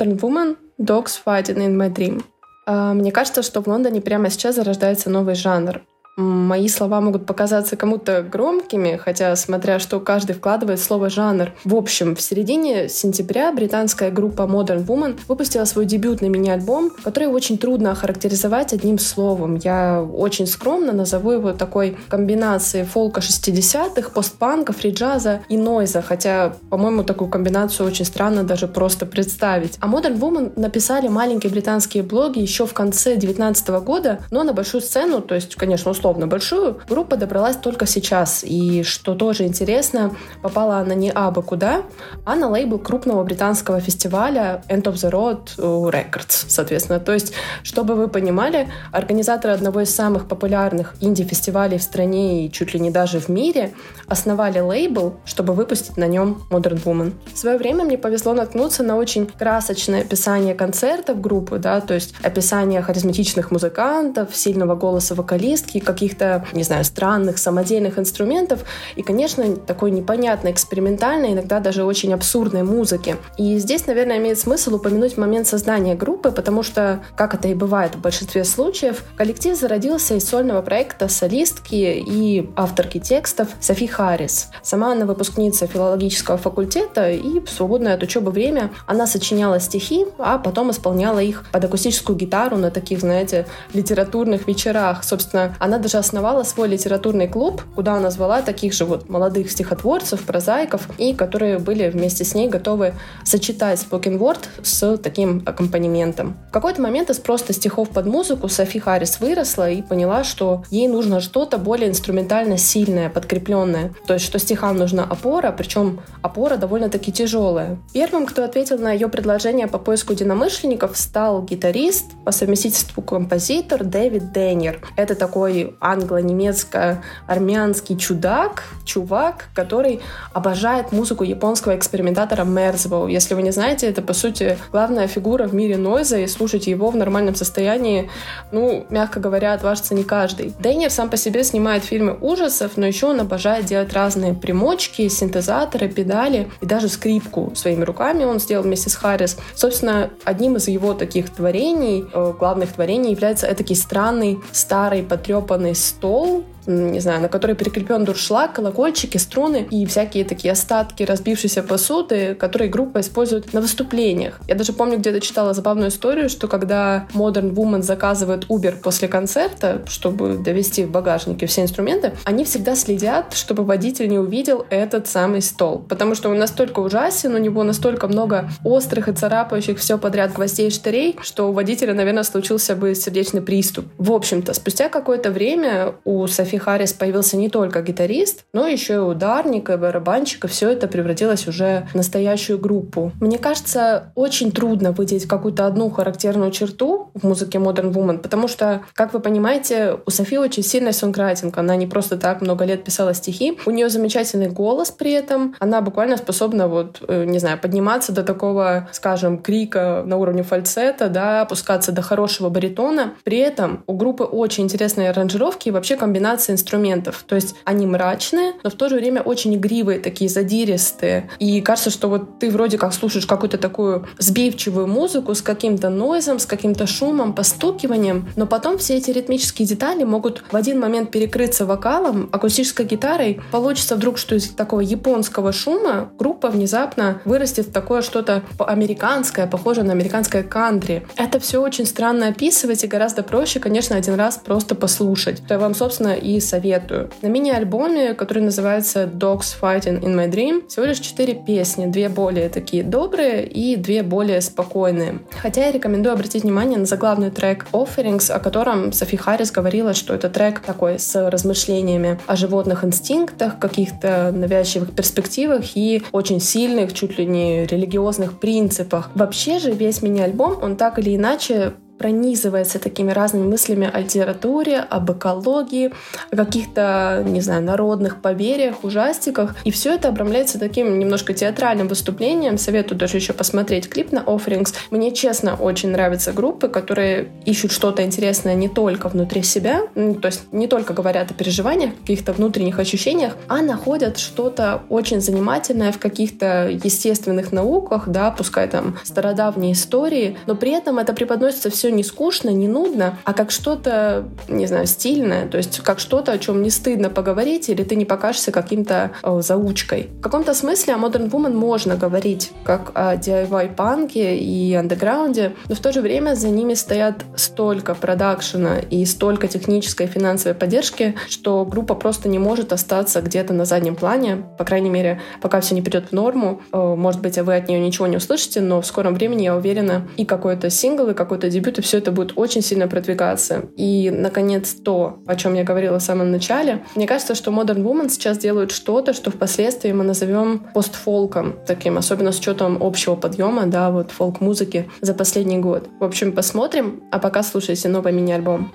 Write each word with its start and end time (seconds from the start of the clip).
Modern 0.00 0.18
Woman 0.20 0.56
Dogs 0.78 1.20
Fighting 1.22 1.58
in 1.58 1.76
My 1.76 1.92
Dream. 1.92 2.24
А, 2.66 2.94
мне 2.94 3.12
кажется, 3.12 3.42
что 3.42 3.62
в 3.62 3.66
Лондоне 3.66 4.00
прямо 4.00 4.30
сейчас 4.30 4.54
зарождается 4.54 5.10
новый 5.10 5.34
жанр. 5.34 5.82
Мои 6.20 6.68
слова 6.68 7.00
могут 7.00 7.24
показаться 7.24 7.76
кому-то 7.76 8.22
громкими, 8.22 9.00
хотя, 9.02 9.34
смотря 9.36 9.78
что 9.78 10.00
каждый 10.00 10.34
вкладывает 10.34 10.78
слово 10.78 11.08
«жанр». 11.08 11.52
В 11.64 11.74
общем, 11.74 12.14
в 12.14 12.20
середине 12.20 12.90
сентября 12.90 13.50
британская 13.52 14.10
группа 14.10 14.42
Modern 14.42 14.84
Woman 14.84 15.18
выпустила 15.28 15.64
свой 15.64 15.86
дебютный 15.86 16.28
мини-альбом, 16.28 16.90
который 17.02 17.28
очень 17.28 17.56
трудно 17.56 17.92
охарактеризовать 17.92 18.74
одним 18.74 18.98
словом. 18.98 19.54
Я 19.54 20.02
очень 20.02 20.46
скромно 20.46 20.92
назову 20.92 21.30
его 21.30 21.52
такой 21.52 21.96
комбинацией 22.08 22.84
фолка 22.84 23.20
60-х, 23.20 24.10
постпанка, 24.10 24.74
фриджаза 24.74 25.40
и 25.48 25.56
нойза, 25.56 26.02
хотя, 26.02 26.54
по-моему, 26.68 27.02
такую 27.02 27.30
комбинацию 27.30 27.86
очень 27.86 28.04
странно 28.04 28.44
даже 28.44 28.68
просто 28.68 29.06
представить. 29.06 29.78
А 29.80 29.88
Modern 29.88 30.18
Woman 30.18 30.60
написали 30.60 31.08
маленькие 31.08 31.50
британские 31.50 32.02
блоги 32.02 32.40
еще 32.40 32.66
в 32.66 32.74
конце 32.74 33.16
19 33.16 33.68
года, 33.82 34.20
но 34.30 34.42
на 34.42 34.52
большую 34.52 34.82
сцену, 34.82 35.22
то 35.22 35.34
есть, 35.34 35.54
конечно, 35.54 35.90
условно 35.90 36.09
условно 36.10 36.26
большую, 36.26 36.80
группа 36.88 37.16
добралась 37.16 37.56
только 37.56 37.86
сейчас. 37.86 38.44
И 38.44 38.82
что 38.82 39.14
тоже 39.14 39.44
интересно, 39.44 40.14
попала 40.42 40.78
она 40.78 40.94
не 40.94 41.10
абы 41.10 41.42
куда, 41.42 41.82
а 42.24 42.34
на 42.34 42.48
лейбл 42.48 42.78
крупного 42.78 43.22
британского 43.22 43.80
фестиваля 43.80 44.62
End 44.68 44.82
of 44.82 44.94
the 44.94 45.10
Road 45.10 45.56
Records, 45.56 46.46
соответственно. 46.48 46.98
То 46.98 47.12
есть, 47.12 47.32
чтобы 47.62 47.94
вы 47.94 48.08
понимали, 48.08 48.68
организаторы 48.92 49.54
одного 49.54 49.82
из 49.82 49.94
самых 49.94 50.26
популярных 50.26 50.94
инди-фестивалей 51.00 51.78
в 51.78 51.82
стране 51.82 52.46
и 52.46 52.52
чуть 52.52 52.74
ли 52.74 52.80
не 52.80 52.90
даже 52.90 53.20
в 53.20 53.28
мире 53.28 53.72
основали 54.08 54.58
лейбл, 54.58 55.14
чтобы 55.24 55.54
выпустить 55.54 55.96
на 55.96 56.08
нем 56.08 56.42
Modern 56.50 56.82
Woman. 56.82 57.12
В 57.32 57.38
свое 57.38 57.56
время 57.56 57.84
мне 57.84 57.98
повезло 57.98 58.34
наткнуться 58.34 58.82
на 58.82 58.96
очень 58.96 59.26
красочное 59.26 60.00
описание 60.00 60.54
концертов 60.54 61.20
группы, 61.20 61.58
да, 61.58 61.80
то 61.80 61.94
есть 61.94 62.14
описание 62.22 62.82
харизматичных 62.82 63.52
музыкантов, 63.52 64.34
сильного 64.34 64.74
голоса 64.74 65.14
вокалистки, 65.14 65.78
каких-то, 66.00 66.46
не 66.54 66.62
знаю, 66.62 66.84
странных 66.84 67.36
самодельных 67.36 67.98
инструментов 67.98 68.64
и, 68.96 69.02
конечно, 69.02 69.54
такой 69.54 69.90
непонятной, 69.90 70.52
экспериментальной, 70.52 71.34
иногда 71.34 71.60
даже 71.60 71.84
очень 71.84 72.14
абсурдной 72.14 72.62
музыки. 72.62 73.16
И 73.36 73.58
здесь, 73.58 73.86
наверное, 73.86 74.16
имеет 74.16 74.38
смысл 74.38 74.76
упомянуть 74.76 75.18
момент 75.18 75.46
создания 75.46 75.94
группы, 75.94 76.30
потому 76.30 76.62
что, 76.62 77.02
как 77.16 77.34
это 77.34 77.48
и 77.48 77.54
бывает 77.54 77.96
в 77.96 78.00
большинстве 78.00 78.44
случаев, 78.44 79.04
коллектив 79.16 79.58
зародился 79.58 80.14
из 80.14 80.26
сольного 80.26 80.62
проекта 80.62 81.08
солистки 81.08 81.74
и 81.74 82.50
авторки 82.56 82.98
текстов 82.98 83.48
Софи 83.60 83.86
Харрис. 83.86 84.48
Сама 84.62 84.92
она 84.92 85.04
выпускница 85.04 85.66
филологического 85.66 86.38
факультета 86.38 87.10
и 87.10 87.40
в 87.40 87.50
свободное 87.50 87.94
от 87.94 88.02
учебы 88.02 88.30
время 88.30 88.70
она 88.86 89.06
сочиняла 89.06 89.60
стихи, 89.60 90.06
а 90.16 90.38
потом 90.38 90.70
исполняла 90.70 91.18
их 91.18 91.44
под 91.52 91.62
акустическую 91.62 92.16
гитару 92.16 92.56
на 92.56 92.70
таких, 92.70 93.00
знаете, 93.00 93.46
литературных 93.74 94.46
вечерах. 94.48 95.04
Собственно, 95.04 95.54
она 95.58 95.78
даже 95.80 95.98
основала 95.98 96.42
свой 96.44 96.68
литературный 96.68 97.28
клуб, 97.28 97.62
куда 97.74 97.94
она 97.94 98.10
звала 98.10 98.42
таких 98.42 98.72
же 98.72 98.84
вот 98.84 99.08
молодых 99.08 99.50
стихотворцев, 99.50 100.22
прозаиков, 100.22 100.88
и 100.98 101.14
которые 101.14 101.58
были 101.58 101.88
вместе 101.88 102.24
с 102.24 102.34
ней 102.34 102.48
готовы 102.48 102.94
сочетать 103.24 103.80
spoken 103.80 104.18
word 104.18 104.40
с 104.62 104.96
таким 104.98 105.42
аккомпанементом. 105.44 106.36
В 106.48 106.52
какой-то 106.52 106.80
момент 106.80 107.10
из 107.10 107.18
просто 107.18 107.52
стихов 107.52 107.90
под 107.90 108.06
музыку 108.06 108.48
Софи 108.48 108.78
Харрис 108.78 109.20
выросла 109.20 109.70
и 109.70 109.82
поняла, 109.82 110.24
что 110.24 110.64
ей 110.70 110.88
нужно 110.88 111.20
что-то 111.20 111.58
более 111.58 111.88
инструментально 111.88 112.58
сильное, 112.58 113.10
подкрепленное. 113.10 113.92
То 114.06 114.14
есть, 114.14 114.26
что 114.26 114.38
стихам 114.38 114.76
нужна 114.76 115.04
опора, 115.04 115.52
причем 115.52 116.00
опора 116.22 116.56
довольно-таки 116.56 117.12
тяжелая. 117.12 117.78
Первым, 117.92 118.26
кто 118.26 118.44
ответил 118.44 118.78
на 118.78 118.92
ее 118.92 119.08
предложение 119.08 119.66
по 119.66 119.78
поиску 119.78 120.12
единомышленников, 120.12 120.96
стал 120.96 121.42
гитарист, 121.42 122.06
по 122.24 122.32
совместительству 122.32 123.02
композитор 123.02 123.84
Дэвид 123.84 124.32
Деннер. 124.32 124.80
Это 124.96 125.14
такой 125.14 125.69
англо-немецко-армянский 125.80 127.96
чудак, 127.96 128.64
чувак, 128.84 129.46
который 129.54 130.00
обожает 130.32 130.92
музыку 130.92 131.24
японского 131.24 131.76
экспериментатора 131.76 132.44
Мерзбоу. 132.44 133.08
Если 133.08 133.34
вы 133.34 133.42
не 133.42 133.50
знаете, 133.50 133.88
это, 133.88 134.02
по 134.02 134.12
сути, 134.12 134.58
главная 134.72 135.06
фигура 135.06 135.46
в 135.46 135.54
мире 135.54 135.76
нойза, 135.76 136.18
и 136.18 136.26
слушать 136.26 136.66
его 136.66 136.90
в 136.90 136.96
нормальном 136.96 137.34
состоянии, 137.34 138.10
ну, 138.52 138.86
мягко 138.90 139.20
говоря, 139.20 139.54
отважится 139.54 139.94
не 139.94 140.04
каждый. 140.04 140.54
Дейнер 140.58 140.90
сам 140.90 141.10
по 141.10 141.16
себе 141.16 141.44
снимает 141.44 141.84
фильмы 141.84 142.16
ужасов, 142.20 142.72
но 142.76 142.86
еще 142.86 143.06
он 143.06 143.20
обожает 143.20 143.66
делать 143.66 143.92
разные 143.92 144.34
примочки, 144.34 145.08
синтезаторы, 145.08 145.88
педали 145.88 146.50
и 146.60 146.66
даже 146.66 146.88
скрипку 146.88 147.52
своими 147.54 147.84
руками 147.84 148.24
он 148.24 148.40
сделал 148.40 148.64
вместе 148.64 148.90
с 148.90 148.94
Харрис. 148.94 149.36
Собственно, 149.54 150.10
одним 150.24 150.56
из 150.56 150.68
его 150.68 150.94
таких 150.94 151.30
творений, 151.30 152.06
э, 152.12 152.32
главных 152.38 152.72
творений 152.72 153.12
является 153.12 153.46
этакий 153.46 153.76
странный, 153.76 154.38
старый, 154.52 155.02
потрепанный 155.02 155.59
кухонный 155.60 155.74
стол 155.74 156.44
не 156.66 157.00
знаю, 157.00 157.20
на 157.20 157.28
которой 157.28 157.54
прикреплен 157.54 158.04
дуршлаг, 158.04 158.54
колокольчики, 158.54 159.16
струны 159.16 159.66
и 159.70 159.86
всякие 159.86 160.24
такие 160.24 160.52
остатки 160.52 161.02
разбившейся 161.02 161.62
посуды, 161.62 162.34
которые 162.34 162.70
группа 162.70 163.00
использует 163.00 163.52
на 163.52 163.60
выступлениях. 163.60 164.40
Я 164.48 164.54
даже 164.54 164.72
помню, 164.72 164.98
где-то 164.98 165.20
читала 165.20 165.54
забавную 165.54 165.88
историю, 165.90 166.28
что 166.28 166.48
когда 166.48 167.06
Modern 167.14 167.54
Woman 167.54 167.82
заказывает 167.82 168.46
Uber 168.46 168.76
после 168.80 169.08
концерта, 169.08 169.82
чтобы 169.86 170.38
довести 170.38 170.84
в 170.84 170.90
багажнике 170.90 171.46
все 171.46 171.62
инструменты, 171.62 172.12
они 172.24 172.44
всегда 172.44 172.76
следят, 172.76 173.34
чтобы 173.34 173.64
водитель 173.64 174.08
не 174.08 174.18
увидел 174.18 174.66
этот 174.70 175.06
самый 175.06 175.42
стол. 175.42 175.84
Потому 175.88 176.14
что 176.14 176.28
он 176.30 176.38
настолько 176.38 176.80
ужасен, 176.80 177.34
у 177.34 177.38
него 177.38 177.62
настолько 177.62 178.08
много 178.08 178.50
острых 178.64 179.08
и 179.08 179.12
царапающих 179.12 179.78
все 179.78 179.98
подряд 179.98 180.32
гвоздей 180.32 180.68
и 180.68 180.70
штырей, 180.70 181.16
что 181.22 181.48
у 181.48 181.52
водителя, 181.52 181.94
наверное, 181.94 182.22
случился 182.22 182.76
бы 182.76 182.94
сердечный 182.94 183.42
приступ. 183.42 183.86
В 183.98 184.12
общем-то, 184.12 184.52
спустя 184.54 184.88
какое-то 184.88 185.30
время 185.30 185.94
у 186.04 186.26
Софи 186.50 186.58
Харрис 186.58 186.92
появился 186.94 187.36
не 187.36 187.48
только 187.48 187.80
гитарист, 187.80 188.44
но 188.52 188.66
еще 188.66 188.94
и 188.94 188.98
ударник, 188.98 189.70
и 189.70 189.76
барабанщик, 189.76 190.46
и 190.46 190.48
все 190.48 190.70
это 190.70 190.88
превратилось 190.88 191.46
уже 191.46 191.86
в 191.92 191.94
настоящую 191.94 192.58
группу. 192.58 193.12
Мне 193.20 193.38
кажется, 193.38 194.10
очень 194.16 194.50
трудно 194.50 194.90
выделить 194.90 195.28
какую-то 195.28 195.66
одну 195.66 195.88
характерную 195.90 196.50
черту 196.50 197.12
в 197.14 197.24
музыке 197.24 197.58
Modern 197.58 197.92
Woman, 197.92 198.18
потому 198.18 198.48
что, 198.48 198.82
как 198.94 199.12
вы 199.12 199.20
понимаете, 199.20 199.98
у 200.04 200.10
Софи 200.10 200.38
очень 200.38 200.64
сильный 200.64 200.92
сонграйтинг. 200.92 201.56
Она 201.56 201.76
не 201.76 201.86
просто 201.86 202.16
так 202.16 202.40
много 202.40 202.64
лет 202.64 202.82
писала 202.82 203.14
стихи. 203.14 203.56
У 203.64 203.70
нее 203.70 203.88
замечательный 203.88 204.48
голос 204.48 204.90
при 204.90 205.12
этом. 205.12 205.54
Она 205.60 205.80
буквально 205.82 206.16
способна, 206.16 206.66
вот, 206.66 207.00
э, 207.06 207.26
не 207.26 207.38
знаю, 207.38 207.60
подниматься 207.60 208.10
до 208.10 208.24
такого, 208.24 208.88
скажем, 208.90 209.38
крика 209.38 210.02
на 210.04 210.16
уровне 210.16 210.42
фальцета, 210.42 211.08
да, 211.10 211.42
опускаться 211.42 211.92
до 211.92 212.02
хорошего 212.02 212.48
баритона. 212.48 213.14
При 213.22 213.38
этом 213.38 213.84
у 213.86 213.92
группы 213.92 214.24
очень 214.24 214.64
интересные 214.64 215.10
аранжировки 215.10 215.68
и 215.68 215.70
вообще 215.70 215.94
комбинации 215.94 216.39
комбинация 216.40 216.54
инструментов. 216.54 217.24
То 217.26 217.34
есть 217.34 217.54
они 217.64 217.86
мрачные, 217.86 218.54
но 218.62 218.70
в 218.70 218.74
то 218.74 218.88
же 218.88 218.96
время 218.96 219.20
очень 219.22 219.54
игривые, 219.54 220.00
такие 220.00 220.30
задиристые. 220.30 221.30
И 221.38 221.60
кажется, 221.60 221.90
что 221.90 222.08
вот 222.08 222.38
ты 222.38 222.50
вроде 222.50 222.78
как 222.78 222.94
слушаешь 222.94 223.26
какую-то 223.26 223.58
такую 223.58 224.06
сбивчивую 224.18 224.86
музыку 224.86 225.34
с 225.34 225.42
каким-то 225.42 225.90
нойзом, 225.90 226.38
с 226.38 226.46
каким-то 226.46 226.86
шумом, 226.86 227.34
постукиванием, 227.34 228.28
но 228.36 228.46
потом 228.46 228.78
все 228.78 228.96
эти 228.96 229.10
ритмические 229.10 229.68
детали 229.68 230.04
могут 230.04 230.42
в 230.50 230.56
один 230.56 230.80
момент 230.80 231.10
перекрыться 231.10 231.66
вокалом, 231.66 232.28
акустической 232.32 232.86
гитарой. 232.86 233.40
Получится 233.52 233.96
вдруг, 233.96 234.18
что 234.18 234.34
из 234.34 234.48
такого 234.48 234.80
японского 234.80 235.52
шума 235.52 236.10
группа 236.18 236.48
внезапно 236.48 237.20
вырастет 237.24 237.66
в 237.66 237.72
такое 237.72 238.02
что-то 238.02 238.42
американское, 238.58 239.46
похожее 239.46 239.84
на 239.84 239.92
американское 239.92 240.42
кантри. 240.42 241.06
Это 241.16 241.38
все 241.38 241.60
очень 241.60 241.86
странно 241.86 242.28
описывать 242.28 242.84
и 242.84 242.86
гораздо 242.86 243.22
проще, 243.22 243.60
конечно, 243.60 243.96
один 243.96 244.14
раз 244.14 244.40
просто 244.42 244.74
послушать. 244.74 245.42
Я 245.48 245.58
вам, 245.58 245.74
собственно, 245.74 246.14
советую. 246.38 247.10
На 247.22 247.28
мини-альбоме, 247.28 248.14
который 248.14 248.42
называется 248.42 249.04
Dogs 249.04 249.56
Fighting 249.60 250.00
in 250.02 250.14
My 250.14 250.30
Dream, 250.30 250.68
всего 250.68 250.84
лишь 250.84 250.98
четыре 250.98 251.34
песни, 251.34 251.86
две 251.86 252.08
более 252.08 252.48
такие 252.48 252.82
добрые 252.82 253.46
и 253.46 253.76
две 253.76 254.02
более 254.02 254.40
спокойные. 254.40 255.20
Хотя 255.40 255.66
я 255.66 255.72
рекомендую 255.72 256.12
обратить 256.12 256.44
внимание 256.44 256.78
на 256.78 256.86
заглавный 256.86 257.30
трек 257.30 257.66
Offerings, 257.72 258.30
о 258.30 258.38
котором 258.38 258.92
Софи 258.92 259.16
Харрис 259.16 259.50
говорила, 259.50 259.94
что 259.94 260.14
это 260.14 260.28
трек 260.28 260.60
такой 260.60 260.98
с 260.98 261.30
размышлениями 261.30 262.18
о 262.26 262.36
животных 262.36 262.84
инстинктах, 262.84 263.58
каких-то 263.58 264.30
навязчивых 264.32 264.94
перспективах 264.94 265.76
и 265.76 266.02
очень 266.12 266.40
сильных, 266.40 266.92
чуть 266.92 267.18
ли 267.18 267.26
не 267.26 267.66
религиозных 267.66 268.38
принципах. 268.38 269.10
Вообще 269.14 269.58
же 269.58 269.72
весь 269.72 270.02
мини-альбом, 270.02 270.58
он 270.62 270.76
так 270.76 270.98
или 270.98 271.16
иначе 271.16 271.72
пронизывается 272.00 272.78
такими 272.78 273.12
разными 273.12 273.46
мыслями 273.46 273.90
о 273.92 274.00
литературе, 274.00 274.78
об 274.78 275.12
экологии, 275.12 275.92
о 276.30 276.36
каких-то, 276.36 277.22
не 277.26 277.42
знаю, 277.42 277.62
народных 277.62 278.22
поверьях, 278.22 278.84
ужастиках. 278.84 279.54
И 279.64 279.70
все 279.70 279.96
это 279.96 280.08
обрамляется 280.08 280.58
таким 280.58 280.98
немножко 280.98 281.34
театральным 281.34 281.88
выступлением. 281.88 282.56
Советую 282.56 282.96
даже 282.96 283.18
еще 283.18 283.34
посмотреть 283.34 283.90
клип 283.90 284.12
на 284.12 284.20
Offerings. 284.20 284.72
Мне, 284.90 285.12
честно, 285.12 285.56
очень 285.56 285.90
нравятся 285.90 286.32
группы, 286.32 286.68
которые 286.68 287.28
ищут 287.44 287.70
что-то 287.70 288.02
интересное 288.02 288.54
не 288.54 288.70
только 288.70 289.10
внутри 289.10 289.42
себя, 289.42 289.82
то 289.94 290.26
есть 290.26 290.50
не 290.52 290.68
только 290.68 290.94
говорят 290.94 291.30
о 291.30 291.34
переживаниях, 291.34 291.90
каких-то 292.00 292.32
внутренних 292.32 292.78
ощущениях, 292.78 293.36
а 293.46 293.60
находят 293.60 294.16
что-то 294.16 294.84
очень 294.88 295.20
занимательное 295.20 295.92
в 295.92 295.98
каких-то 295.98 296.70
естественных 296.70 297.52
науках, 297.52 298.08
да, 298.08 298.30
пускай 298.30 298.68
там 298.68 298.98
стародавние 299.04 299.74
истории, 299.74 300.38
но 300.46 300.54
при 300.54 300.70
этом 300.70 300.98
это 300.98 301.12
преподносится 301.12 301.68
все 301.68 301.89
не 301.90 302.02
скучно, 302.02 302.50
не 302.50 302.68
нудно, 302.68 303.18
а 303.24 303.32
как 303.32 303.50
что-то, 303.50 304.28
не 304.48 304.66
знаю, 304.66 304.86
стильное, 304.86 305.48
то 305.48 305.56
есть 305.56 305.80
как 305.80 305.98
что-то, 305.98 306.32
о 306.32 306.38
чем 306.38 306.62
не 306.62 306.70
стыдно 306.70 307.10
поговорить, 307.10 307.68
или 307.68 307.82
ты 307.82 307.96
не 307.96 308.04
покажешься 308.04 308.52
каким-то 308.52 309.12
о, 309.22 309.40
заучкой. 309.40 310.08
В 310.18 310.22
каком-то 310.22 310.54
смысле 310.54 310.94
о 310.94 310.98
Modern 310.98 311.30
Woman 311.30 311.54
можно 311.54 311.96
говорить 311.96 312.52
как 312.64 312.92
о 312.94 313.16
DIY-панке 313.16 314.38
и 314.38 314.74
андеграунде, 314.74 315.52
но 315.68 315.74
в 315.74 315.80
то 315.80 315.92
же 315.92 316.00
время 316.00 316.34
за 316.34 316.48
ними 316.48 316.74
стоят 316.74 317.24
столько 317.36 317.94
продакшена 317.94 318.78
и 318.78 319.04
столько 319.04 319.48
технической 319.48 320.06
и 320.06 320.08
финансовой 320.08 320.54
поддержки, 320.54 321.14
что 321.28 321.64
группа 321.64 321.94
просто 321.94 322.28
не 322.28 322.38
может 322.38 322.72
остаться 322.72 323.20
где-то 323.20 323.52
на 323.52 323.64
заднем 323.64 323.96
плане, 323.96 324.44
по 324.58 324.64
крайней 324.64 324.90
мере, 324.90 325.20
пока 325.40 325.60
все 325.60 325.74
не 325.74 325.82
придет 325.82 326.08
в 326.08 326.12
норму. 326.12 326.60
Может 326.72 327.20
быть, 327.20 327.38
вы 327.38 327.56
от 327.56 327.68
нее 327.68 327.80
ничего 327.80 328.06
не 328.06 328.16
услышите, 328.16 328.60
но 328.60 328.80
в 328.80 328.86
скором 328.86 329.14
времени, 329.14 329.44
я 329.44 329.56
уверена, 329.56 330.08
и 330.16 330.24
какой-то 330.24 330.70
сингл, 330.70 331.10
и 331.10 331.14
какой-то 331.14 331.50
дебют, 331.50 331.78
и 331.80 331.82
все 331.82 331.98
это 331.98 332.12
будет 332.12 332.32
очень 332.36 332.60
сильно 332.60 332.86
продвигаться. 332.88 333.70
И, 333.76 334.10
наконец, 334.10 334.74
то, 334.74 335.18
о 335.26 335.34
чем 335.34 335.54
я 335.54 335.64
говорила 335.64 335.98
в 335.98 336.02
самом 336.02 336.30
начале, 336.30 336.84
мне 336.94 337.06
кажется, 337.06 337.34
что 337.34 337.50
Modern 337.50 337.82
Woman 337.82 338.10
сейчас 338.10 338.36
делают 338.36 338.70
что-то, 338.70 339.14
что 339.14 339.30
впоследствии 339.30 339.90
мы 339.92 340.04
назовем 340.04 340.66
постфолком, 340.74 341.54
таким, 341.66 341.96
особенно 341.96 342.32
с 342.32 342.38
учетом 342.38 342.78
общего 342.82 343.16
подъема, 343.16 343.66
да, 343.66 343.90
вот 343.90 344.10
фолк-музыки 344.10 344.90
за 345.00 345.14
последний 345.14 345.58
год. 345.58 345.88
В 345.98 346.04
общем, 346.04 346.32
посмотрим, 346.32 347.02
а 347.10 347.18
пока 347.18 347.42
слушайте 347.42 347.88
новый 347.88 348.12
мини-альбом. 348.12 348.72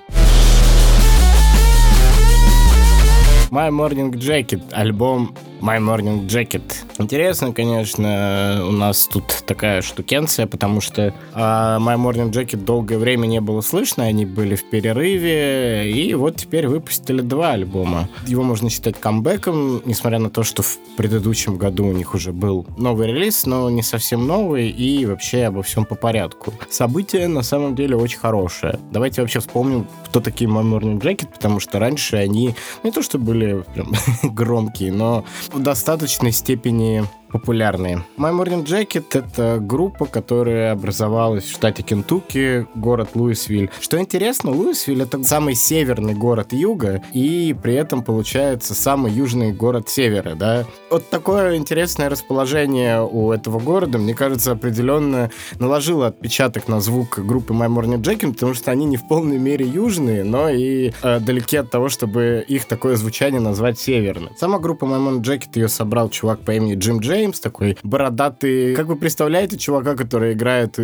My 3.51 3.69
Morning 3.69 4.11
Jacket, 4.13 4.63
альбом 4.71 5.35
My 5.65 5.79
Morning 5.79 6.27
Jacket. 6.27 6.61
Интересно, 6.99 7.51
конечно, 7.51 8.61
у 8.67 8.71
нас 8.71 9.07
тут 9.07 9.23
такая 9.47 9.81
штукенция, 9.81 10.45
потому 10.45 10.79
что 10.79 11.11
а, 11.33 11.79
My 11.79 11.97
Morning 11.97 12.31
Jacket 12.31 12.63
долгое 12.63 12.99
время 12.99 13.25
не 13.25 13.41
было 13.41 13.61
слышно, 13.61 14.03
они 14.03 14.27
были 14.27 14.53
в 14.53 14.63
перерыве, 14.69 15.91
и 15.91 16.13
вот 16.13 16.35
теперь 16.35 16.67
выпустили 16.67 17.21
два 17.21 17.53
альбома. 17.53 18.07
Его 18.27 18.43
можно 18.43 18.69
считать 18.69 18.99
камбэком, 18.99 19.81
несмотря 19.85 20.19
на 20.19 20.29
то, 20.29 20.43
что 20.43 20.61
в 20.61 20.77
предыдущем 20.97 21.57
году 21.57 21.87
у 21.87 21.93
них 21.93 22.13
уже 22.13 22.31
был 22.31 22.67
новый 22.77 23.07
релиз, 23.07 23.47
но 23.47 23.67
не 23.71 23.81
совсем 23.81 24.27
новый, 24.27 24.69
и 24.69 25.03
вообще 25.07 25.45
обо 25.45 25.63
всем 25.63 25.85
по 25.85 25.95
порядку. 25.95 26.53
Событие 26.69 27.27
на 27.27 27.41
самом 27.41 27.73
деле 27.75 27.95
очень 27.95 28.19
хорошее. 28.19 28.79
Давайте 28.91 29.21
вообще 29.21 29.39
вспомним, 29.39 29.87
кто 30.05 30.19
такие 30.19 30.47
My 30.47 30.61
Morning 30.61 30.99
Jacket, 30.99 31.29
потому 31.33 31.59
что 31.59 31.79
раньше 31.79 32.17
они 32.17 32.53
не 32.83 32.91
то 32.91 33.01
что 33.01 33.17
были 33.17 33.63
прям 33.73 33.91
громкие, 34.35 34.91
но 34.91 35.25
в 35.55 35.63
достаточной 35.63 36.33
степени 36.33 37.05
популярные. 37.35 38.01
My 38.17 38.31
Morning 38.31 38.63
Jacket— 38.63 39.07
это 39.11 39.57
группа, 39.59 40.05
которая 40.05 40.71
образовалась 40.71 41.43
в 41.43 41.51
штате 41.51 41.83
Кентукки, 41.83 42.65
город 42.75 43.09
Луисвиль. 43.13 43.69
Что 43.81 43.99
интересно, 43.99 44.51
Луисвиль— 44.51 45.01
это 45.03 45.21
самый 45.21 45.53
северный 45.55 46.13
город 46.13 46.53
юга, 46.53 47.01
и 47.13 47.53
при 47.61 47.73
этом 47.73 48.03
получается 48.03 48.73
самый 48.73 49.11
южный 49.11 49.51
город 49.51 49.89
севера, 49.89 50.35
да. 50.35 50.65
Вот 50.89 51.09
такое 51.09 51.57
интересное 51.57 52.09
расположение 52.09 53.01
у 53.01 53.33
этого 53.33 53.59
города, 53.59 53.97
мне 53.97 54.13
кажется, 54.13 54.53
определенно 54.53 55.29
наложило 55.59 56.07
отпечаток 56.07 56.69
на 56.69 56.79
звук 56.79 57.19
группы 57.19 57.53
My 57.53 57.67
Morning 57.67 58.01
Jacket, 58.01 58.31
потому 58.31 58.53
что 58.53 58.71
они 58.71 58.85
не 58.85 58.95
в 58.95 59.05
полной 59.09 59.39
мере 59.39 59.65
южные, 59.65 60.23
но 60.23 60.47
и 60.47 60.93
э, 61.03 61.19
далеки 61.19 61.57
от 61.57 61.69
того, 61.69 61.89
чтобы 61.89 62.45
их 62.47 62.63
такое 62.63 62.95
звучание 62.95 63.41
назвать 63.41 63.77
северным. 63.77 64.29
Сама 64.37 64.59
группа 64.59 64.85
My 64.85 65.05
Morning 65.05 65.21
Jacket 65.21 65.49
ее 65.55 65.67
собрал 65.67 66.07
чувак 66.09 66.39
по 66.39 66.51
имени 66.51 66.75
Джим 66.75 66.99
Джей, 66.99 67.24
Джеймс, 67.25 67.39
такой 67.39 67.77
бородатый. 67.81 68.75
Как 68.75 68.85
вы 68.85 68.95
представляете 68.95 69.57
чувака, 69.57 69.95
который 69.95 70.33
играет 70.33 70.77
э, 70.77 70.83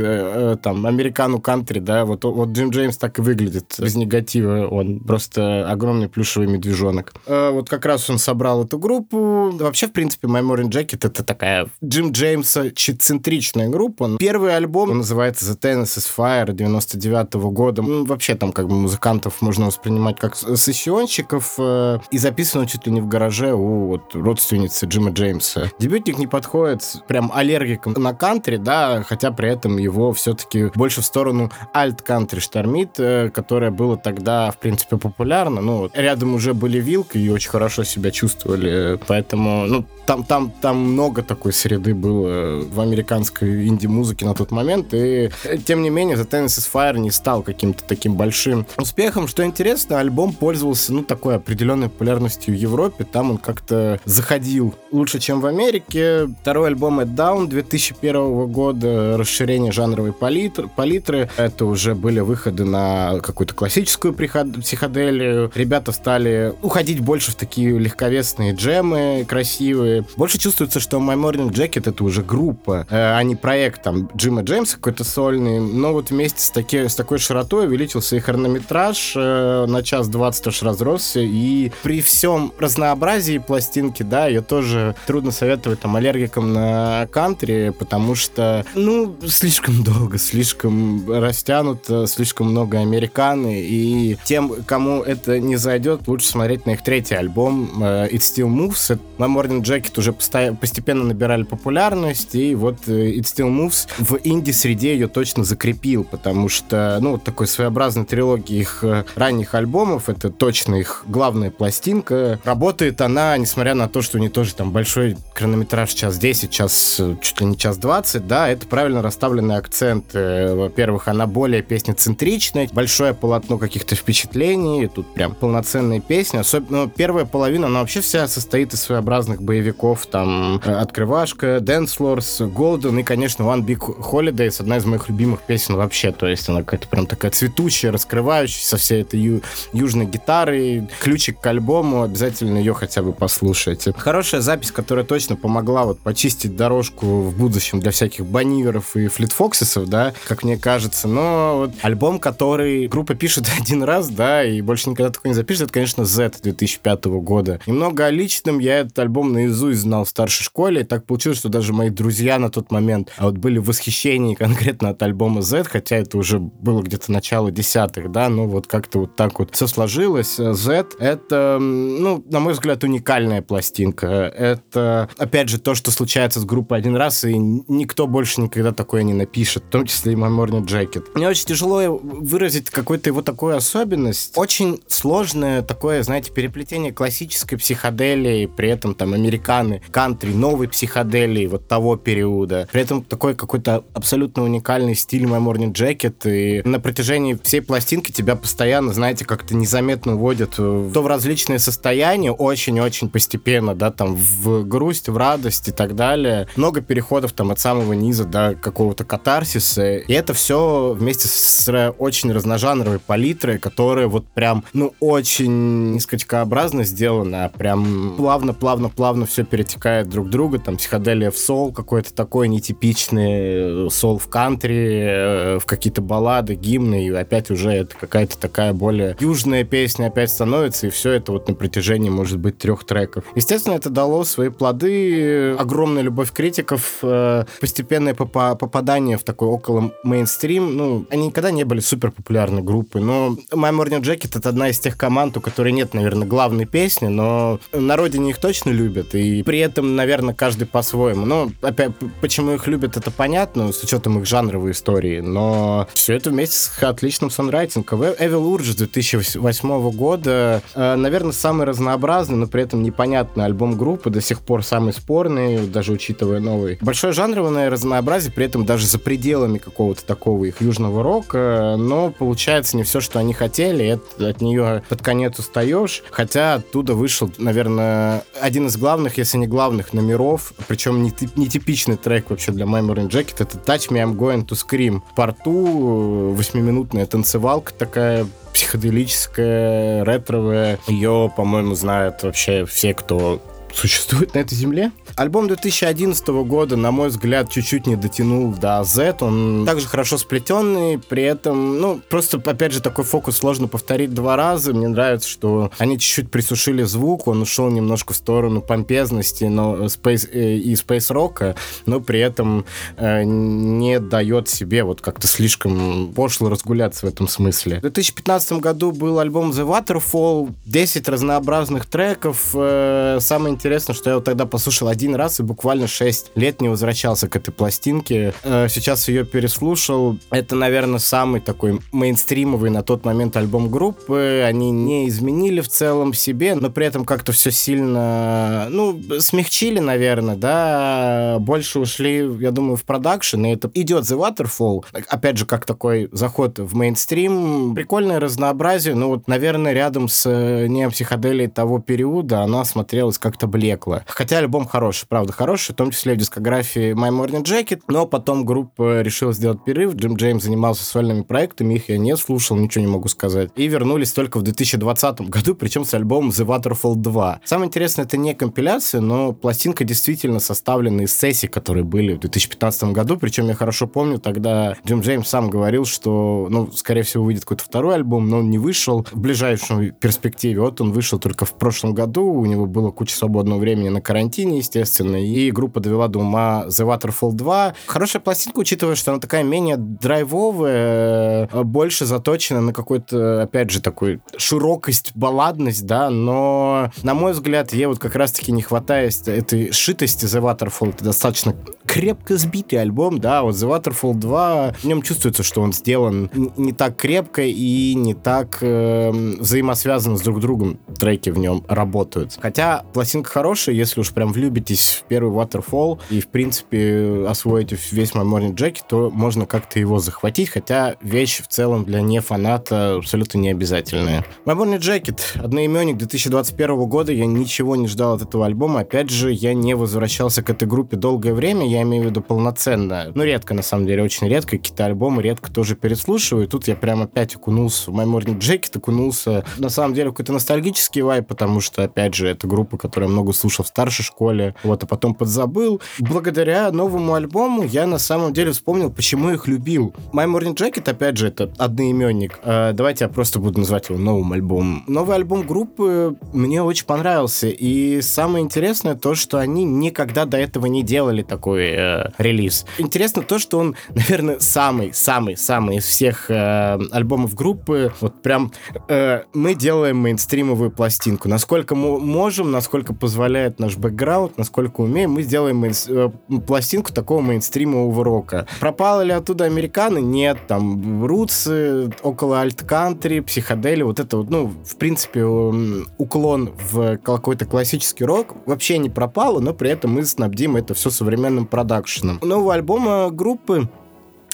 э, 0.54 0.58
там 0.62 0.88
американу 0.88 1.40
кантри, 1.40 1.80
да? 1.80 2.04
Вот, 2.06 2.24
вот 2.24 2.50
Джим 2.50 2.72
Джеймс 2.72 2.98
так 2.98 3.20
и 3.20 3.22
выглядит. 3.22 3.76
Без 3.78 3.96
негатива. 3.96 4.68
Он 4.68 5.00
просто 5.00 5.70
огромный 5.70 6.10
плюшевый 6.10 6.48
медвежонок. 6.48 7.14
Э, 7.28 7.52
вот 7.52 7.70
как 7.70 7.86
раз 7.86 8.10
он 8.10 8.18
собрал 8.18 8.66
эту 8.66 8.80
группу. 8.80 9.52
Вообще, 9.52 9.88
в 9.88 9.92
принципе, 9.92 10.28
My 10.28 10.42
Morning 10.42 10.72
Jacket 10.72 11.06
это 11.06 11.24
такая 11.24 11.68
Джим 11.84 12.12
Джеймса 12.12 12.72
центричная 12.74 13.70
группа. 13.70 14.18
Первый 14.18 14.56
альбом 14.56 14.98
называется 14.98 15.46
The 15.46 15.60
Tennis 15.60 15.98
is 15.98 16.08
Fire 16.18 16.52
99 16.54 17.36
-го 17.36 17.52
года. 17.52 17.84
Ну, 17.84 18.06
вообще 18.06 18.34
там 18.34 18.52
как 18.52 18.68
бы 18.68 18.76
музыкантов 18.76 19.42
можно 19.42 19.68
воспринимать 19.68 20.18
как 20.18 20.36
сессионщиков. 20.36 21.54
Э, 21.60 22.00
и 22.10 22.18
записан 22.18 22.66
чуть 22.66 22.88
ли 22.88 22.94
не 22.94 23.02
в 23.02 23.08
гараже 23.08 23.54
у 23.54 23.88
вот, 23.88 24.16
родственницы 24.16 24.88
Джима 24.88 25.12
Джеймса. 25.12 25.70
Дебютник 25.78 26.18
не 26.18 26.31
подходит 26.32 26.82
прям 27.08 27.32
аллергиком 27.32 27.94
на 27.94 28.16
кантри, 28.16 28.56
да, 28.56 29.04
хотя 29.08 29.32
при 29.32 29.50
этом 29.50 29.78
его 29.78 30.14
все-таки 30.14 30.72
больше 30.74 31.02
в 31.02 31.06
сторону 31.06 31.52
альт-кантри 31.76 32.40
штормит, 32.40 33.00
э, 33.00 33.30
которое 33.30 33.70
было 33.70 33.98
тогда, 33.98 34.50
в 34.50 34.58
принципе, 34.58 34.98
популярно. 34.98 35.62
Ну, 35.62 35.92
рядом 35.94 36.34
уже 36.34 36.54
были 36.54 36.80
Вилка 36.80 37.20
и 37.20 37.30
очень 37.30 37.50
хорошо 37.50 37.84
себя 37.84 38.10
чувствовали, 38.12 39.00
поэтому, 39.08 39.66
ну, 39.68 39.86
там, 40.06 40.24
там, 40.24 40.52
там 40.62 40.78
много 40.78 41.22
такой 41.22 41.54
среды 41.54 41.94
было 41.94 42.62
в 42.62 42.80
американской 42.80 43.68
инди-музыке 43.68 44.26
на 44.26 44.34
тот 44.34 44.52
момент, 44.52 44.94
и 44.94 45.30
э, 45.44 45.58
тем 45.58 45.82
не 45.82 45.90
менее 45.90 46.18
The 46.18 46.28
Tennis 46.28 46.58
is 46.58 46.70
Fire 46.74 46.98
не 46.98 47.12
стал 47.12 47.44
каким-то 47.44 47.84
таким 47.84 48.16
большим 48.16 48.66
успехом. 48.78 49.28
Что 49.28 49.46
интересно, 49.46 50.00
альбом 50.00 50.34
пользовался, 50.34 50.94
ну, 50.94 51.04
такой 51.04 51.36
определенной 51.36 51.90
популярностью 51.90 52.54
в 52.54 52.58
Европе, 52.58 53.04
там 53.04 53.32
он 53.32 53.38
как-то 53.38 54.00
заходил 54.06 54.74
лучше, 54.92 55.20
чем 55.20 55.42
в 55.42 55.46
Америке, 55.46 56.11
Второй 56.42 56.68
альбом 56.68 57.00
It 57.00 57.16
Down 57.16 57.48
2001 57.48 58.48
года, 58.52 59.18
расширение 59.18 59.72
жанровой 59.72 60.14
палитры, 60.14 60.68
палитры. 60.68 61.30
Это 61.38 61.66
уже 61.66 61.96
были 61.96 62.20
выходы 62.20 62.66
на 62.66 63.20
какую-то 63.22 63.54
классическую 63.54 64.14
психоделию. 64.14 65.52
Ребята 65.56 65.92
стали 65.92 66.54
уходить 66.62 67.00
больше 67.00 67.32
в 67.32 67.36
такие 67.36 67.78
легковесные 67.78 68.54
джемы 68.54 69.26
красивые. 69.28 70.06
Больше 70.18 70.38
чувствуется, 70.38 70.80
что 70.80 70.98
My 70.98 71.16
Morning 71.16 71.52
Jacket 71.52 71.90
это 71.90 72.04
уже 72.04 72.22
группа, 72.22 72.86
э, 72.90 73.18
а 73.18 73.22
не 73.24 73.36
проект 73.36 73.84
там 73.84 74.10
Джима 74.16 74.42
Джеймса 74.42 74.76
какой-то 74.76 75.04
сольный. 75.04 75.60
Но 75.60 75.94
вот 75.94 76.10
вместе 76.10 76.42
с, 76.42 76.50
таки, 76.50 76.88
с 76.88 76.96
такой 76.96 77.18
широтой 77.18 77.68
увеличился 77.68 78.16
и 78.16 78.20
хронометраж, 78.20 79.14
э, 79.16 79.66
на 79.68 79.84
час 79.84 80.08
двадцать 80.08 80.48
аж 80.48 80.64
разросся, 80.64 81.20
и 81.20 81.72
при 81.84 82.02
всем 82.02 82.54
разнообразии 82.60 83.38
пластинки, 83.38 84.04
да, 84.04 84.28
ее 84.28 84.42
тоже 84.42 84.96
трудно 85.08 85.32
советовать 85.32 85.80
там 85.80 85.96
аллергиком 86.02 86.52
на 86.52 87.08
кантри, 87.12 87.74
потому 87.78 88.16
что, 88.16 88.66
ну, 88.74 89.16
слишком 89.28 89.84
долго, 89.84 90.18
слишком 90.18 91.10
растянуто, 91.10 92.08
слишком 92.08 92.48
много 92.48 92.80
американы, 92.80 93.62
и 93.62 94.18
тем, 94.24 94.52
кому 94.66 95.04
это 95.04 95.40
не 95.40 95.56
зайдет, 95.56 96.08
лучше 96.08 96.28
смотреть 96.28 96.66
на 96.66 96.72
их 96.72 96.84
третий 96.84 97.16
альбом 97.16 97.70
uh, 97.84 98.12
It 98.12 98.20
Still 98.20 98.50
Moves. 98.50 99.00
My 99.18 99.28
Morning 99.28 99.62
Jacket 99.62 99.98
уже 100.00 100.12
постепенно 100.14 101.04
набирали 101.04 101.44
популярность, 101.44 102.34
и 102.34 102.56
вот 102.56 102.88
э, 102.88 103.12
It 103.12 103.24
Still 103.24 103.50
Moves 103.50 103.88
в 104.00 104.20
инди-среде 104.24 104.94
ее 104.94 105.08
точно 105.08 105.44
закрепил, 105.44 106.04
потому 106.04 106.50
что, 106.50 106.98
ну, 107.00 107.12
вот 107.12 107.24
такой 107.24 107.48
своеобразной 107.48 108.06
трилогии 108.06 108.58
их 108.58 108.84
э, 108.84 109.06
ранних 109.16 109.54
альбомов, 109.54 110.10
это 110.10 110.32
точно 110.32 110.76
их 110.76 111.04
главная 111.08 111.52
пластинка. 111.52 112.40
Работает 112.44 113.02
она, 113.02 113.38
несмотря 113.38 113.76
на 113.76 113.88
то, 113.88 114.02
что 114.02 114.18
у 114.18 114.22
нее 114.22 114.32
тоже 114.32 114.56
там 114.56 114.72
большой 114.72 115.18
хронометраж 115.36 115.91
час 115.94 116.18
10, 116.18 116.52
час, 116.52 117.02
чуть 117.22 117.42
ли 117.42 117.48
не 117.48 117.58
час 117.58 117.78
20, 117.78 118.28
да, 118.28 118.50
это 118.50 118.68
правильно 118.68 119.02
расставленный 119.02 119.58
акцент. 119.58 120.08
Э, 120.14 120.54
во-первых, 120.54 121.08
она 121.08 121.28
более 121.28 121.62
песня-центричная, 121.62 122.70
большое 122.72 123.14
полотно 123.14 123.58
каких-то 123.58 123.96
впечатлений, 123.96 124.88
тут 124.88 125.14
прям 125.14 125.36
полноценная 125.36 126.00
песня. 126.00 126.40
Особенно 126.40 126.84
ну, 126.86 126.90
первая 126.90 127.26
половина, 127.26 127.68
она 127.68 127.82
вообще 127.82 128.02
вся 128.02 128.28
состоит 128.28 128.74
из 128.74 128.82
своеобразных 128.82 129.42
боевиков, 129.42 130.06
там 130.06 130.62
э, 130.64 130.74
«Открывашка», 130.74 131.58
«Dance 131.58 131.98
Floors», 131.98 132.40
«Golden» 132.54 133.00
и, 133.00 133.04
конечно, 133.04 133.44
«One 133.44 133.62
Big 133.64 133.80
Holidays», 133.80 134.58
одна 134.60 134.78
из 134.78 134.86
моих 134.86 135.10
любимых 135.10 135.42
песен 135.42 135.76
вообще, 135.76 136.12
то 136.12 136.28
есть 136.28 136.48
она 136.50 136.60
какая-то 136.60 136.88
прям 136.88 137.06
такая 137.06 137.32
цветущая, 137.32 137.92
раскрывающая 137.92 138.66
со 138.66 138.78
всей 138.78 139.02
этой 139.02 139.20
ю- 139.20 139.42
южной 139.74 140.06
гитарой. 140.06 140.88
Ключик 141.02 141.40
к 141.40 141.48
альбому, 141.48 142.04
обязательно 142.04 142.58
ее 142.58 142.74
хотя 142.74 143.02
бы 143.02 143.14
послушайте. 143.14 143.94
Хорошая 143.98 144.42
запись, 144.42 144.72
которая 144.72 145.06
точно 145.06 145.36
помогла 145.36 145.81
могла 145.82 145.86
вот 145.86 146.00
почистить 146.00 146.56
дорожку 146.56 147.22
в 147.22 147.38
будущем 147.38 147.80
для 147.80 147.92
всяких 147.92 148.26
Бониверов 148.26 148.96
и 148.96 149.08
Флитфоксисов, 149.08 149.88
да, 149.90 150.14
как 150.28 150.44
мне 150.44 150.58
кажется. 150.58 151.08
Но 151.08 151.58
вот 151.58 151.72
альбом, 151.82 152.20
который 152.20 152.88
группа 152.88 153.16
пишет 153.16 153.50
один 153.60 153.84
раз, 153.84 154.10
да, 154.10 154.44
и 154.44 154.62
больше 154.62 154.90
никогда 154.90 155.12
такой 155.12 155.30
не 155.30 155.36
запишет, 155.36 155.64
это, 155.64 155.74
конечно, 155.74 156.06
Z 156.06 156.34
2005 156.42 157.06
года. 157.06 157.60
Немного 157.66 158.06
о 158.06 158.12
личном. 158.12 158.60
Я 158.60 158.80
этот 158.80 158.98
альбом 159.00 159.34
наизусть 159.34 159.82
знал 159.82 160.06
в 160.06 160.10
старшей 160.10 160.44
школе. 160.44 160.82
И 160.82 160.84
так 160.84 161.06
получилось, 161.06 161.40
что 161.40 161.50
даже 161.50 161.74
мои 161.74 161.90
друзья 161.90 162.38
на 162.40 162.50
тот 162.50 162.72
момент 162.72 163.12
а 163.18 163.26
вот 163.26 163.38
были 163.38 163.58
в 163.58 163.66
восхищении 163.66 164.36
конкретно 164.42 164.90
от 164.90 165.02
альбома 165.04 165.42
Z, 165.42 165.64
хотя 165.64 165.98
это 165.98 166.18
уже 166.18 166.40
было 166.40 166.82
где-то 166.82 167.12
начало 167.12 167.52
десятых, 167.52 168.12
да, 168.12 168.30
ну 168.30 168.48
вот 168.48 168.68
как-то 168.68 169.00
вот 169.00 169.16
так 169.16 169.40
вот 169.40 169.54
все 169.54 169.68
сложилось. 169.68 170.36
Z— 170.36 170.86
это, 171.00 171.58
ну, 171.60 172.24
на 172.30 172.40
мой 172.40 172.54
взгляд, 172.54 172.84
уникальная 172.84 173.42
пластинка. 173.42 174.08
Это, 174.08 175.10
опять 175.18 175.50
же, 175.50 175.60
то, 175.60 175.71
что 175.76 175.92
случается 175.92 176.40
с 176.40 176.46
группой 176.46 176.78
один 176.78 176.96
раз, 176.96 177.24
и 177.24 177.38
никто 177.38 178.08
больше 178.08 178.42
никогда 178.42 178.72
такое 178.72 179.04
не 179.04 179.14
напишет, 179.14 179.64
в 179.64 179.70
том 179.70 179.86
числе 179.86 180.14
и 180.14 180.16
My 180.16 180.30
Morning 180.30 180.66
Jacket. 180.66 181.06
Мне 181.16 181.28
очень 181.28 181.46
тяжело 181.46 181.98
выразить 181.98 182.70
какую-то 182.70 183.10
его 183.10 183.22
такую 183.22 183.56
особенность. 183.56 184.34
Очень 184.38 184.82
сложное 184.88 185.62
такое, 185.62 186.04
знаете, 186.04 186.32
переплетение 186.32 186.92
классической 186.92 187.58
психоделии, 187.58 188.46
при 188.46 188.70
этом 188.70 188.96
там 188.96 189.14
американы, 189.14 189.82
кантри, 189.92 190.32
новой 190.32 190.68
психоделии 190.68 191.48
вот 191.48 191.68
того 191.68 191.96
периода. 191.96 192.68
При 192.72 192.82
этом 192.82 193.04
такой 193.04 193.36
какой-то 193.36 193.84
абсолютно 193.94 194.44
уникальный 194.44 194.96
стиль 194.96 195.24
My 195.24 195.44
Morning 195.44 195.74
Jacket, 195.74 196.30
и 196.30 196.68
на 196.68 196.80
протяжении 196.80 197.38
всей 197.42 197.62
пластинки 197.62 198.12
тебя 198.12 198.36
постоянно, 198.36 198.94
знаете, 198.94 199.26
как-то 199.26 199.56
незаметно 199.56 200.16
уводят 200.16 200.56
то 200.56 201.02
в 201.02 201.08
различные 201.08 201.60
состояния, 201.60 202.32
очень-очень 202.32 203.10
постепенно, 203.10 203.76
да, 203.76 203.92
там 203.92 204.16
в 204.16 204.64
грусть, 204.64 205.10
в 205.10 205.18
радость 205.18 205.61
и 205.70 205.72
так 205.72 205.96
далее. 205.96 206.48
Много 206.56 206.82
переходов 206.82 207.34
там 207.34 207.52
от 207.52 207.60
самого 207.60 207.94
низа 207.94 208.26
до 208.26 208.56
какого-то 208.60 209.04
катарсиса, 209.04 209.98
и 209.98 210.14
это 210.14 210.34
все 210.34 210.94
вместе 210.98 211.28
с 211.28 211.92
очень 211.98 212.32
разножанровой 212.32 213.00
палитрой, 213.00 213.60
которая 213.60 214.08
вот 214.08 214.28
прям, 214.28 214.64
ну, 214.74 214.94
очень 215.00 216.00
скачкообразно 216.00 216.84
сделана, 216.84 217.46
а 217.46 217.50
прям 217.50 218.16
плавно-плавно-плавно 218.18 219.26
все 219.26 219.44
перетекает 219.44 220.10
друг 220.10 220.30
друга, 220.30 220.60
там 220.60 220.78
психоделия 220.78 221.32
в 221.32 221.38
сол 221.38 221.72
какой-то 221.72 222.14
такой 222.14 222.48
нетипичный, 222.48 223.86
э, 223.88 223.90
сол 223.92 224.18
в 224.18 224.28
кантри, 224.28 225.04
э, 225.04 225.60
в 225.60 225.66
какие-то 225.66 226.02
баллады, 226.02 226.56
гимны, 226.56 227.06
и 227.06 227.12
опять 227.12 227.52
уже 227.52 227.72
это 227.72 227.96
какая-то 227.96 228.38
такая 228.38 228.74
более 228.74 229.16
южная 229.20 229.64
песня 229.64 230.08
опять 230.08 230.30
становится, 230.30 230.88
и 230.88 230.90
все 230.90 231.12
это 231.12 231.32
вот 231.32 231.48
на 231.48 231.56
протяжении, 231.56 232.10
может 232.10 232.40
быть, 232.40 232.58
трех 232.58 232.86
треков. 232.86 233.26
Естественно, 233.36 233.76
это 233.76 233.90
дало 233.90 234.24
свои 234.24 234.50
плоды, 234.50 235.51
огромная 235.58 236.04
любовь 236.04 236.32
критиков, 236.32 237.00
э, 237.02 237.46
постепенное 237.60 238.14
попадание 238.14 239.18
в 239.18 239.24
такой 239.24 239.48
около 239.48 239.92
мейнстрим, 240.04 240.76
ну, 240.76 241.06
они 241.10 241.28
никогда 241.28 241.52
не 241.52 241.64
были 241.64 241.80
супер 241.80 242.12
популярной 242.12 242.62
группой, 242.62 243.02
но 243.02 243.38
My 243.52 243.72
Morning 243.72 244.02
Jacket 244.02 244.38
это 244.38 244.50
одна 244.50 244.70
из 244.70 244.80
тех 244.80 244.98
команд, 244.98 245.38
у 245.38 245.42
которой 245.42 245.72
нет, 245.72 245.94
наверное, 245.94 246.28
главной 246.28 246.66
песни, 246.66 247.08
но 247.08 247.60
на 247.74 247.96
родине 247.96 248.32
их 248.32 248.38
точно 248.38 248.70
любят, 248.72 249.16
и 249.16 249.44
при 249.44 249.60
этом, 249.60 249.96
наверное, 249.96 250.34
каждый 250.34 250.66
по-своему. 250.66 251.26
Но, 251.26 251.52
опять, 251.62 251.92
почему 252.22 252.54
их 252.54 252.68
любят, 252.68 252.98
это 252.98 253.12
понятно, 253.12 253.72
с 253.72 253.84
учетом 253.84 254.20
их 254.20 254.26
жанровой 254.26 254.72
истории, 254.72 255.20
но 255.20 255.88
все 255.94 256.16
это 256.16 256.30
вместе 256.30 256.56
с 256.56 256.84
отличным 256.84 257.30
сонрайтингом. 257.30 258.02
Evil 258.02 258.56
Urge 258.56 258.78
2008 258.78 259.92
года, 259.92 260.62
э, 260.76 260.96
наверное, 260.96 261.32
самый 261.32 261.66
разнообразный, 261.66 262.38
но 262.38 262.48
при 262.48 262.64
этом 262.64 262.84
непонятный 262.84 263.46
альбом 263.46 263.78
группы, 263.78 264.10
до 264.10 264.22
сих 264.22 264.42
пор 264.42 264.64
самый 264.64 264.94
спорный, 264.94 265.41
даже 265.68 265.92
учитывая 265.94 266.40
новый. 266.40 266.78
Большое 266.82 267.14
жанровое 267.14 267.70
разнообразие, 267.70 268.32
при 268.32 268.46
этом 268.46 268.66
даже 268.66 268.88
за 268.88 269.00
пределами 269.00 269.58
какого-то 269.58 270.06
такого 270.06 270.46
их 270.46 270.62
южного 270.62 271.04
рока, 271.04 271.76
но 271.78 272.12
получается 272.12 272.78
не 272.78 272.84
все, 272.84 273.00
что 273.00 273.20
они 273.20 273.34
хотели, 273.34 273.86
это, 273.86 274.30
от 274.30 274.42
нее 274.42 274.84
под 274.90 275.02
конец 275.02 275.40
устаешь, 275.40 276.04
хотя 276.12 276.56
оттуда 276.56 276.94
вышел, 276.94 277.32
наверное, 277.38 278.24
один 278.40 278.68
из 278.68 278.78
главных, 278.78 279.18
если 279.18 279.38
не 279.38 279.48
главных 279.48 279.94
номеров, 279.94 280.54
причем 280.68 281.04
не, 281.04 281.14
нетипичный 281.36 281.98
трек 281.98 282.30
вообще 282.30 282.52
для 282.52 282.66
My 282.66 282.82
Morning 282.82 283.10
Jacket, 283.10 283.36
это 283.40 283.58
Touch 283.58 283.90
Me, 283.90 284.04
I'm 284.04 284.16
Going 284.16 284.46
to 284.48 284.56
Scream. 284.56 285.02
В 285.12 285.16
порту 285.16 286.34
восьмиминутная 286.36 287.06
танцевалка 287.06 287.74
такая 287.74 288.26
психоделическая, 288.54 290.04
ретровая. 290.04 290.80
Ее, 290.88 291.32
по-моему, 291.36 291.76
знают 291.76 292.24
вообще 292.24 292.66
все, 292.66 292.94
кто 292.94 293.42
существует 293.74 294.34
на 294.34 294.40
этой 294.40 294.56
земле. 294.56 294.92
Альбом 295.16 295.48
2011 295.48 296.28
года, 296.28 296.76
на 296.78 296.92
мой 296.92 297.10
взгляд, 297.10 297.50
чуть-чуть 297.50 297.88
не 297.88 297.96
дотянул 297.96 298.52
до 298.52 298.84
Z. 298.84 299.18
Он 299.22 299.64
также 299.66 299.88
хорошо 299.88 300.18
сплетенный, 300.18 300.98
при 300.98 301.24
этом, 301.24 301.80
ну, 301.80 302.02
просто, 302.10 302.42
опять 302.44 302.74
же, 302.74 302.82
такой 302.82 303.06
фокус 303.06 303.38
сложно 303.38 303.68
повторить 303.68 304.14
два 304.14 304.36
раза. 304.36 304.74
Мне 304.74 304.88
нравится, 304.88 305.30
что 305.30 305.72
они 305.78 306.00
чуть-чуть 306.00 306.32
присушили 306.32 306.84
звук, 306.84 307.28
он 307.28 307.42
ушел 307.42 307.70
немножко 307.70 308.14
в 308.14 308.16
сторону 308.16 308.62
помпезности 308.62 309.46
но 309.52 309.86
space, 309.86 310.30
э, 310.32 310.56
и 310.56 310.74
Rock, 310.74 311.56
но 311.86 312.00
при 312.00 312.20
этом 312.20 312.66
э, 312.98 313.24
не 313.24 314.00
дает 314.00 314.50
себе 314.50 314.84
вот 314.84 315.02
как-то 315.02 315.28
слишком 315.28 316.12
пошло 316.14 316.50
разгуляться 316.50 317.06
в 317.06 317.10
этом 317.10 317.28
смысле. 317.28 317.78
В 317.78 317.82
2015 317.82 318.54
году 318.54 318.92
был 318.92 319.20
альбом 319.20 319.52
The 319.52 319.66
Waterfall, 319.68 320.54
10 320.66 321.08
разнообразных 321.10 321.86
треков. 321.86 322.50
Э, 322.54 323.18
самое 323.20 323.54
интересно, 323.62 323.94
что 323.94 324.10
я 324.10 324.16
вот 324.16 324.26
тогда 324.26 324.48
послушал 324.48 324.88
один 324.88 325.14
раз 325.14 325.40
и 325.40 325.44
буквально 325.44 325.86
6 325.86 326.32
лет 326.34 326.62
не 326.62 326.70
возвращался 326.70 327.28
к 327.28 327.36
этой 327.36 327.52
пластинке. 327.52 328.34
Э, 328.42 328.68
сейчас 328.68 329.08
ее 329.08 329.24
переслушал. 329.24 330.18
Это, 330.32 330.56
наверное, 330.56 330.98
самый 330.98 331.42
такой 331.42 331.80
мейнстримовый 331.92 332.72
на 332.72 332.82
тот 332.82 333.06
момент 333.06 333.38
альбом 333.38 333.70
группы. 333.70 334.44
Они 334.48 334.72
не 334.72 335.08
изменили 335.08 335.62
в 335.62 335.68
целом 335.68 336.16
себе, 336.16 336.56
но 336.56 336.72
при 336.72 336.88
этом 336.88 337.06
как-то 337.06 337.34
все 337.34 337.52
сильно, 337.52 338.66
ну, 338.72 339.00
смягчили, 339.20 339.78
наверное, 339.78 340.36
да, 340.36 341.38
больше 341.40 341.80
ушли, 341.80 342.28
я 342.40 342.50
думаю, 342.50 342.78
в 342.78 342.84
продакшн, 342.84 343.46
и 343.46 343.54
это 343.54 343.70
идет 343.76 344.06
The 344.06 344.18
Waterfall, 344.18 344.86
опять 345.08 345.38
же, 345.38 345.46
как 345.46 345.68
такой 345.68 346.10
заход 346.12 346.58
в 346.58 346.76
мейнстрим, 346.76 347.76
прикольное 347.76 348.20
разнообразие, 348.20 348.96
ну 348.96 349.10
вот, 349.10 349.28
наверное, 349.28 349.74
рядом 349.74 350.08
с 350.08 350.28
э, 350.28 350.66
неопсиходелией 350.68 351.50
того 351.50 351.80
периода 351.80 352.42
она 352.42 352.66
смотрелась 352.66 353.20
как-то 353.20 353.51
блекло. 353.52 354.02
Хотя 354.08 354.40
альбом 354.40 354.66
хороший, 354.66 355.06
правда 355.08 355.34
хороший, 355.34 355.74
в 355.74 355.76
том 355.76 355.92
числе 355.92 356.16
в 356.16 356.18
дискографии 356.18 356.94
My 356.94 357.10
Morning 357.10 357.44
Jacket, 357.44 357.82
но 357.88 358.08
потом 358.08 358.46
группа 358.46 359.02
решила 359.02 359.34
сделать 359.34 359.64
перерыв, 359.64 359.96
Джим 359.96 360.16
Джеймс 360.16 360.44
занимался 360.44 360.84
сольными 360.84 361.22
проектами, 361.22 361.76
их 361.76 361.90
я 361.90 361.98
не 361.98 362.16
слушал, 362.18 362.58
ничего 362.58 362.84
не 362.84 362.92
могу 362.92 363.08
сказать, 363.08 363.52
и 363.56 363.68
вернулись 363.68 364.12
только 364.14 364.40
в 364.40 364.42
2020 364.44 365.22
году, 365.22 365.56
причем 365.56 365.86
с 365.86 365.94
альбомом 365.94 366.30
The 366.30 366.46
Waterfall 366.46 366.96
2. 366.96 367.42
Самое 367.44 367.68
интересное, 367.68 368.06
это 368.06 368.18
не 368.18 368.34
компиляция, 368.34 369.02
но 369.02 369.34
пластинка 369.34 369.84
действительно 369.84 370.40
составлена 370.40 371.04
из 371.04 371.16
сессий, 371.16 371.48
которые 371.48 371.84
были 371.84 372.14
в 372.14 372.20
2015 372.20 372.86
году, 372.86 373.18
причем 373.18 373.48
я 373.48 373.54
хорошо 373.54 373.88
помню, 373.88 374.20
тогда 374.20 374.76
Джим 374.86 375.02
Джеймс 375.02 375.28
сам 375.28 375.50
говорил, 375.50 375.86
что, 375.86 376.48
ну, 376.50 376.72
скорее 376.72 377.04
всего, 377.04 377.24
выйдет 377.24 377.44
какой-то 377.44 377.64
второй 377.64 377.96
альбом, 377.96 378.30
но 378.30 378.40
он 378.40 378.50
не 378.50 378.58
вышел 378.58 379.06
в 379.12 379.20
ближайшем 379.20 379.92
перспективе. 379.92 380.62
Вот 380.62 380.82
он 380.82 380.92
вышел 380.92 381.20
только 381.20 381.46
в 381.46 381.54
прошлом 381.54 381.94
году, 381.94 382.26
у 382.26 382.46
него 382.46 382.66
было 382.66 382.92
куча 382.92 383.16
свободного 383.42 383.60
времени 383.60 383.90
на 383.90 384.02
карантине, 384.02 384.60
естественно, 384.60 385.16
и 385.16 385.50
группа 385.52 385.80
довела 385.80 386.08
до 386.08 386.20
ума 386.20 386.66
The 386.68 386.86
Waterfall 386.86 387.32
2. 387.34 387.74
Хорошая 387.88 388.22
пластинка, 388.22 388.60
учитывая, 388.60 388.96
что 388.96 389.12
она 389.12 389.20
такая 389.20 389.44
менее 389.44 389.78
драйвовая, 389.78 391.50
э, 391.52 391.64
больше 391.64 392.06
заточена 392.06 392.62
на 392.62 392.74
какой-то, 392.74 393.42
опять 393.42 393.72
же, 393.72 393.82
такой 393.82 394.20
широкость, 394.38 395.12
балладность, 395.16 395.86
да, 395.88 396.10
но, 396.10 396.92
на 397.02 397.14
мой 397.16 397.34
взгляд, 397.34 397.74
ей 397.74 397.88
вот 397.88 397.98
как 397.98 398.16
раз-таки 398.16 398.52
не 398.52 398.62
хватает 398.62 399.28
этой 399.28 399.72
шитости 399.72 400.26
The 400.26 400.42
Waterfall. 400.42 400.90
Это 400.90 401.06
достаточно 401.06 401.56
крепко 401.86 402.38
сбитый 402.38 402.80
альбом, 402.80 403.20
да, 403.20 403.42
вот 403.42 403.56
The 403.56 403.68
Waterfall 403.68 404.14
2, 404.14 404.76
в 404.82 404.84
нем 404.84 405.02
чувствуется, 405.02 405.42
что 405.42 405.62
он 405.62 405.74
сделан 405.74 406.30
не 406.58 406.74
так 406.74 406.96
крепко 406.96 407.42
и 407.42 407.96
не 407.96 408.14
так 408.14 408.60
э, 408.62 409.12
взаимосвязан 409.12 410.18
с 410.18 410.22
друг 410.22 410.40
другом. 410.40 410.80
Треки 411.00 411.32
в 411.32 411.40
нем 411.40 411.64
работают. 411.68 412.38
Хотя 412.40 412.84
пластинка 412.94 413.31
хорошая, 413.32 413.76
если 413.76 414.02
уж 414.02 414.12
прям 414.12 414.32
влюбитесь 414.32 415.02
в 415.02 415.08
первый 415.08 415.32
Waterfall 415.32 416.00
и, 416.10 416.20
в 416.20 416.28
принципе, 416.28 417.26
освоите 417.28 417.78
весь 417.92 418.12
My 418.12 418.24
Morning 418.24 418.54
Jacket, 418.54 418.82
то 418.88 419.10
можно 419.10 419.46
как-то 419.46 419.80
его 419.80 420.00
захватить, 420.00 420.50
хотя 420.50 420.96
вещь 421.02 421.42
в 421.42 421.48
целом 421.48 421.86
для 421.86 422.02
не 422.02 422.20
фаната 422.20 422.96
абсолютно 422.96 423.38
не 423.38 423.50
обязательная. 423.50 424.26
My 424.46 424.56
Morning 424.56 424.80
Jacket, 424.80 425.20
одноименник 425.42 425.98
2021 425.98 426.86
года, 426.88 427.12
я 427.12 427.26
ничего 427.26 427.76
не 427.76 427.88
ждал 427.88 428.16
от 428.16 428.24
этого 428.24 428.46
альбома. 428.46 428.82
Опять 428.82 429.10
же, 429.10 429.32
я 429.32 429.54
не 429.54 429.76
возвращался 429.76 430.44
к 430.44 430.50
этой 430.50 430.68
группе 430.68 430.98
долгое 430.98 431.34
время, 431.34 431.68
я 431.68 431.84
имею 431.84 432.04
в 432.04 432.06
виду 432.08 432.22
полноценно. 432.22 433.12
Ну, 433.16 433.24
редко, 433.24 433.54
на 433.54 433.62
самом 433.62 433.86
деле, 433.86 434.04
очень 434.04 434.28
редко. 434.28 434.58
Какие-то 434.58 434.86
альбомы 434.86 435.24
редко 435.24 435.52
тоже 435.52 435.76
переслушиваю. 435.76 436.48
Тут 436.48 436.68
я 436.68 436.76
прям 436.76 437.02
опять 437.02 437.36
окунулся 437.36 437.92
в 437.92 437.96
My 437.96 438.06
Morning 438.06 438.40
Jacket, 438.40 438.78
окунулся, 438.78 439.46
на 439.58 439.70
самом 439.70 439.94
деле, 439.94 440.10
какой-то 440.10 440.34
ностальгический 440.34 441.02
вайп, 441.02 441.28
потому 441.28 441.62
что, 441.62 441.84
опять 441.84 442.14
же, 442.14 442.28
это 442.28 442.48
группа, 442.48 442.78
которая 442.78 443.10
много 443.10 443.21
много 443.22 443.34
слушал 443.34 443.64
в 443.64 443.68
старшей 443.68 444.04
школе, 444.04 444.56
вот, 444.64 444.84
а 444.84 444.88
потом 444.88 445.14
подзабыл. 445.14 445.80
Благодаря 446.00 446.72
новому 446.72 447.14
альбому 447.14 447.64
я 447.64 447.86
на 447.86 448.00
самом 448.00 448.34
деле 448.34 448.52
вспомнил, 448.52 448.92
почему 448.92 449.30
их 449.30 449.48
любил. 449.48 449.94
My 450.12 450.26
Morning 450.26 450.56
Jacket, 450.56 450.90
опять 450.90 451.18
же, 451.18 451.28
это 451.28 451.54
одноименник. 451.60 452.40
Э, 452.44 452.72
давайте 452.74 453.06
я 453.06 453.10
просто 453.10 453.40
буду 453.40 453.60
называть 453.60 453.90
его 453.90 454.00
новым 454.00 454.34
альбомом. 454.34 454.84
Новый 454.88 455.16
альбом 455.16 455.46
группы 455.46 456.16
мне 456.34 456.64
очень 456.64 456.86
понравился, 456.86 457.48
и 457.48 458.02
самое 458.02 458.44
интересное 458.44 458.96
то, 458.96 459.14
что 459.14 459.38
они 459.38 459.66
никогда 459.66 460.26
до 460.26 460.38
этого 460.38 460.66
не 460.66 460.82
делали 460.82 461.22
такой 461.22 461.66
э, 461.70 462.12
релиз. 462.18 462.66
Интересно 462.80 463.22
то, 463.22 463.38
что 463.38 463.60
он, 463.60 463.76
наверное, 463.90 464.40
самый-самый-самый 464.40 465.78
из 465.78 465.86
всех 465.86 466.32
э, 466.32 466.80
альбомов 466.92 467.36
группы, 467.36 467.94
вот 468.02 468.24
прям 468.24 468.52
э, 468.90 469.24
мы 469.34 469.54
делаем 469.54 469.98
мейнстримовую 469.98 470.72
пластинку. 470.72 471.30
Насколько 471.30 471.76
мы 471.76 472.00
можем, 472.00 472.52
насколько 472.52 472.94
позволяет 473.02 473.60
наш 473.60 473.76
бэкграунд, 473.76 474.38
насколько 474.38 474.82
умеем, 474.82 475.12
мы 475.12 475.24
сделаем 475.24 475.58
мейн, 475.58 475.74
э, 475.90 476.10
пластинку 476.46 476.94
такого 476.94 477.20
мейнстримового 477.22 478.04
рока. 478.04 478.48
Пропало 478.60 479.02
ли 479.02 479.12
оттуда 479.12 479.46
американы? 479.46 480.00
Нет. 480.00 480.38
Там 480.48 481.04
рутсы, 481.04 481.90
около 482.04 482.40
альт-кантри, 482.42 483.20
психодели, 483.22 483.82
вот 483.82 484.00
это 484.00 484.18
вот, 484.18 484.30
ну, 484.30 484.54
в 484.64 484.76
принципе, 484.78 485.24
уклон 485.24 486.52
в 486.72 486.98
какой-то 486.98 487.46
классический 487.46 488.06
рок 488.06 488.36
вообще 488.46 488.78
не 488.78 488.90
пропало, 488.90 489.40
но 489.40 489.54
при 489.54 489.72
этом 489.72 489.94
мы 489.94 490.06
снабдим 490.06 490.56
это 490.56 490.76
все 490.76 490.92
современным 490.92 491.48
продакшеном. 491.48 492.20
Нового 492.22 492.54
альбома 492.54 493.10
группы 493.10 493.68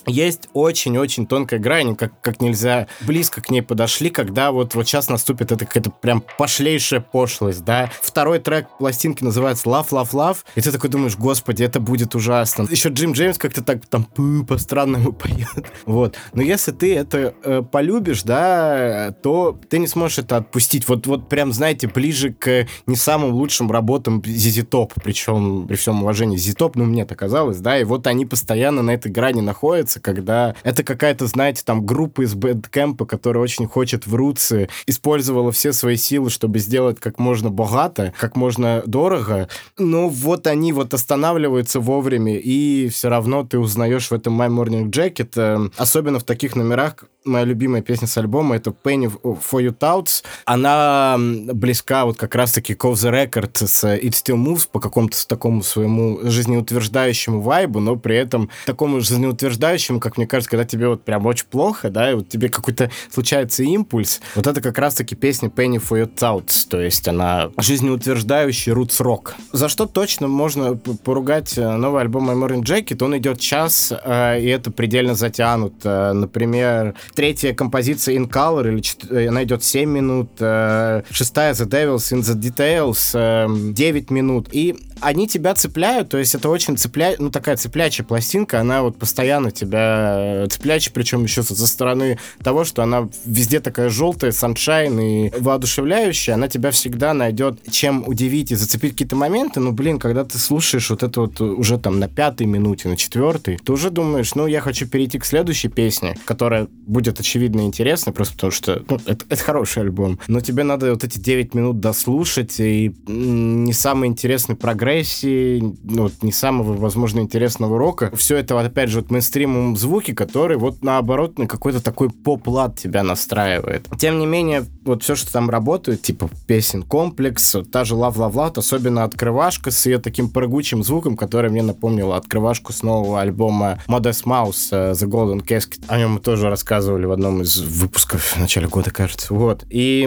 есть 0.08 0.50
очень-очень 0.54 1.28
тонкая 1.28 1.60
грань, 1.60 1.96
как, 1.96 2.20
как 2.22 2.42
нельзя 2.42 2.88
близко 3.02 3.42
к 3.42 3.50
ней 3.50 3.62
подошли, 3.62 4.10
когда 4.10 4.52
вот, 4.52 4.76
вот 4.76 4.88
сейчас 4.88 5.10
наступит 5.10 5.52
это 5.52 5.66
какая-то 5.66 5.92
прям 5.92 6.24
пошлейшая 6.38 7.02
пошлость, 7.02 7.64
да. 7.64 7.92
Второй 8.02 8.40
трек 8.40 8.68
пластинки 8.80 9.24
называется 9.24 9.70
Love, 9.70 9.90
Love, 9.90 10.12
Love, 10.12 10.38
и 10.56 10.62
ты 10.62 10.72
такой 10.72 10.90
думаешь, 10.90 11.18
господи, 11.18 11.64
это 11.64 11.80
будет 11.80 12.16
ужасно. 12.16 12.68
Еще 12.70 12.90
Джим 12.90 13.12
Джеймс 13.12 13.38
как-то 13.38 13.64
так 13.64 13.86
там 13.86 14.06
по-странному 14.48 15.14
поет. 15.14 15.48
Вот. 15.86 16.18
Но 16.34 16.42
если 16.42 16.72
ты 16.72 16.96
это 16.96 17.34
э, 17.44 17.62
полюбишь, 17.62 18.24
да, 18.24 19.14
то 19.24 19.60
ты 19.70 19.80
не 19.80 19.88
сможешь 19.88 20.20
это 20.20 20.38
отпустить. 20.38 20.88
Вот, 20.88 21.08
вот 21.08 21.30
прям, 21.30 21.54
знаете, 21.54 21.88
ближе 21.88 22.34
к 22.34 22.68
не 22.86 22.96
самым 22.96 23.34
лучшим 23.34 23.72
работам 23.72 24.20
ZZ 24.20 24.68
Top, 24.68 24.92
причем 25.04 25.68
при 25.68 25.76
всем 25.76 26.04
уважении 26.04 26.38
ZZ 26.38 26.58
Top, 26.58 26.72
ну, 26.76 26.86
мне 26.86 27.06
так 27.06 27.18
казалось, 27.18 27.58
да, 27.58 27.80
и 27.80 27.84
вот 27.84 28.08
они 28.08 28.26
постоянно 28.26 28.82
на 28.82 28.92
этой 28.92 29.12
грани 29.12 29.42
находятся, 29.42 29.97
нравится, 29.98 30.00
когда 30.00 30.56
это 30.64 30.84
какая-то, 30.84 31.28
знаете, 31.28 31.64
там 31.66 31.86
группа 31.86 32.24
из 32.24 32.34
Bandcamp 32.34 32.91
а, 32.91 33.06
которая 33.06 33.44
очень 33.44 33.68
хочет 33.68 34.08
в 34.08 34.16
roots 34.16 34.53
ы, 34.53 34.68
использовала 34.88 35.52
все 35.52 35.74
свои 35.74 35.98
силы, 35.98 36.30
чтобы 36.30 36.60
сделать 36.60 37.00
как 37.00 37.20
можно 37.20 37.50
богато, 37.50 38.14
как 38.20 38.36
можно 38.36 38.82
дорого, 38.86 39.48
но 39.78 40.10
вот 40.10 40.48
они 40.48 40.74
вот 40.74 40.94
останавливаются 40.94 41.80
вовремя, 41.80 42.38
и 42.38 42.90
все 42.90 43.10
равно 43.10 43.44
ты 43.44 43.60
узнаешь 43.60 44.10
в 44.10 44.14
этом 44.14 44.40
My 44.40 44.50
Morning 44.50 44.90
Jacket, 44.90 45.32
э, 45.36 45.70
особенно 45.78 46.20
в 46.20 46.24
таких 46.24 46.56
номерах, 46.56 47.06
моя 47.28 47.46
любимая 47.46 47.82
песня 47.82 48.08
с 48.08 48.18
альбома, 48.18 48.56
это 48.56 48.72
Penny 48.72 49.12
for 49.22 49.62
You 49.62 49.78
Touts. 49.78 50.24
Она 50.46 51.16
близка 51.18 52.06
вот 52.06 52.18
как 52.18 52.36
раз-таки 52.36 52.74
Call 52.74 52.94
the 52.94 53.12
Record 53.12 53.66
с 53.66 53.84
It 53.84 54.12
Still 54.12 54.38
Moves 54.38 54.68
по 54.72 54.80
какому-то 54.80 55.28
такому 55.28 55.64
своему 55.64 56.20
жизнеутверждающему 56.24 57.42
вайбу, 57.42 57.80
но 57.80 57.96
при 57.96 58.16
этом 58.16 58.50
такому 58.66 59.02
жизнеутверждающему, 59.02 60.00
как 60.00 60.18
мне 60.18 60.28
кажется, 60.28 60.50
когда 60.50 60.66
тебе 60.66 60.88
вот 60.88 61.04
прям 61.04 61.26
очень 61.26 61.46
плохо, 61.46 61.90
да, 61.90 62.12
и 62.12 62.16
вот 62.16 62.30
тебе 62.30 62.50
какой-то 62.50 62.90
случается 63.12 63.64
импульс. 63.64 64.22
Вот 64.36 64.48
это 64.48 64.62
как 64.62 64.78
раз-таки 64.80 65.16
песня 65.16 65.50
Penny 65.50 65.78
for 65.78 66.02
Your 66.02 66.10
Touts, 66.14 66.68
то 66.70 66.80
есть 66.80 67.08
она 67.08 67.52
жизнеутверждающий 67.58 68.72
roots 68.72 69.02
рок. 69.02 69.36
За 69.52 69.70
что 69.70 69.86
точно 69.86 70.28
можно 70.28 70.76
поругать 70.76 71.58
э, 71.58 71.76
новый 71.76 72.02
альбом 72.02 72.30
My 72.30 72.36
Morning 72.36 72.64
Jacket? 72.64 73.04
Он 73.04 73.18
идет 73.18 73.40
час, 73.40 73.92
э, 73.92 74.40
и 74.42 74.48
это 74.48 74.72
предельно 74.72 75.16
затянуто. 75.16 76.14
Например, 76.14 76.96
третья 77.18 77.52
композиция 77.56 78.16
In 78.16 78.30
Color, 78.30 78.72
или 78.72 78.84
э, 79.10 79.28
она 79.30 79.44
идет 79.44 79.64
7 79.64 79.90
минут, 79.90 80.30
э, 80.40 81.02
шестая 81.10 81.54
The 81.54 81.68
Devils 81.68 82.14
in 82.14 82.22
the 82.22 82.36
Details 82.36 83.74
9 83.74 84.12
э, 84.12 84.14
минут. 84.14 84.50
И 84.52 84.76
они 85.02 85.28
тебя 85.28 85.56
цепляют, 85.56 86.10
то 86.10 86.18
есть 86.18 86.36
это 86.36 86.50
очень 86.50 86.78
цепля... 86.78 87.16
ну, 87.18 87.30
такая 87.30 87.58
цеплячая 87.58 88.06
пластинка, 88.06 88.60
она 88.60 88.84
вот 88.84 88.98
постоянно 88.98 89.52
тебя 89.52 90.46
цеплячая, 90.50 90.94
причем 90.94 91.24
еще 91.24 91.44
со 91.44 91.68
стороны 91.68 92.20
того, 92.44 92.64
что 92.64 92.84
она 92.84 93.10
везде 93.26 93.60
такая 93.60 93.90
желтая, 93.90 94.32
саншайн 94.32 95.00
и 95.00 95.32
воодушевляющая, 95.40 96.36
она 96.36 96.48
тебя 96.48 96.72
всегда 96.72 97.14
найдет 97.14 97.60
чем 97.72 98.08
удивить 98.08 98.52
и 98.52 98.56
зацепить 98.56 98.92
какие-то 98.92 99.16
моменты, 99.16 99.60
ну, 99.60 99.72
блин, 99.72 100.00
когда 100.00 100.24
ты 100.24 100.38
слушаешь 100.38 100.90
вот 100.90 101.04
это 101.04 101.22
вот 101.22 101.42
уже 101.42 101.78
там 101.78 102.00
на 102.00 102.08
пятой 102.08 102.46
минуте, 102.46 102.90
на 102.90 102.98
четвертой, 102.98 103.58
ты 103.64 103.72
уже 103.72 103.90
думаешь, 103.90 104.36
ну, 104.36 104.48
я 104.48 104.62
хочу 104.62 104.88
перейти 104.88 105.20
к 105.20 105.26
следующей 105.26 105.70
песне, 105.70 106.18
которая 106.26 106.68
будет 106.86 107.07
очевидно 107.12 107.62
интересна, 107.62 108.12
просто 108.14 108.36
потому 108.36 108.52
что, 108.52 108.84
ну, 108.90 109.00
это, 109.06 109.26
это 109.30 109.44
хороший 109.44 109.84
альбом, 109.84 110.20
но 110.28 110.40
тебе 110.40 110.64
надо 110.64 110.92
вот 110.92 111.04
эти 111.04 111.20
9 111.20 111.54
минут 111.54 111.80
дослушать, 111.80 112.60
и 112.60 112.94
не 113.08 113.74
самый 113.74 114.08
интересный 114.08 114.56
программ 114.56 114.78
прогрессии, 114.78 115.76
ну, 115.84 116.12
не 116.22 116.32
самого, 116.32 116.74
возможно, 116.74 117.20
интересного 117.20 117.80
рока. 117.80 118.12
Все 118.16 118.38
это, 118.38 118.60
опять 118.60 118.90
же, 118.90 119.00
вот 119.02 119.10
мейнстримом 119.10 119.76
звуки, 119.76 120.14
который 120.14 120.58
вот 120.58 120.84
наоборот 120.84 121.40
на 121.40 121.48
какой-то 121.48 121.82
такой 121.84 122.10
поп-лад 122.10 122.78
тебя 122.78 123.02
настраивает. 123.02 123.88
Тем 123.98 124.20
не 124.20 124.28
менее, 124.28 124.66
вот 124.86 125.04
все, 125.04 125.16
что 125.16 125.32
там 125.32 125.50
работает, 125.50 126.04
типа 126.04 126.30
песен 126.46 126.84
комплекс, 126.84 127.56
вот 127.56 127.72
та 127.72 127.86
же 127.86 127.96
Love 127.96 128.16
Love 128.16 128.34
Love, 128.34 128.60
особенно 128.60 129.04
открывашка 129.04 129.72
с 129.72 129.86
ее 129.88 129.98
таким 129.98 130.30
прыгучим 130.30 130.84
звуком, 130.84 131.18
который 131.18 131.50
мне 131.50 131.64
напомнила 131.64 132.16
открывашку 132.16 132.72
с 132.72 132.84
нового 132.84 133.20
альбома 133.20 133.80
Modest 133.88 134.26
Mouse 134.26 134.72
uh, 134.72 134.92
The 134.92 135.08
Golden 135.08 135.46
Casket. 135.46 135.84
О 135.88 135.98
нем 135.98 136.14
мы 136.14 136.20
тоже 136.20 136.50
рассказывали 136.50 136.97
в 137.06 137.12
одном 137.12 137.42
из 137.42 137.58
выпусков 137.58 138.36
в 138.36 138.40
начале 138.40 138.68
года, 138.68 138.92
кажется. 138.92 139.34
Вот. 139.34 139.66
И, 139.70 140.06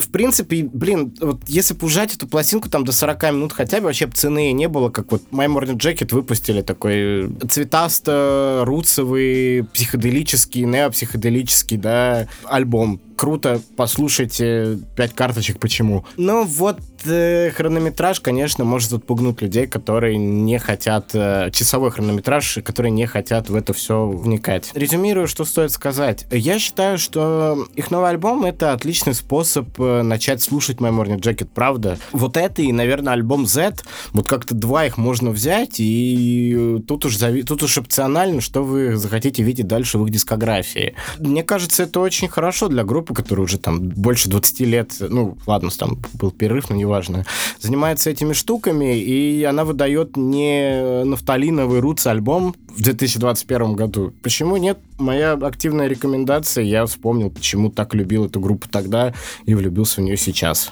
в 0.00 0.10
принципе, 0.10 0.64
блин, 0.64 1.14
вот 1.20 1.40
если 1.46 1.74
пужать 1.74 2.14
эту 2.14 2.26
пластинку 2.26 2.68
там 2.68 2.84
до 2.84 2.92
40 2.92 3.22
минут 3.32 3.52
хотя 3.52 3.78
бы, 3.78 3.84
вообще 3.84 4.06
цены 4.08 4.52
не 4.52 4.68
было, 4.68 4.90
как 4.90 5.12
вот 5.12 5.22
My 5.30 5.46
Morning 5.46 5.76
Jacket 5.76 6.14
выпустили 6.14 6.62
такой 6.62 7.30
цветасто, 7.48 8.62
руцевый, 8.64 9.64
психоделический, 9.72 10.62
неопсиходелический, 10.62 11.76
да, 11.76 12.28
альбом 12.44 13.00
круто, 13.22 13.60
послушайте 13.76 14.80
пять 14.96 15.14
карточек, 15.14 15.60
почему. 15.60 16.04
Ну 16.16 16.44
вот 16.44 16.80
э, 17.04 17.50
хронометраж, 17.50 18.18
конечно, 18.18 18.64
может 18.64 18.92
отпугнуть 18.92 19.40
людей, 19.40 19.68
которые 19.68 20.16
не 20.16 20.58
хотят, 20.58 21.10
э, 21.14 21.50
часовой 21.52 21.92
хронометраж, 21.92 22.58
которые 22.64 22.90
не 22.90 23.06
хотят 23.06 23.48
в 23.48 23.54
это 23.54 23.72
все 23.74 24.08
вникать. 24.08 24.72
Резюмирую, 24.74 25.28
что 25.28 25.44
стоит 25.44 25.70
сказать. 25.70 26.11
Я 26.30 26.58
считаю, 26.58 26.98
что 26.98 27.66
их 27.74 27.90
новый 27.90 28.10
альбом— 28.10 28.44
это 28.46 28.72
отличный 28.72 29.14
способ 29.14 29.68
э, 29.80 30.02
начать 30.02 30.42
слушать 30.42 30.78
My 30.78 30.90
Morning 30.90 31.20
Jacket, 31.20 31.48
правда. 31.52 31.98
Вот 32.12 32.36
это 32.36 32.62
и, 32.62 32.72
наверное, 32.72 33.12
альбом 33.12 33.46
Z, 33.46 33.76
вот 34.12 34.26
как-то 34.26 34.54
два 34.54 34.86
их 34.86 34.98
можно 34.98 35.30
взять, 35.30 35.76
и 35.78 36.82
тут 36.86 37.04
уж, 37.04 37.16
зави... 37.16 37.42
тут 37.42 37.62
уж 37.62 37.78
опционально, 37.78 38.40
что 38.40 38.62
вы 38.62 38.96
захотите 38.96 39.42
видеть 39.42 39.66
дальше 39.66 39.98
в 39.98 40.04
их 40.04 40.10
дискографии. 40.10 40.94
Мне 41.18 41.42
кажется, 41.42 41.84
это 41.84 42.00
очень 42.00 42.28
хорошо 42.28 42.68
для 42.68 42.84
группы, 42.84 43.14
которая 43.14 43.44
уже 43.44 43.58
там 43.58 43.80
больше 43.80 44.28
20 44.28 44.60
лет, 44.60 44.92
ну, 45.00 45.36
ладно, 45.46 45.70
там 45.70 45.98
был 46.14 46.30
перерыв, 46.30 46.70
но 46.70 46.76
неважно, 46.76 47.24
занимается 47.58 48.10
этими 48.10 48.32
штуками, 48.32 48.98
и 48.98 49.42
она 49.44 49.64
выдает 49.64 50.16
не 50.16 51.04
нафталиновый 51.04 51.80
Рутс 51.80 52.06
альбом 52.06 52.54
в 52.76 52.82
2021 52.82 53.74
году. 53.74 54.12
Почему 54.22 54.56
нет? 54.56 54.78
Моя 54.98 55.32
активная 55.32 55.86
рекомендация, 55.86 56.64
я 56.64 56.86
вспомнил, 56.86 57.30
почему 57.30 57.70
так 57.70 57.94
любил 57.94 58.26
эту 58.26 58.40
группу 58.40 58.68
тогда 58.68 59.12
и 59.44 59.54
влюбился 59.54 60.00
в 60.00 60.04
нее 60.04 60.16
сейчас. 60.16 60.70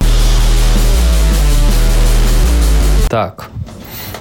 Так, 3.08 3.50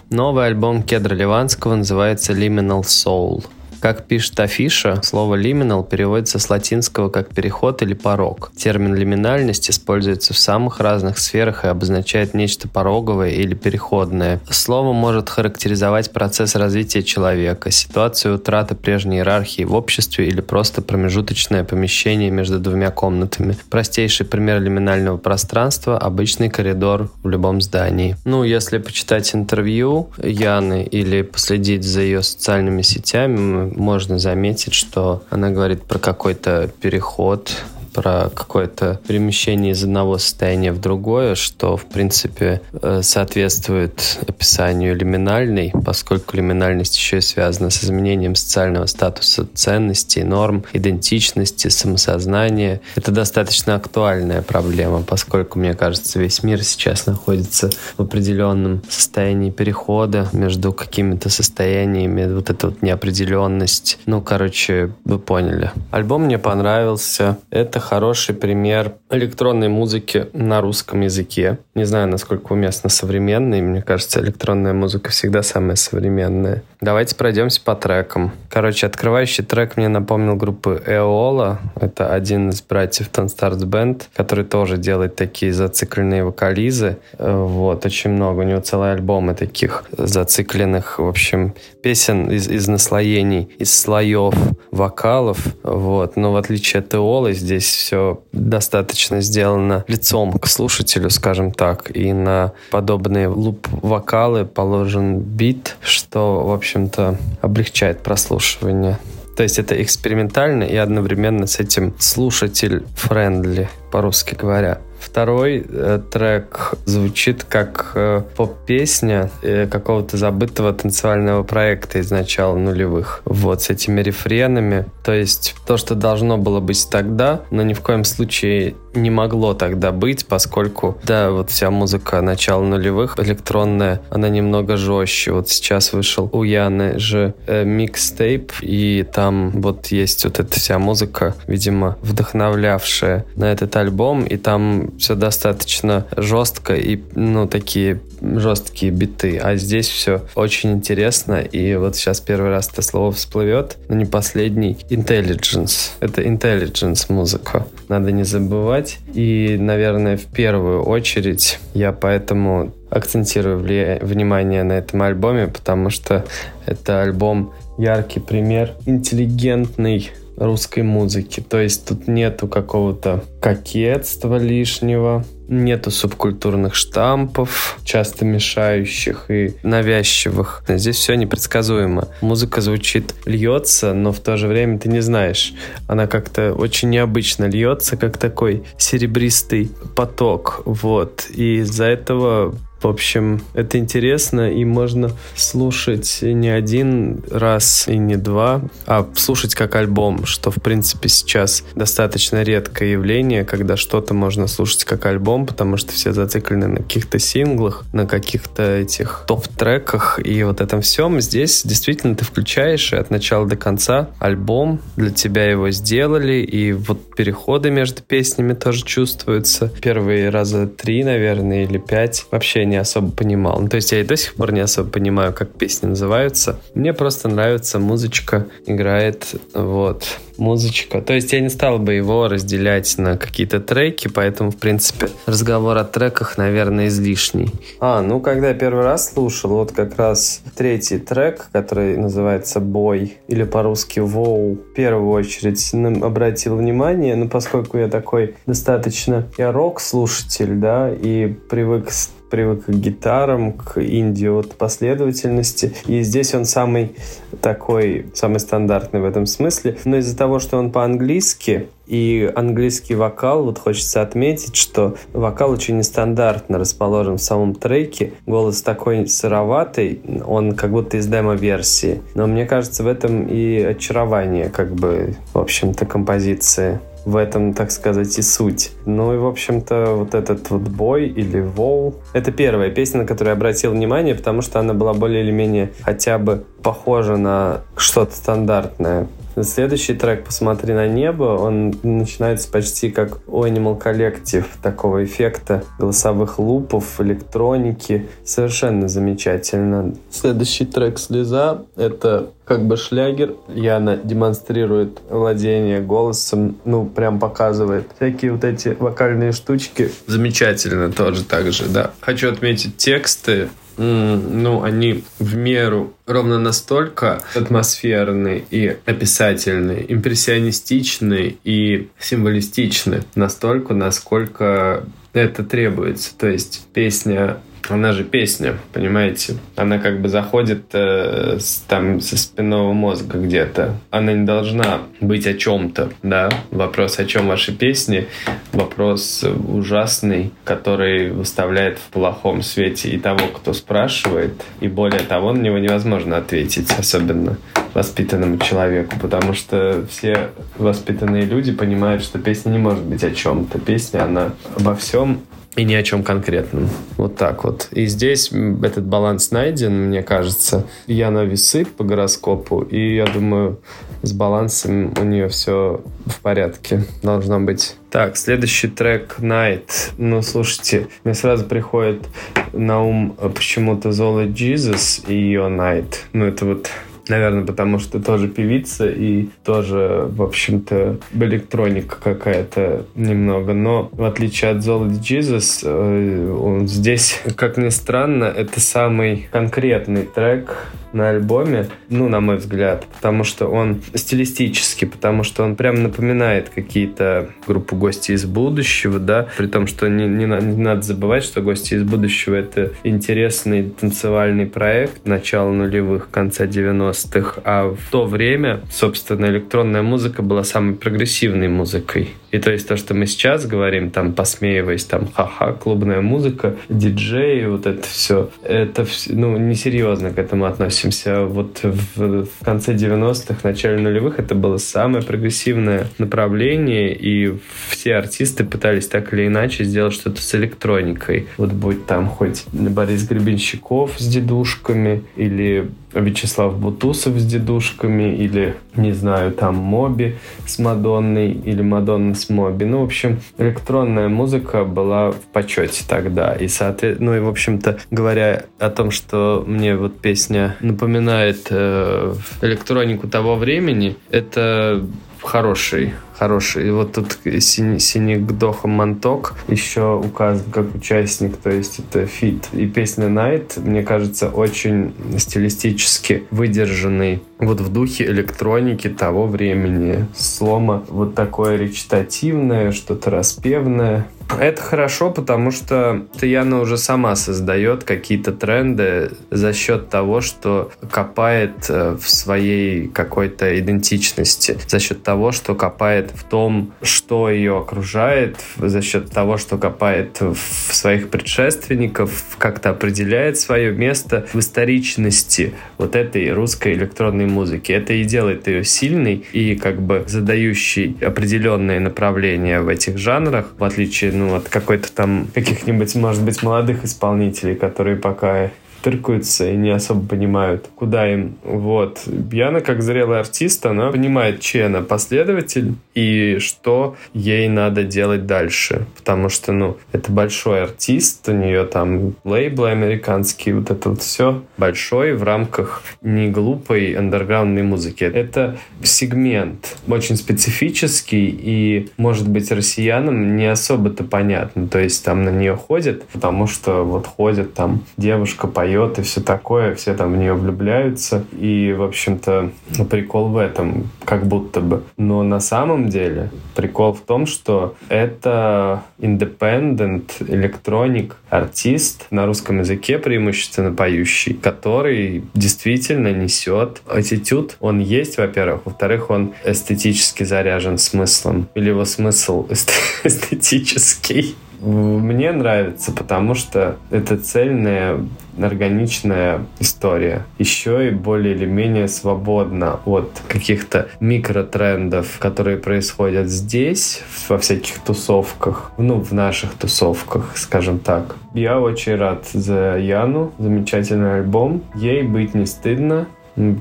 новый 0.10 0.48
альбом 0.48 0.84
Кедра 0.84 1.14
Ливанского 1.14 1.76
называется 1.76 2.34
Liminal 2.34 2.82
Soul. 2.82 3.46
Как 3.80 4.08
пишет 4.08 4.38
афиша, 4.40 5.00
слово 5.04 5.36
«лиминал» 5.36 5.84
переводится 5.84 6.38
с 6.38 6.50
латинского 6.50 7.10
как 7.10 7.30
«переход» 7.30 7.82
или 7.82 7.94
«порог». 7.94 8.52
Термин 8.56 8.94
«лиминальность» 8.94 9.70
используется 9.70 10.34
в 10.34 10.38
самых 10.38 10.82
разных 10.82 11.18
сферах 11.18 11.64
и 11.64 11.70
обозначает 11.70 12.34
нечто 12.34 12.68
пороговое 12.68 13.30
или 13.30 13.54
переходное. 13.54 14.42
Слово 14.50 14.92
может 14.92 15.30
характеризовать 15.30 16.12
процесс 16.12 16.56
развития 16.56 17.04
человека, 17.04 17.72
ситуацию 17.72 18.36
утраты 18.36 18.76
прежней 18.76 19.18
иерархии 19.18 19.64
в 19.64 19.74
обществе 19.74 20.28
или 20.28 20.42
просто 20.42 20.82
промежуточное 20.82 21.64
помещение 21.64 22.32
между 22.32 22.60
двумя 22.60 22.92
комнатами. 22.92 23.56
Простейший 23.70 24.26
пример 24.26 24.60
лиминального 24.60 25.18
пространства– 25.18 25.98
обычный 26.00 26.50
коридор 26.50 27.10
в 27.24 27.30
любом 27.30 27.62
здании. 27.62 28.18
Ну, 28.26 28.44
если 28.44 28.78
почитать 28.78 29.34
интервью 29.34 30.10
Яны 30.18 30.84
или 30.84 31.22
последить 31.22 31.84
за 31.84 32.02
ее 32.02 32.24
социальными 32.24 32.82
сетями, 32.82 33.69
можно 33.76 34.20
заметить, 34.20 34.74
что 34.74 35.24
она 35.30 35.50
говорит 35.50 35.84
про 35.84 36.00
какой-то 36.00 36.70
переход 36.82 37.52
про 38.00 38.30
какое-то 38.30 39.02
перемещение 39.06 39.74
из 39.74 39.84
одного 39.84 40.20
состояния 40.20 40.72
в 40.72 40.80
другое, 40.80 41.36
что, 41.36 41.76
в 41.76 41.86
принципе, 41.86 42.62
э, 42.82 43.02
соответствует 43.04 44.20
описанию 44.26 44.96
лиминальной, 44.96 45.74
поскольку 45.86 46.38
лиминальность 46.38 46.96
еще 46.96 47.18
и 47.18 47.22
связана 47.22 47.70
с 47.70 47.84
изменением 47.84 48.36
социального 48.36 48.86
статуса 48.86 49.46
ценностей, 49.54 50.24
норм, 50.24 50.64
идентичности, 50.72 51.68
самосознания. 51.68 52.80
Это 52.96 53.12
достаточно 53.12 53.76
актуальная 53.76 54.44
проблема, 54.44 55.04
поскольку, 55.04 55.60
мне 55.60 55.74
кажется, 55.74 56.20
весь 56.20 56.42
мир 56.42 56.64
сейчас 56.64 57.06
находится 57.06 57.70
в 57.98 58.04
определенном 58.04 58.82
состоянии 58.88 59.52
перехода 59.52 60.30
между 60.32 60.72
какими-то 60.72 61.28
состояниями, 61.30 62.34
вот 62.34 62.50
эта 62.50 62.68
вот 62.68 62.82
неопределенность. 62.82 64.00
Ну, 64.06 64.22
короче, 64.22 64.94
вы 65.04 65.20
поняли. 65.20 65.72
Альбом 65.92 66.24
мне 66.24 66.38
понравился. 66.38 67.38
Это 67.50 67.82
хороший 67.90 68.36
пример 68.36 68.94
электронной 69.10 69.68
музыки 69.68 70.28
на 70.34 70.62
русском 70.62 71.02
языке. 71.02 71.58
Не 71.74 71.86
знаю, 71.86 72.08
насколько 72.08 72.54
уместно 72.54 72.88
современный. 72.90 73.62
Мне 73.62 73.82
кажется, 73.82 74.20
электронная 74.20 74.74
музыка 74.74 75.10
всегда 75.10 75.42
самая 75.42 75.76
современная. 75.76 76.62
Давайте 76.82 77.16
пройдемся 77.16 77.62
по 77.62 77.76
трекам. 77.76 78.32
Короче, 78.50 78.86
открывающий 78.86 79.44
трек 79.44 79.76
мне 79.76 79.88
напомнил 79.88 80.36
группы 80.36 80.82
Эола. 80.86 81.60
Это 81.82 82.14
один 82.14 82.50
из 82.50 82.62
братьев 82.62 83.10
Stars 83.12 83.66
Band, 83.66 84.04
который 84.16 84.46
тоже 84.46 84.78
делает 84.78 85.16
такие 85.16 85.52
зацикленные 85.52 86.24
вокализы. 86.24 86.98
Вот, 87.18 87.86
очень 87.86 88.12
много. 88.12 88.42
У 88.42 88.44
него 88.44 88.62
целые 88.62 88.94
альбомы 88.94 89.34
таких 89.34 89.86
зацикленных, 89.98 91.00
в 91.00 91.08
общем, 91.08 91.56
песен 91.82 92.30
из, 92.30 92.48
из 92.48 92.68
наслоений, 92.68 93.50
из 93.58 93.78
слоев 93.78 94.36
вокалов. 94.72 95.40
Вот. 95.64 96.18
Но 96.18 96.34
в 96.34 96.36
отличие 96.36 96.82
от 96.82 96.94
Эолы, 96.94 97.34
здесь 97.34 97.79
все 97.80 98.22
достаточно 98.34 99.22
сделано 99.22 99.86
лицом 99.88 100.34
к 100.34 100.48
слушателю, 100.48 101.10
скажем 101.10 101.52
так. 101.52 101.96
И 101.96 102.12
на 102.12 102.52
подобные 102.72 103.30
луп-вокалы 103.30 104.46
положен 104.46 105.20
бит, 105.20 105.78
что, 105.82 106.46
в 106.46 106.52
общем-то, 106.52 107.18
облегчает 107.42 108.04
прослушивание. 108.04 109.00
То 109.38 109.44
есть 109.44 109.58
это 109.58 109.82
экспериментально 109.82 110.64
и 110.64 110.76
одновременно 110.76 111.48
с 111.48 111.60
этим 111.60 111.94
слушатель-френдли, 111.98 113.70
по-русски 113.92 114.36
говоря. 114.36 114.80
Второй 115.00 115.66
э, 115.68 116.00
трек 116.12 116.74
звучит 116.86 117.44
как 117.44 117.92
э, 117.96 118.22
поп-песня 118.36 119.30
э, 119.42 119.68
какого-то 119.68 120.18
забытого 120.18 120.74
танцевального 120.74 121.44
проекта 121.44 122.00
из 122.00 122.12
начала 122.12 122.56
нулевых. 122.56 123.22
Вот, 123.26 123.62
с 123.62 123.70
этими 123.70 124.02
рефренами. 124.02 124.86
То 125.04 125.14
есть 125.14 125.56
то, 125.66 125.78
что 125.78 125.96
должно 125.96 126.38
было 126.38 126.60
быть 126.60 126.88
тогда, 126.90 127.42
но 127.52 127.64
ни 127.64 127.74
в 127.74 127.82
коем 127.82 128.04
случае 128.04 128.76
не 128.94 129.10
могло 129.10 129.54
тогда 129.54 129.92
быть, 129.92 130.26
поскольку, 130.26 130.98
да, 131.04 131.32
вот 131.32 131.52
вся 131.52 131.70
музыка 131.70 132.22
начала 132.22 132.64
нулевых, 132.64 133.18
электронная, 133.20 134.02
она 134.10 134.30
немного 134.30 134.78
жестче. 134.78 135.32
Вот 135.32 135.50
сейчас 135.50 135.94
вышел 135.94 136.30
у 136.32 136.44
Яны 136.44 136.98
же 137.00 137.34
э, 137.48 137.64
микстейп, 137.64 138.54
и 138.62 139.06
там 139.12 139.52
вот 139.62 139.88
есть 139.88 140.26
вот 140.26 140.40
эта 140.40 140.60
вся 140.60 140.80
музыка, 140.80 141.36
видимо, 141.48 141.98
вдохновлявшая 142.02 143.26
на 143.36 143.46
этот 143.52 143.76
альбом, 143.76 144.24
и 144.24 144.38
там 144.38 144.89
все 144.98 145.16
достаточно 145.16 146.06
жестко 146.16 146.76
и, 146.76 147.02
ну, 147.16 147.48
такие 147.48 148.02
жесткие 148.22 148.92
биты. 148.92 149.38
А 149.38 149.56
здесь 149.56 149.88
все 149.88 150.22
очень 150.36 150.72
интересно, 150.72 151.42
и 151.42 151.76
вот 151.76 151.96
сейчас 151.96 152.20
первый 152.22 152.50
раз 152.50 152.70
это 152.72 152.82
слово 152.82 153.12
всплывет, 153.12 153.78
но 153.88 153.96
не 153.96 154.06
последний. 154.06 154.78
Intelligence. 154.90 155.92
Это 156.00 156.22
intelligence 156.22 157.06
музыка. 157.10 157.68
Надо 157.88 158.12
не 158.12 158.24
забывать. 158.24 159.00
И, 159.14 159.58
наверное, 159.60 160.18
в 160.18 160.26
первую 160.26 160.84
очередь 160.84 161.60
я 161.74 161.92
поэтому 161.92 162.74
акцентирую 162.90 163.60
внимание 163.60 164.64
на 164.64 164.74
этом 164.74 165.02
альбоме, 165.02 165.48
потому 165.48 165.90
что 165.90 166.26
это 166.66 167.02
альбом 167.02 167.54
яркий 167.78 168.20
пример 168.20 168.74
интеллигентный 168.86 170.12
русской 170.40 170.82
музыки. 170.82 171.42
То 171.42 171.60
есть 171.60 171.88
тут 171.88 172.08
нету 172.08 172.48
какого-то 172.48 173.24
кокетства 173.42 174.38
лишнего, 174.38 175.26
нету 175.48 175.92
субкультурных 175.92 176.76
штампов, 176.76 177.80
часто 177.84 178.26
мешающих 178.26 179.26
и 179.30 179.56
навязчивых. 179.64 180.64
Здесь 180.68 180.96
все 180.96 181.16
непредсказуемо. 181.16 182.08
Музыка 182.22 182.62
звучит, 182.62 183.14
льется, 183.26 183.94
но 183.94 184.12
в 184.12 184.20
то 184.20 184.38
же 184.38 184.48
время 184.48 184.80
ты 184.80 184.90
не 184.90 185.02
знаешь. 185.02 185.54
Она 185.88 186.08
как-то 186.08 186.54
очень 186.54 186.90
необычно 186.90 187.46
льется, 187.46 187.98
как 187.98 188.18
такой 188.18 188.64
серебристый 188.78 189.72
поток. 189.96 190.62
Вот. 190.66 191.26
И 191.34 191.58
из-за 191.58 191.86
этого 191.86 192.56
в 192.82 192.88
общем, 192.88 193.42
это 193.54 193.78
интересно, 193.78 194.52
и 194.52 194.64
можно 194.66 195.12
слушать 195.36 196.20
не 196.22 196.50
один 196.50 197.24
раз 197.32 197.88
и 197.88 197.98
не 197.98 198.16
два, 198.16 198.62
а 198.86 199.08
слушать 199.16 199.56
как 199.56 199.76
альбом, 199.76 200.26
что, 200.26 200.52
в 200.52 200.56
принципе, 200.56 201.10
сейчас 201.10 201.64
достаточно 201.76 202.44
редкое 202.44 202.92
явление, 202.92 203.44
когда 203.44 203.78
что-то 203.78 204.14
можно 204.14 204.48
слушать 204.48 204.86
как 204.86 205.06
альбом, 205.06 205.46
потому 205.46 205.78
что 205.78 205.92
все 205.92 206.14
зациклены 206.14 206.68
на 206.68 206.78
каких-то 206.78 207.20
синглах, 207.20 207.84
на 207.94 208.06
каких-то 208.06 208.78
этих 208.78 209.26
топ-треках 209.28 210.20
и 210.24 210.44
вот 210.44 210.62
этом 210.62 210.82
всем. 210.82 211.20
Здесь 211.22 211.64
действительно 211.64 212.16
ты 212.16 212.26
включаешь 212.26 212.94
и 212.94 212.96
от 212.96 213.10
начала 213.10 213.46
до 213.46 213.56
конца 213.56 214.10
альбом, 214.20 214.80
для 214.96 215.12
тебя 215.12 215.50
его 215.50 215.70
сделали, 215.72 216.42
и 216.42 216.72
вот 216.72 217.16
переходы 217.16 217.70
между 217.72 218.02
песнями 218.02 218.54
тоже 218.54 218.84
чувствуются. 218.84 219.72
Первые 219.82 220.30
раза 220.30 220.68
три, 220.68 221.04
наверное, 221.04 221.64
или 221.64 221.78
пять. 221.78 222.26
Вообще 222.32 222.66
не 222.70 222.78
особо 222.78 223.12
понимал. 223.12 223.60
Ну, 223.60 223.68
то 223.68 223.76
есть 223.76 223.92
я 223.92 224.00
и 224.00 224.04
до 224.04 224.16
сих 224.16 224.36
пор 224.36 224.54
не 224.54 224.62
особо 224.62 224.90
понимаю, 224.90 225.34
как 225.34 225.50
песни 225.50 225.88
называются. 225.88 226.60
Мне 226.74 226.94
просто 226.94 227.28
нравится 227.28 227.80
музычка, 227.80 228.48
играет, 228.66 229.36
вот 229.54 230.06
музычка. 230.40 231.02
То 231.02 231.14
есть 231.14 231.32
я 231.34 231.42
не 231.42 231.50
стал 231.50 231.80
бы 231.80 231.94
его 231.94 232.28
разделять 232.28 232.98
на 232.98 233.18
какие-то 233.18 233.60
треки, 233.60 234.08
поэтому, 234.08 234.52
в 234.52 234.58
принципе, 234.58 235.10
разговор 235.26 235.78
о 235.78 235.84
треках, 235.84 236.38
наверное, 236.38 236.88
излишний. 236.88 237.52
А, 237.80 238.02
ну, 238.02 238.20
когда 238.20 238.50
я 238.50 238.54
первый 238.54 238.84
раз 238.84 239.12
слушал, 239.14 239.52
вот 239.52 239.72
как 239.72 239.98
раз 239.98 240.42
третий 240.56 240.98
трек, 241.00 241.48
который 241.52 241.98
называется 241.98 242.60
«Бой», 242.60 243.18
или 243.28 243.44
по-русски 243.44 244.00
«Воу», 244.00 244.56
в 244.56 244.74
первую 244.74 245.12
очередь 245.12 245.74
обратил 246.02 246.56
внимание, 246.56 247.16
но 247.16 247.28
поскольку 247.28 247.78
я 247.78 247.88
такой 247.88 248.36
достаточно, 248.46 249.28
я 249.38 249.52
рок-слушатель, 249.52 250.56
да, 250.56 250.90
и 250.90 251.28
привык 251.28 251.92
привык 252.30 252.66
к 252.66 252.70
гитарам, 252.70 253.54
к 253.54 253.82
инди 253.84 254.28
от 254.28 254.56
последовательности. 254.56 255.74
И 255.88 256.02
здесь 256.02 256.34
он 256.34 256.46
самый 256.46 256.96
такой, 257.42 258.08
самый 258.14 258.40
стандартный 258.40 259.00
в 259.00 259.06
этом 259.06 259.26
смысле. 259.26 259.78
Но 259.86 259.98
из-за 259.98 260.18
того, 260.18 260.40
что 260.40 260.58
он 260.58 260.72
по-английски, 260.72 261.68
и 261.90 262.32
английский 262.36 262.94
вокал, 262.94 263.44
вот 263.44 263.58
хочется 263.58 264.04
отметить, 264.04 264.56
что 264.56 264.96
вокал 265.12 265.50
очень 265.50 265.78
нестандартно 265.78 266.60
расположен 266.60 267.18
в 267.18 267.22
самом 267.22 267.56
треке. 267.56 268.14
Голос 268.28 268.62
такой 268.62 269.08
сыроватый, 269.08 270.00
он 270.26 270.52
как 270.54 270.72
будто 270.72 270.98
из 270.98 271.08
демо-версии. 271.08 272.02
Но 272.14 272.28
мне 272.28 272.46
кажется, 272.46 272.84
в 272.84 272.88
этом 272.88 273.26
и 273.26 273.60
очарование, 273.62 274.50
как 274.50 274.76
бы, 274.76 275.16
в 275.34 275.40
общем-то, 275.40 275.88
композиции 275.88 276.80
в 277.06 277.16
этом, 277.16 277.54
так 277.54 277.72
сказать, 277.72 278.18
и 278.18 278.22
суть. 278.22 278.72
Ну 278.86 279.14
и, 279.14 279.18
в 279.18 279.26
общем-то, 279.26 279.94
вот 279.96 280.14
этот 280.16 280.50
вот 280.50 280.62
бой 280.62 281.08
или 281.08 281.40
воу, 281.40 281.96
это 282.14 282.32
первая 282.32 282.70
песня, 282.70 283.02
на 283.02 283.08
которую 283.08 283.32
я 283.32 283.38
обратил 283.38 283.72
внимание, 283.72 284.16
потому 284.16 284.42
что 284.42 284.60
она 284.60 284.74
была 284.74 284.94
более 284.94 285.24
или 285.24 285.32
менее 285.32 285.72
хотя 285.82 286.18
бы 286.18 286.46
похожа 286.62 287.18
на 287.18 287.62
что-то 287.76 288.16
стандартное. 288.16 289.08
Следующий 289.44 289.94
трек 289.94 290.26
«Посмотри 290.26 290.74
на 290.74 290.88
небо», 290.88 291.38
он 291.38 291.74
начинается 291.84 292.52
почти 292.52 292.90
как 292.90 293.20
у 293.28 293.46
Animal 293.46 293.82
Collective, 293.82 294.46
такого 294.62 295.04
эффекта 295.06 295.64
голосовых 295.78 296.40
лупов, 296.40 297.00
электроники. 297.00 298.08
Совершенно 298.26 298.90
замечательно. 298.90 299.96
Следующий 300.12 300.66
трек 300.66 301.00
«Слеза»— 301.00 301.64
это 301.78 302.32
как 302.44 302.66
бы 302.66 302.76
шлягер. 302.76 303.36
Яна 303.48 303.96
демонстрирует 303.98 305.00
владение 305.10 305.80
голосом, 305.80 306.58
ну, 306.66 306.86
прям 306.86 307.20
показывает. 307.20 307.86
Всякие 307.96 308.34
вот 308.34 308.44
эти 308.44 308.70
вокальные 308.80 309.32
штучки. 309.32 309.92
Замечательно 310.08 310.92
тоже 310.92 311.24
так 311.24 311.52
же, 311.52 311.66
да. 311.70 311.92
Хочу 312.02 312.30
отметить 312.30 312.76
тексты 312.78 313.50
ну, 313.80 314.64
они 314.64 315.06
в 315.20 315.36
меру 315.36 315.94
ровно 316.06 316.38
настолько 316.38 317.22
атмосферные 317.34 318.44
и 318.52 318.76
описательные, 318.86 319.86
импрессионистичные 319.94 321.38
и 321.44 321.90
символистичны, 321.98 323.04
настолько, 323.16 323.74
насколько 323.74 324.84
это 325.14 325.44
требуется. 325.44 326.12
То 326.18 326.28
есть 326.28 326.68
песня 326.74 327.38
она 327.68 327.92
же 327.92 328.04
песня, 328.04 328.56
понимаете? 328.74 329.38
Она 329.56 329.78
как 329.80 330.02
бы 330.02 330.10
заходит 330.10 330.66
э, 330.74 331.38
с, 331.40 331.64
там 331.68 332.02
со 332.02 332.18
спинного 332.18 332.74
мозга 332.74 333.18
где-то. 333.18 333.76
Она 333.92 334.14
не 334.14 334.26
должна 334.26 334.82
быть 335.02 335.28
о 335.28 335.34
чем-то, 335.34 335.90
да? 336.04 336.30
Вопрос, 336.52 337.00
о 337.00 337.06
чем 337.06 337.28
ваши 337.28 337.52
песни, 337.52 338.08
вопрос 338.52 339.24
ужасный, 339.48 340.32
который 340.44 341.12
выставляет 341.12 341.78
в 341.78 341.90
плохом 341.90 342.42
свете 342.42 342.90
и 342.90 343.00
того, 343.00 343.28
кто 343.28 343.54
спрашивает, 343.54 344.34
и 344.62 344.68
более 344.68 345.02
того, 345.02 345.34
на 345.34 345.42
него 345.42 345.58
невозможно 345.58 346.18
ответить, 346.18 346.72
особенно 346.78 347.38
воспитанному 347.74 348.38
человеку, 348.40 348.96
потому 349.00 349.34
что 349.34 349.86
все 349.90 350.32
воспитанные 350.58 351.26
люди 351.26 351.52
понимают, 351.52 352.04
что 352.04 352.20
песня 352.20 352.52
не 352.52 352.58
может 352.58 352.84
быть 352.84 353.04
о 353.04 353.12
чем-то. 353.12 353.60
Песня, 353.60 354.04
она 354.04 354.34
обо 354.56 354.76
всем 354.76 355.22
и 355.56 355.64
ни 355.64 355.74
о 355.74 355.84
чем 355.84 356.04
конкретном. 356.04 356.70
Вот 356.98 357.16
так 357.16 357.44
вот. 357.44 357.68
И 357.72 357.86
здесь 357.88 358.32
этот 358.32 358.86
баланс 358.86 359.32
найден, 359.32 359.88
мне 359.88 360.04
кажется. 360.04 360.66
Я 360.88 361.12
на 361.12 361.24
весы 361.24 361.66
по 361.66 361.84
гороскопу, 361.84 362.62
и 362.62 362.96
я 362.96 363.08
думаю, 363.08 363.60
с 364.02 364.14
балансом 364.14 364.94
у 364.98 365.04
нее 365.04 365.28
все 365.28 365.82
в 366.06 366.22
порядке 366.22 366.86
должно 367.04 367.40
быть. 367.40 367.76
Так, 367.90 368.16
следующий 368.18 368.68
трек 368.68 369.16
Night. 369.20 369.92
Ну, 369.98 370.22
слушайте, 370.22 370.88
мне 371.04 371.14
сразу 371.14 371.46
приходит 371.46 372.08
на 372.54 372.82
ум 372.82 373.18
почему-то 373.36 373.90
Zola 373.90 374.32
Jesus 374.32 375.04
и 375.08 375.14
ее 375.14 375.48
Night. 375.50 375.96
Ну, 376.14 376.26
это 376.26 376.46
вот 376.46 376.70
Наверное, 377.10 377.44
потому 377.46 377.80
что 377.80 378.00
тоже 378.00 378.28
певица 378.28 378.88
и 378.88 379.30
тоже, 379.44 380.08
в 380.08 380.22
общем-то, 380.22 381.00
электроника 381.14 381.98
какая-то 382.02 382.86
немного. 382.96 383.54
Но 383.54 383.90
в 383.92 384.04
отличие 384.04 384.52
от 384.52 384.58
Zola 384.58 384.88
Jesus, 384.90 385.62
э, 385.64 386.32
он 386.32 386.68
здесь, 386.68 387.20
как 387.36 387.58
ни 387.58 387.70
странно, 387.70 388.26
это 388.26 388.60
самый 388.60 389.28
конкретный 389.32 390.04
трек, 390.04 390.72
на 390.94 391.10
альбоме, 391.10 391.68
ну, 391.90 392.10
на 392.10 392.20
мой 392.20 392.38
взгляд, 392.38 392.86
потому 392.96 393.24
что 393.24 393.48
он 393.48 393.82
стилистически, 393.94 394.86
потому 394.86 395.24
что 395.24 395.44
он 395.44 395.56
прям 395.56 395.84
напоминает 395.84 396.50
какие-то 396.50 397.30
группу 397.48 397.76
«Гости 397.76 398.14
из 398.14 398.26
будущего», 398.26 399.00
да, 399.00 399.28
при 399.38 399.48
том, 399.48 399.68
что 399.68 399.88
не, 399.88 400.08
не, 400.08 400.26
не 400.26 400.64
надо 400.64 400.82
забывать, 400.82 401.24
что 401.24 401.42
«Гости 401.42 401.76
из 401.76 401.84
будущего»— 401.84 402.36
это 402.36 402.72
интересный 402.84 403.70
танцевальный 403.70 404.46
проект 404.46 405.06
начала 405.06 405.52
нулевых, 405.52 406.10
конца 406.10 406.46
90-х, 406.46 407.42
а 407.44 407.70
в 407.70 407.92
то 407.92 408.06
время, 408.06 408.62
собственно, 408.72 409.28
электронная 409.28 409.82
музыка 409.82 410.22
была 410.22 410.44
самой 410.44 410.76
прогрессивной 410.76 411.48
музыкой. 411.48 412.10
И 412.32 412.40
то 412.40 412.52
есть 412.52 412.68
то, 412.68 412.78
что 412.78 412.94
мы 412.94 413.06
сейчас 413.06 413.46
говорим, 413.46 413.90
там, 413.90 414.14
посмеиваясь, 414.14 414.86
там, 414.86 415.08
ха-ха, 415.14 415.54
клубная 415.54 416.02
музыка, 416.02 416.56
диджеи, 416.70 417.46
вот 417.46 417.66
это 417.66 417.88
все, 417.88 418.30
это, 418.44 418.86
ну, 419.08 419.38
несерьезно 419.38 420.12
к 420.12 420.18
этому 420.20 420.46
относимся. 420.46 421.22
Вот 421.22 421.62
в, 421.64 422.26
в 422.26 422.44
конце 422.44 422.74
90-х, 422.74 423.38
начале 423.44 423.80
нулевых 423.80 424.20
это 424.20 424.36
было 424.36 424.58
самое 424.58 425.04
прогрессивное 425.04 425.88
направление, 425.98 426.96
и 426.96 427.34
все 427.70 427.96
артисты 427.96 428.44
пытались 428.44 428.88
так 428.88 429.14
или 429.14 429.28
иначе 429.28 429.64
сделать 429.64 429.94
что-то 429.94 430.22
с 430.22 430.36
электроникой. 430.36 431.28
Вот 431.38 431.52
будь 431.52 431.86
там 431.86 432.08
хоть 432.08 432.46
Борис 432.52 433.08
Гребенщиков 433.08 433.96
с 433.98 434.08
дедушками, 434.08 435.04
или 435.16 435.70
Вячеслав 435.94 436.58
Бутусов 436.58 437.18
с 437.18 437.26
дедушками, 437.26 438.16
или, 438.16 438.56
не 438.76 438.92
знаю, 438.92 439.32
там 439.32 439.56
Моби 439.56 440.16
с 440.46 440.60
Мадонной, 440.60 441.32
или 441.32 441.62
Мадонна 441.62 442.16
с 442.16 442.30
Моби. 442.30 442.66
Ну, 442.66 442.82
в 442.82 442.84
общем, 442.84 443.20
электронная 443.38 444.10
музыка 444.10 444.64
была 444.64 445.12
в 445.12 445.22
почете 445.34 445.84
тогда. 445.88 446.34
И, 446.34 446.48
соответственно, 446.48 447.12
ну 447.12 447.18
и, 447.18 447.20
в 447.20 447.28
общем-то, 447.28 447.80
говоря 447.92 448.44
о 448.60 448.70
том, 448.70 448.92
что 448.92 449.44
мне 449.48 449.76
вот 449.76 450.00
песня 450.00 450.56
напоминает 450.60 451.48
э, 451.50 452.14
электронику 452.42 453.08
того 453.08 453.36
времени, 453.36 453.96
это 454.12 454.86
хороший 455.22 455.94
хороший. 456.20 456.68
И 456.68 456.72
вот 456.72 456.94
тут 456.94 457.18
Синий, 457.42 457.80
Синегдоха 457.80 458.68
Манток 458.68 459.36
еще 459.48 459.96
указан 459.96 460.52
как 460.52 460.76
участник, 460.76 461.38
то 461.38 461.50
есть 461.50 461.80
это 461.80 462.06
фит. 462.06 462.50
И 462.52 462.68
песня 462.68 463.06
Night, 463.06 463.60
мне 463.60 463.84
кажется, 463.84 464.30
очень 464.30 464.94
стилистически 465.18 466.26
выдержанный 466.30 467.24
вот 467.40 467.62
в 467.62 467.72
духе 467.72 468.06
электроники 468.06 468.90
того 468.90 469.28
времени. 469.28 470.08
Слома 470.16 470.84
вот 470.90 471.16
такое 471.16 471.56
речитативное, 471.56 472.74
что-то 472.74 473.10
распевное. 473.10 474.08
Это 474.38 474.62
хорошо, 474.62 475.10
потому 475.10 475.52
что 475.52 476.06
Яна 476.22 476.62
уже 476.62 476.78
сама 476.78 477.16
создает 477.16 477.84
какие-то 477.84 478.32
тренды 478.32 479.12
за 479.32 479.54
счет 479.54 479.90
того, 479.90 480.22
что 480.22 480.72
копает 480.92 481.66
э, 481.70 481.98
в 482.00 482.10
своей 482.10 482.88
какой-то 482.88 483.60
идентичности, 483.60 484.58
за 484.68 484.80
счет 484.80 485.04
того, 485.04 485.32
что 485.32 485.56
копает 485.56 486.12
в 486.14 486.24
том, 486.24 486.74
что 486.82 487.30
ее 487.30 487.58
окружает, 487.58 488.38
за 488.58 488.82
счет 488.82 489.12
того, 489.12 489.38
что 489.38 489.58
копает 489.58 490.22
в 490.22 490.74
своих 490.74 491.10
предшественников, 491.10 492.38
как-то 492.38 492.70
определяет 492.70 493.38
свое 493.38 493.72
место 493.72 494.28
в 494.32 494.40
историчности 494.40 495.54
вот 495.78 495.96
этой 495.96 496.32
русской 496.32 496.74
электронной 496.74 497.26
музыки. 497.26 497.72
Это 497.72 497.94
и 497.94 498.04
делает 498.04 498.48
ее 498.48 498.64
сильной 498.64 499.26
и 499.34 499.56
как 499.56 499.82
бы 499.82 500.04
задающей 500.08 500.96
определенные 501.02 501.80
направления 501.80 502.62
в 502.62 502.68
этих 502.68 502.98
жанрах, 502.98 503.54
в 503.58 503.64
отличие 503.64 504.12
ну, 504.20 504.36
от 504.36 504.50
какой-то 504.50 504.92
там 504.92 505.28
каких-нибудь, 505.34 505.96
может 505.96 506.24
быть, 506.24 506.44
молодых 506.44 506.84
исполнителей, 506.86 507.56
которые 507.56 507.96
пока 507.96 508.52
тыркаются 508.82 509.52
и 509.52 509.56
не 509.56 509.72
особо 509.72 510.08
понимают, 510.08 510.70
куда 510.76 511.12
им. 511.12 511.36
Вот. 511.44 512.02
Бьяна, 512.08 512.62
как 512.62 512.82
зрелый 512.82 513.20
артист, 513.20 513.66
она 513.66 513.92
понимает, 513.92 514.40
чей 514.40 514.66
она 514.66 514.82
последователь 514.82 515.76
и 515.94 516.38
что 516.40 516.96
ей 517.14 517.50
надо 517.50 517.84
делать 517.84 518.26
дальше. 518.26 518.86
Потому 518.96 519.30
что, 519.30 519.52
ну, 519.52 519.78
это 519.92 520.12
большой 520.12 520.64
артист, 520.64 521.28
у 521.28 521.34
нее 521.34 521.66
там 521.66 522.16
лейблы 522.24 522.70
американские, 522.70 523.56
вот 523.56 523.70
это 523.70 523.90
вот 523.90 524.02
все 524.02 524.44
большой 524.58 525.14
в 525.14 525.24
рамках 525.24 525.84
не 526.02 526.30
глупой 526.30 526.94
андерграундной 526.94 527.64
музыки. 527.64 528.04
Это 528.04 528.58
сегмент 528.82 529.78
очень 529.88 530.16
специфический 530.16 531.28
и, 531.28 531.90
может 531.98 532.30
быть, 532.30 532.52
россиянам 532.52 533.36
не 533.36 533.46
особо-то 533.46 534.04
понятно. 534.04 534.68
То 534.68 534.80
есть 534.80 535.04
там 535.04 535.24
на 535.24 535.30
нее 535.30 535.56
ходят, 535.56 536.06
потому 536.08 536.48
что 536.48 536.84
вот 536.84 537.08
ходят 537.08 537.54
там 537.54 537.84
девушка 537.98 538.48
поет 538.48 538.69
поет 538.70 539.00
и 539.00 539.02
все 539.02 539.22
такое, 539.22 539.74
все 539.76 539.96
там 539.96 540.14
в 540.14 540.18
нее 540.18 540.34
влюбляются. 540.34 541.26
И, 541.40 541.74
в 541.74 541.84
общем-то, 541.84 542.52
прикол 542.90 543.30
в 543.30 543.38
этом, 543.38 543.90
как 544.06 544.28
будто 544.28 544.62
бы. 544.62 544.84
Но 544.98 545.24
на 545.24 545.40
самом 545.40 545.90
деле 545.90 546.30
прикол 546.56 546.94
в 546.94 547.02
том, 547.02 547.26
что 547.26 547.76
это 547.90 548.84
independent 549.00 550.12
электроник 550.20 551.16
артист 551.30 552.06
на 552.12 552.26
русском 552.26 552.60
языке 552.60 553.00
преимущественно 553.00 553.72
поющий, 553.72 554.34
который 554.34 555.24
действительно 555.34 556.12
несет 556.12 556.82
аттитюд. 556.88 557.58
Он 557.60 557.80
есть, 557.80 558.18
во-первых. 558.18 558.62
Во-вторых, 558.66 559.10
он 559.10 559.34
эстетически 559.46 560.24
заряжен 560.24 560.78
смыслом. 560.78 561.48
Или 561.56 561.70
его 561.70 561.86
смысл 561.86 562.48
эстетический. 563.04 564.36
Мне 564.62 565.32
нравится, 565.32 565.92
потому 565.92 566.36
что 566.36 566.78
это 566.92 567.18
цельная 567.18 568.00
органичная 568.38 569.46
история. 569.60 570.26
Еще 570.38 570.90
и 570.90 570.92
более 570.92 571.36
или 571.36 571.46
менее 571.46 571.88
свободна 571.88 572.80
от 572.86 573.22
каких-то 573.28 573.88
микротрендов, 574.00 575.18
которые 575.20 575.58
происходят 575.58 576.28
здесь, 576.30 577.04
во 577.28 577.38
всяких 577.38 577.80
тусовках, 577.80 578.72
ну, 578.78 579.02
в 579.02 579.14
наших 579.14 579.54
тусовках, 579.54 580.34
скажем 580.36 580.80
так. 580.80 581.16
Я 581.34 581.60
очень 581.60 581.96
рад 581.96 582.28
за 582.28 582.78
Яну, 582.78 583.32
замечательный 583.38 584.20
альбом. 584.20 584.64
Ей 584.76 585.04
быть 585.04 585.34
не 585.36 585.46
стыдно, 585.46 586.08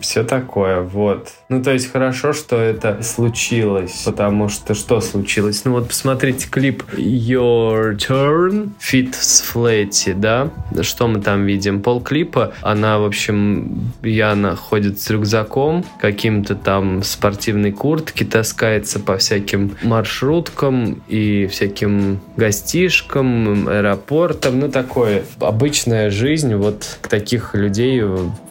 все 0.00 0.24
такое, 0.24 0.80
вот. 0.80 1.30
Ну, 1.48 1.62
то 1.62 1.72
есть 1.72 1.92
хорошо, 1.92 2.32
что 2.32 2.56
это 2.56 3.02
случилось, 3.02 4.02
потому 4.04 4.48
что 4.48 4.74
что 4.74 5.00
случилось? 5.00 5.64
Ну, 5.64 5.72
вот 5.72 5.88
посмотрите 5.88 6.48
клип 6.48 6.82
Your 6.96 7.96
Turn, 7.96 8.70
Fit 8.80 9.14
с 9.14 9.40
Флэти, 9.42 10.12
да? 10.12 10.50
Что 10.82 11.08
мы 11.08 11.20
там 11.20 11.46
видим? 11.46 11.82
Пол 11.82 12.00
клипа, 12.00 12.52
она, 12.62 12.98
в 12.98 13.04
общем, 13.04 13.92
Яна 14.02 14.56
ходит 14.56 15.00
с 15.00 15.10
рюкзаком, 15.10 15.84
каким-то 16.00 16.54
там 16.54 17.02
спортивной 17.02 17.72
куртки, 17.72 18.24
таскается 18.24 19.00
по 19.00 19.16
всяким 19.18 19.76
маршруткам 19.82 21.02
и 21.08 21.46
всяким 21.46 22.20
гостишкам, 22.36 23.68
аэропортам, 23.68 24.60
ну, 24.60 24.70
такое 24.70 25.22
обычная 25.40 26.10
жизнь 26.10 26.54
вот 26.54 26.98
таких 27.08 27.54
людей 27.54 28.02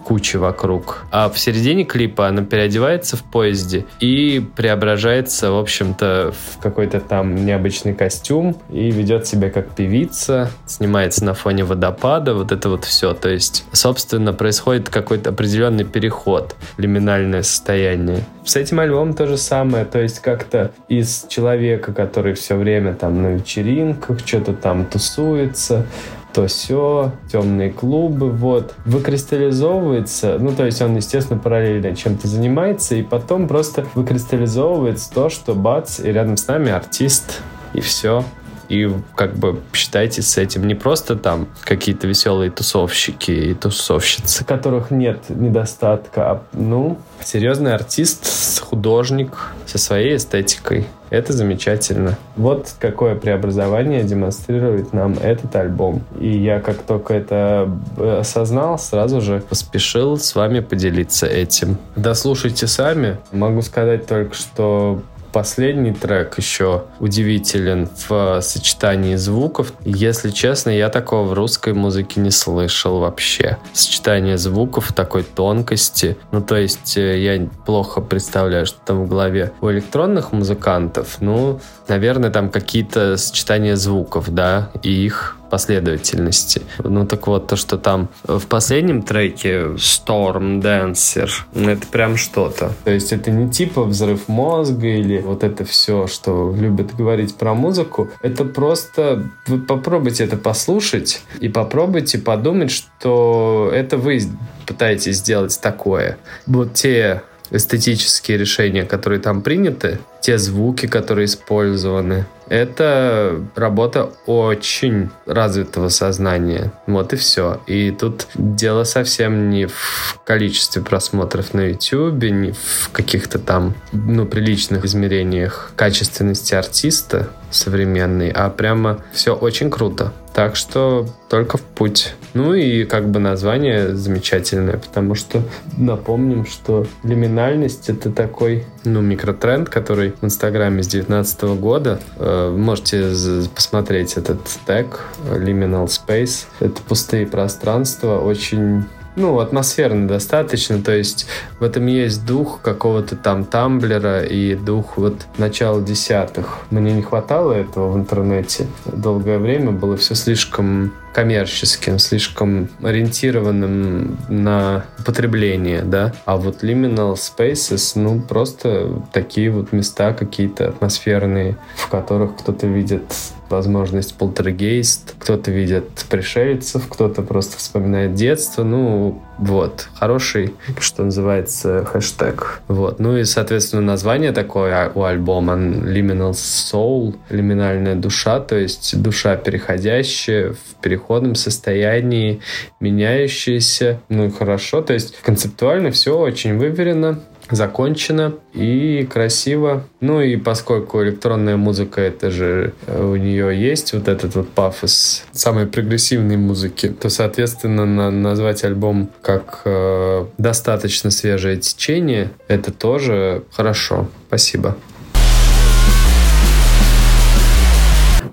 куча 0.03 0.39
вокруг. 0.39 1.05
А 1.11 1.29
в 1.29 1.39
середине 1.39 1.83
клипа 1.83 2.27
она 2.27 2.43
переодевается 2.43 3.17
в 3.17 3.23
поезде 3.23 3.85
и 3.99 4.45
преображается, 4.55 5.51
в 5.51 5.57
общем-то, 5.57 6.33
в 6.33 6.59
какой-то 6.61 6.99
там 6.99 7.35
необычный 7.35 7.93
костюм 7.93 8.57
и 8.69 8.91
ведет 8.91 9.27
себя 9.27 9.49
как 9.49 9.73
певица, 9.75 10.51
снимается 10.65 11.23
на 11.23 11.33
фоне 11.33 11.63
водопада, 11.63 12.33
вот 12.33 12.51
это 12.51 12.69
вот 12.69 12.85
все. 12.85 13.13
То 13.13 13.29
есть, 13.29 13.65
собственно, 13.71 14.33
происходит 14.33 14.89
какой-то 14.89 15.29
определенный 15.29 15.85
переход, 15.85 16.55
лиминальное 16.77 17.43
состояние. 17.43 18.23
С 18.43 18.55
этим 18.55 18.79
альбомом 18.79 19.13
то 19.13 19.27
же 19.27 19.37
самое, 19.37 19.85
то 19.85 19.99
есть 19.99 20.19
как-то 20.19 20.71
из 20.87 21.25
человека, 21.27 21.93
который 21.93 22.33
все 22.33 22.55
время 22.55 22.93
там 22.93 23.21
на 23.21 23.27
вечеринках, 23.27 24.19
что-то 24.25 24.53
там 24.53 24.85
тусуется, 24.85 25.85
то 26.33 26.47
все, 26.47 27.11
темные 27.31 27.71
клубы, 27.71 28.29
вот, 28.29 28.75
выкристаллизовывается, 28.85 30.37
ну, 30.39 30.51
то 30.51 30.65
есть 30.65 30.81
он, 30.81 30.95
естественно, 30.95 31.39
параллельно 31.39 31.95
чем-то 31.95 32.27
занимается, 32.27 32.95
и 32.95 33.01
потом 33.01 33.47
просто 33.47 33.85
выкристаллизовывается 33.95 35.11
то, 35.11 35.29
что 35.29 35.55
бац, 35.55 35.99
и 35.99 36.11
рядом 36.11 36.37
с 36.37 36.47
нами 36.47 36.71
артист, 36.71 37.41
и 37.73 37.81
все. 37.81 38.23
И 38.69 38.89
как 39.15 39.35
бы 39.35 39.61
считайте 39.73 40.21
с 40.21 40.37
этим 40.37 40.67
не 40.67 40.75
просто 40.75 41.15
там 41.15 41.47
какие-то 41.63 42.07
веселые 42.07 42.51
тусовщики 42.51 43.31
и 43.31 43.53
тусовщицы, 43.53 44.43
которых 44.45 44.91
нет 44.91 45.29
недостатка, 45.29 46.31
а 46.31 46.43
ну, 46.53 46.97
серьезный 47.23 47.73
артист, 47.73 48.59
художник 48.61 49.31
со 49.65 49.77
своей 49.77 50.17
эстетикой. 50.17 50.87
Это 51.09 51.31
замечательно. 51.31 52.17
Вот 52.35 52.73
какое 52.79 53.15
преобразование 53.15 54.03
демонстрирует 54.03 54.91
нам 54.91 55.13
этот 55.13 55.55
альбом. 55.55 56.03
И 56.19 56.27
я 56.27 56.59
как 56.59 56.81
только 56.81 57.13
это 57.13 57.69
э, 57.97 58.19
осознал, 58.19 58.77
сразу 58.77 59.21
же 59.21 59.41
поспешил 59.47 60.17
с 60.17 60.35
вами 60.35 60.59
поделиться 60.59 61.25
этим. 61.25 61.77
Дослушайте 61.95 62.67
сами. 62.67 63.17
Могу 63.31 63.61
сказать 63.61 64.05
только, 64.05 64.35
что 64.35 65.01
последний 65.37 65.93
трек 65.93 66.35
еще 66.39 66.85
удивителен 66.99 67.87
в 68.07 68.41
сочетании 68.41 69.17
звуков. 69.17 69.71
Если 69.85 70.31
честно, 70.31 70.71
я 70.71 70.89
такого 70.89 71.27
в 71.27 71.33
русской 71.33 71.73
музыке 71.73 72.19
не 72.21 72.31
слышал 72.31 72.97
вообще. 72.97 73.59
Сочетание 73.71 74.39
звуков 74.39 74.93
такой 74.93 75.21
тонкости. 75.21 76.17
Ну, 76.31 76.41
то 76.41 76.55
есть 76.55 76.97
э, 76.97 77.19
я 77.19 77.47
плохо 77.67 78.01
представляю, 78.01 78.65
что 78.65 78.79
там 78.83 79.05
в 79.05 79.09
голове 79.09 79.51
у 79.61 79.69
электронных 79.69 80.31
музыкантов. 80.31 81.17
Ну, 81.19 81.59
наверное, 81.87 82.31
там 82.31 82.49
какие-то 82.49 83.15
сочетания 83.17 83.75
звуков, 83.75 84.33
да, 84.33 84.71
и 84.81 84.89
их 84.89 85.36
последовательности. 85.49 86.61
Ну 86.79 87.05
так 87.05 87.27
вот, 87.27 87.47
то, 87.47 87.55
что 87.55 87.77
там 87.77 88.09
в 88.23 88.47
последнем 88.47 89.01
треке 89.01 89.75
Storm 89.75 90.61
Dancer, 90.61 91.29
это 91.53 91.87
прям 91.87 92.17
что-то. 92.17 92.71
То 92.83 92.91
есть 92.91 93.11
это 93.13 93.31
не 93.31 93.49
типа 93.49 93.83
взрыв 93.83 94.27
мозга 94.27 94.87
или 94.87 95.19
вот 95.19 95.43
это 95.43 95.65
все, 95.65 96.07
что 96.07 96.53
любят 96.55 96.95
говорить 96.95 97.35
про 97.35 97.53
музыку. 97.53 98.09
Это 98.21 98.45
просто 98.45 99.23
вы 99.47 99.59
попробуйте 99.59 100.23
это 100.23 100.37
послушать 100.37 101.21
и 101.39 101.49
попробуйте 101.49 102.17
подумать, 102.17 102.71
что 102.71 103.71
это 103.73 103.97
вы 103.97 104.21
пытаетесь 104.65 105.17
сделать 105.17 105.59
такое. 105.61 106.17
Вот 106.45 106.73
те 106.73 107.23
эстетические 107.51 108.37
решения, 108.37 108.83
которые 108.83 109.19
там 109.19 109.41
приняты, 109.41 109.99
те 110.21 110.37
звуки, 110.37 110.87
которые 110.87 111.25
использованы, 111.25 112.25
это 112.49 113.41
работа 113.55 114.11
очень 114.25 115.09
развитого 115.25 115.89
сознания. 115.89 116.71
Вот 116.85 117.13
и 117.13 117.15
все. 117.15 117.61
И 117.67 117.91
тут 117.91 118.27
дело 118.35 118.83
совсем 118.83 119.49
не 119.49 119.65
в 119.65 120.19
количестве 120.25 120.81
просмотров 120.81 121.53
на 121.53 121.69
YouTube, 121.69 122.23
не 122.23 122.51
в 122.51 122.89
каких-то 122.91 123.39
там, 123.39 123.73
ну, 123.91 124.25
приличных 124.25 124.85
измерениях 124.85 125.71
качественности 125.75 126.55
артиста 126.55 127.29
современный, 127.51 128.29
а 128.29 128.49
прямо 128.49 129.03
все 129.13 129.33
очень 129.33 129.69
круто. 129.69 130.13
Так 130.33 130.55
что 130.55 131.07
только 131.29 131.57
в 131.57 131.61
путь. 131.61 132.13
Ну 132.37 132.53
и 132.53 132.85
как 132.85 133.09
бы 133.09 133.19
название 133.19 133.95
замечательное, 133.95 134.77
потому 134.77 135.15
что 135.15 135.41
напомним, 135.75 136.45
что 136.45 136.85
лиминальность 137.03 137.89
это 137.89 138.11
такой, 138.11 138.63
ну, 138.83 139.01
микротренд, 139.01 139.69
который 139.69 140.13
в 140.21 140.23
Инстаграме 140.23 140.83
с 140.83 140.87
2019 140.87 141.41
года. 141.59 141.99
Э, 142.17 142.55
можете 142.55 143.11
посмотреть 143.55 144.17
этот 144.17 144.39
тег 144.67 145.01
Liminal 145.31 145.87
Space. 145.87 146.45
Это 146.59 146.79
пустые 146.83 147.25
пространства, 147.25 148.19
очень 148.19 148.83
ну, 149.15 149.39
атмосферно 149.39 150.07
достаточно, 150.07 150.79
то 150.79 150.95
есть 150.95 151.25
в 151.59 151.63
этом 151.63 151.87
есть 151.87 152.23
дух 152.23 152.61
какого-то 152.61 153.15
там 153.15 153.45
тамблера 153.45 154.21
и 154.21 154.53
дух 154.53 154.95
вот 154.97 155.25
начала 155.39 155.81
десятых. 155.81 156.59
Мне 156.69 156.93
не 156.93 157.01
хватало 157.01 157.53
этого 157.53 157.93
в 157.93 157.97
интернете. 157.97 158.67
Долгое 158.85 159.39
время 159.39 159.71
было 159.71 159.97
все 159.97 160.13
слишком 160.13 160.93
коммерческим, 161.17 161.97
слишком 161.97 162.69
ориентированным 162.83 164.19
на 164.29 164.85
потребление, 165.03 165.81
да. 165.81 166.13
А 166.25 166.37
вот 166.37 166.63
liminal 166.63 167.15
spaces, 167.15 167.93
ну, 167.95 168.21
просто 168.21 169.01
такие 169.13 169.49
вот 169.49 169.71
места 169.71 170.13
какие-то 170.13 170.69
атмосферные, 170.69 171.57
в 171.75 171.89
которых 171.89 172.37
кто-то 172.37 172.67
видит 172.67 173.01
возможность 173.49 174.15
полтергейст, 174.15 175.15
кто-то 175.19 175.51
видит 175.51 175.89
пришельцев, 176.09 176.87
кто-то 176.87 177.21
просто 177.21 177.57
вспоминает 177.57 178.13
детство, 178.15 178.63
ну, 178.63 179.21
вот, 179.37 179.87
хороший, 179.93 180.53
что 180.79 181.03
называется, 181.03 181.85
хэштег. 181.85 182.61
Вот, 182.67 182.99
ну 182.99 183.17
и, 183.17 183.23
соответственно, 183.23 183.81
название 183.81 184.31
такое 184.31 184.91
у 184.93 185.03
альбома 185.03 185.53
Liminal 185.53 186.31
Soul, 186.31 187.15
лиминальная 187.29 187.95
душа, 187.95 188.39
то 188.39 188.55
есть 188.55 189.01
душа 189.01 189.35
переходящая 189.35 190.53
в 190.53 190.81
переходном 190.81 191.35
состоянии, 191.35 192.41
меняющаяся, 192.79 194.01
ну 194.09 194.25
и 194.25 194.31
хорошо, 194.31 194.81
то 194.81 194.93
есть 194.93 195.19
концептуально 195.21 195.91
все 195.91 196.17
очень 196.17 196.57
выверено, 196.57 197.19
закончено 197.49 198.35
и 198.53 199.07
красиво. 199.11 199.83
Ну 199.99 200.21
и 200.21 200.35
поскольку 200.37 201.03
электронная 201.03 201.57
музыка, 201.57 202.01
это 202.01 202.31
же 202.31 202.73
э, 202.85 203.03
у 203.03 203.15
нее 203.15 203.59
есть 203.59 203.93
вот 203.93 204.07
этот 204.07 204.35
вот 204.35 204.49
пафос 204.49 205.23
самой 205.31 205.65
прогрессивной 205.65 206.37
музыки, 206.37 206.89
то, 206.89 207.09
соответственно, 207.09 207.85
на, 207.85 208.11
назвать 208.11 208.63
альбом 208.63 209.09
как 209.21 209.61
э, 209.65 210.25
достаточно 210.37 211.11
свежее 211.11 211.57
течение, 211.57 212.31
это 212.47 212.71
тоже 212.71 213.43
хорошо. 213.51 214.07
Спасибо. 214.27 214.75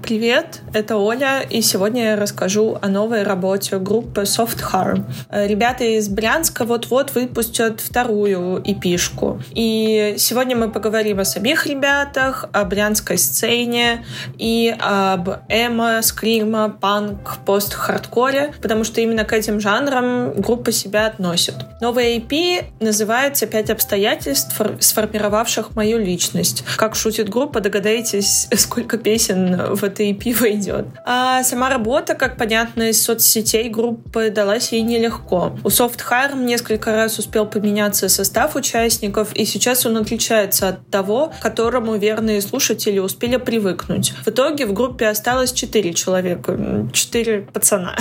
Привет, 0.04 0.60
это 0.74 0.98
Оля, 0.98 1.40
и 1.40 1.62
сегодня 1.62 2.10
я 2.10 2.16
расскажу 2.16 2.76
о 2.82 2.88
новой 2.88 3.22
работе 3.22 3.78
группы 3.78 4.24
Soft 4.24 4.58
Harm. 4.70 5.04
Э, 5.30 5.46
ребята 5.46 5.84
из 5.84 6.10
Брянска 6.10 6.66
вот-вот 6.66 7.14
выпустят 7.14 7.80
вторую 7.80 8.60
эпишку. 8.62 9.40
И 9.54 10.16
сегодня 10.18 10.56
мы 10.56 10.70
поговорим 10.70 11.20
о 11.20 11.24
самих 11.24 11.66
ребятах, 11.66 12.50
о 12.52 12.66
брянской 12.66 13.16
сцене 13.16 14.04
и 14.36 14.76
об 14.78 15.30
эмо, 15.48 16.02
скрима, 16.02 16.68
панк, 16.68 17.38
пост-хардкоре, 17.46 18.52
потому 18.60 18.84
что 18.84 19.00
именно 19.00 19.24
к 19.24 19.32
этим 19.32 19.58
жанрам 19.58 20.34
группа 20.34 20.70
себя 20.70 21.06
относит. 21.06 21.54
Новая 21.80 22.18
EP 22.18 22.64
называется 22.78 23.46
«Пять 23.46 23.70
обстоятельств, 23.70 24.60
сформировавших 24.80 25.74
мою 25.74 25.96
личность». 25.96 26.62
Как 26.76 26.94
шутит 26.94 27.30
группа, 27.30 27.60
догадаетесь, 27.60 28.48
сколько 28.54 28.98
песен 28.98 29.74
в 29.74 29.93
этой 29.94 30.12
EP 30.12 30.34
войдет. 30.34 30.86
А 31.04 31.42
сама 31.44 31.70
работа, 31.70 32.14
как 32.14 32.36
понятно 32.36 32.90
из 32.90 33.02
соцсетей 33.02 33.68
группы, 33.68 34.30
далась 34.30 34.72
ей 34.72 34.82
нелегко. 34.82 35.56
У 35.62 35.68
Soft 35.68 36.00
Harm 36.10 36.44
несколько 36.44 36.92
раз 36.92 37.18
успел 37.18 37.46
поменяться 37.46 38.08
состав 38.08 38.56
участников, 38.56 39.34
и 39.34 39.44
сейчас 39.44 39.86
он 39.86 39.96
отличается 39.96 40.68
от 40.68 40.90
того, 40.90 41.28
к 41.28 41.42
которому 41.42 41.96
верные 41.96 42.40
слушатели 42.40 42.98
успели 42.98 43.36
привыкнуть. 43.36 44.12
В 44.24 44.28
итоге 44.28 44.66
в 44.66 44.72
группе 44.72 45.06
осталось 45.06 45.52
4 45.52 45.94
человека, 45.94 46.88
4 46.92 47.40
пацана. 47.52 47.96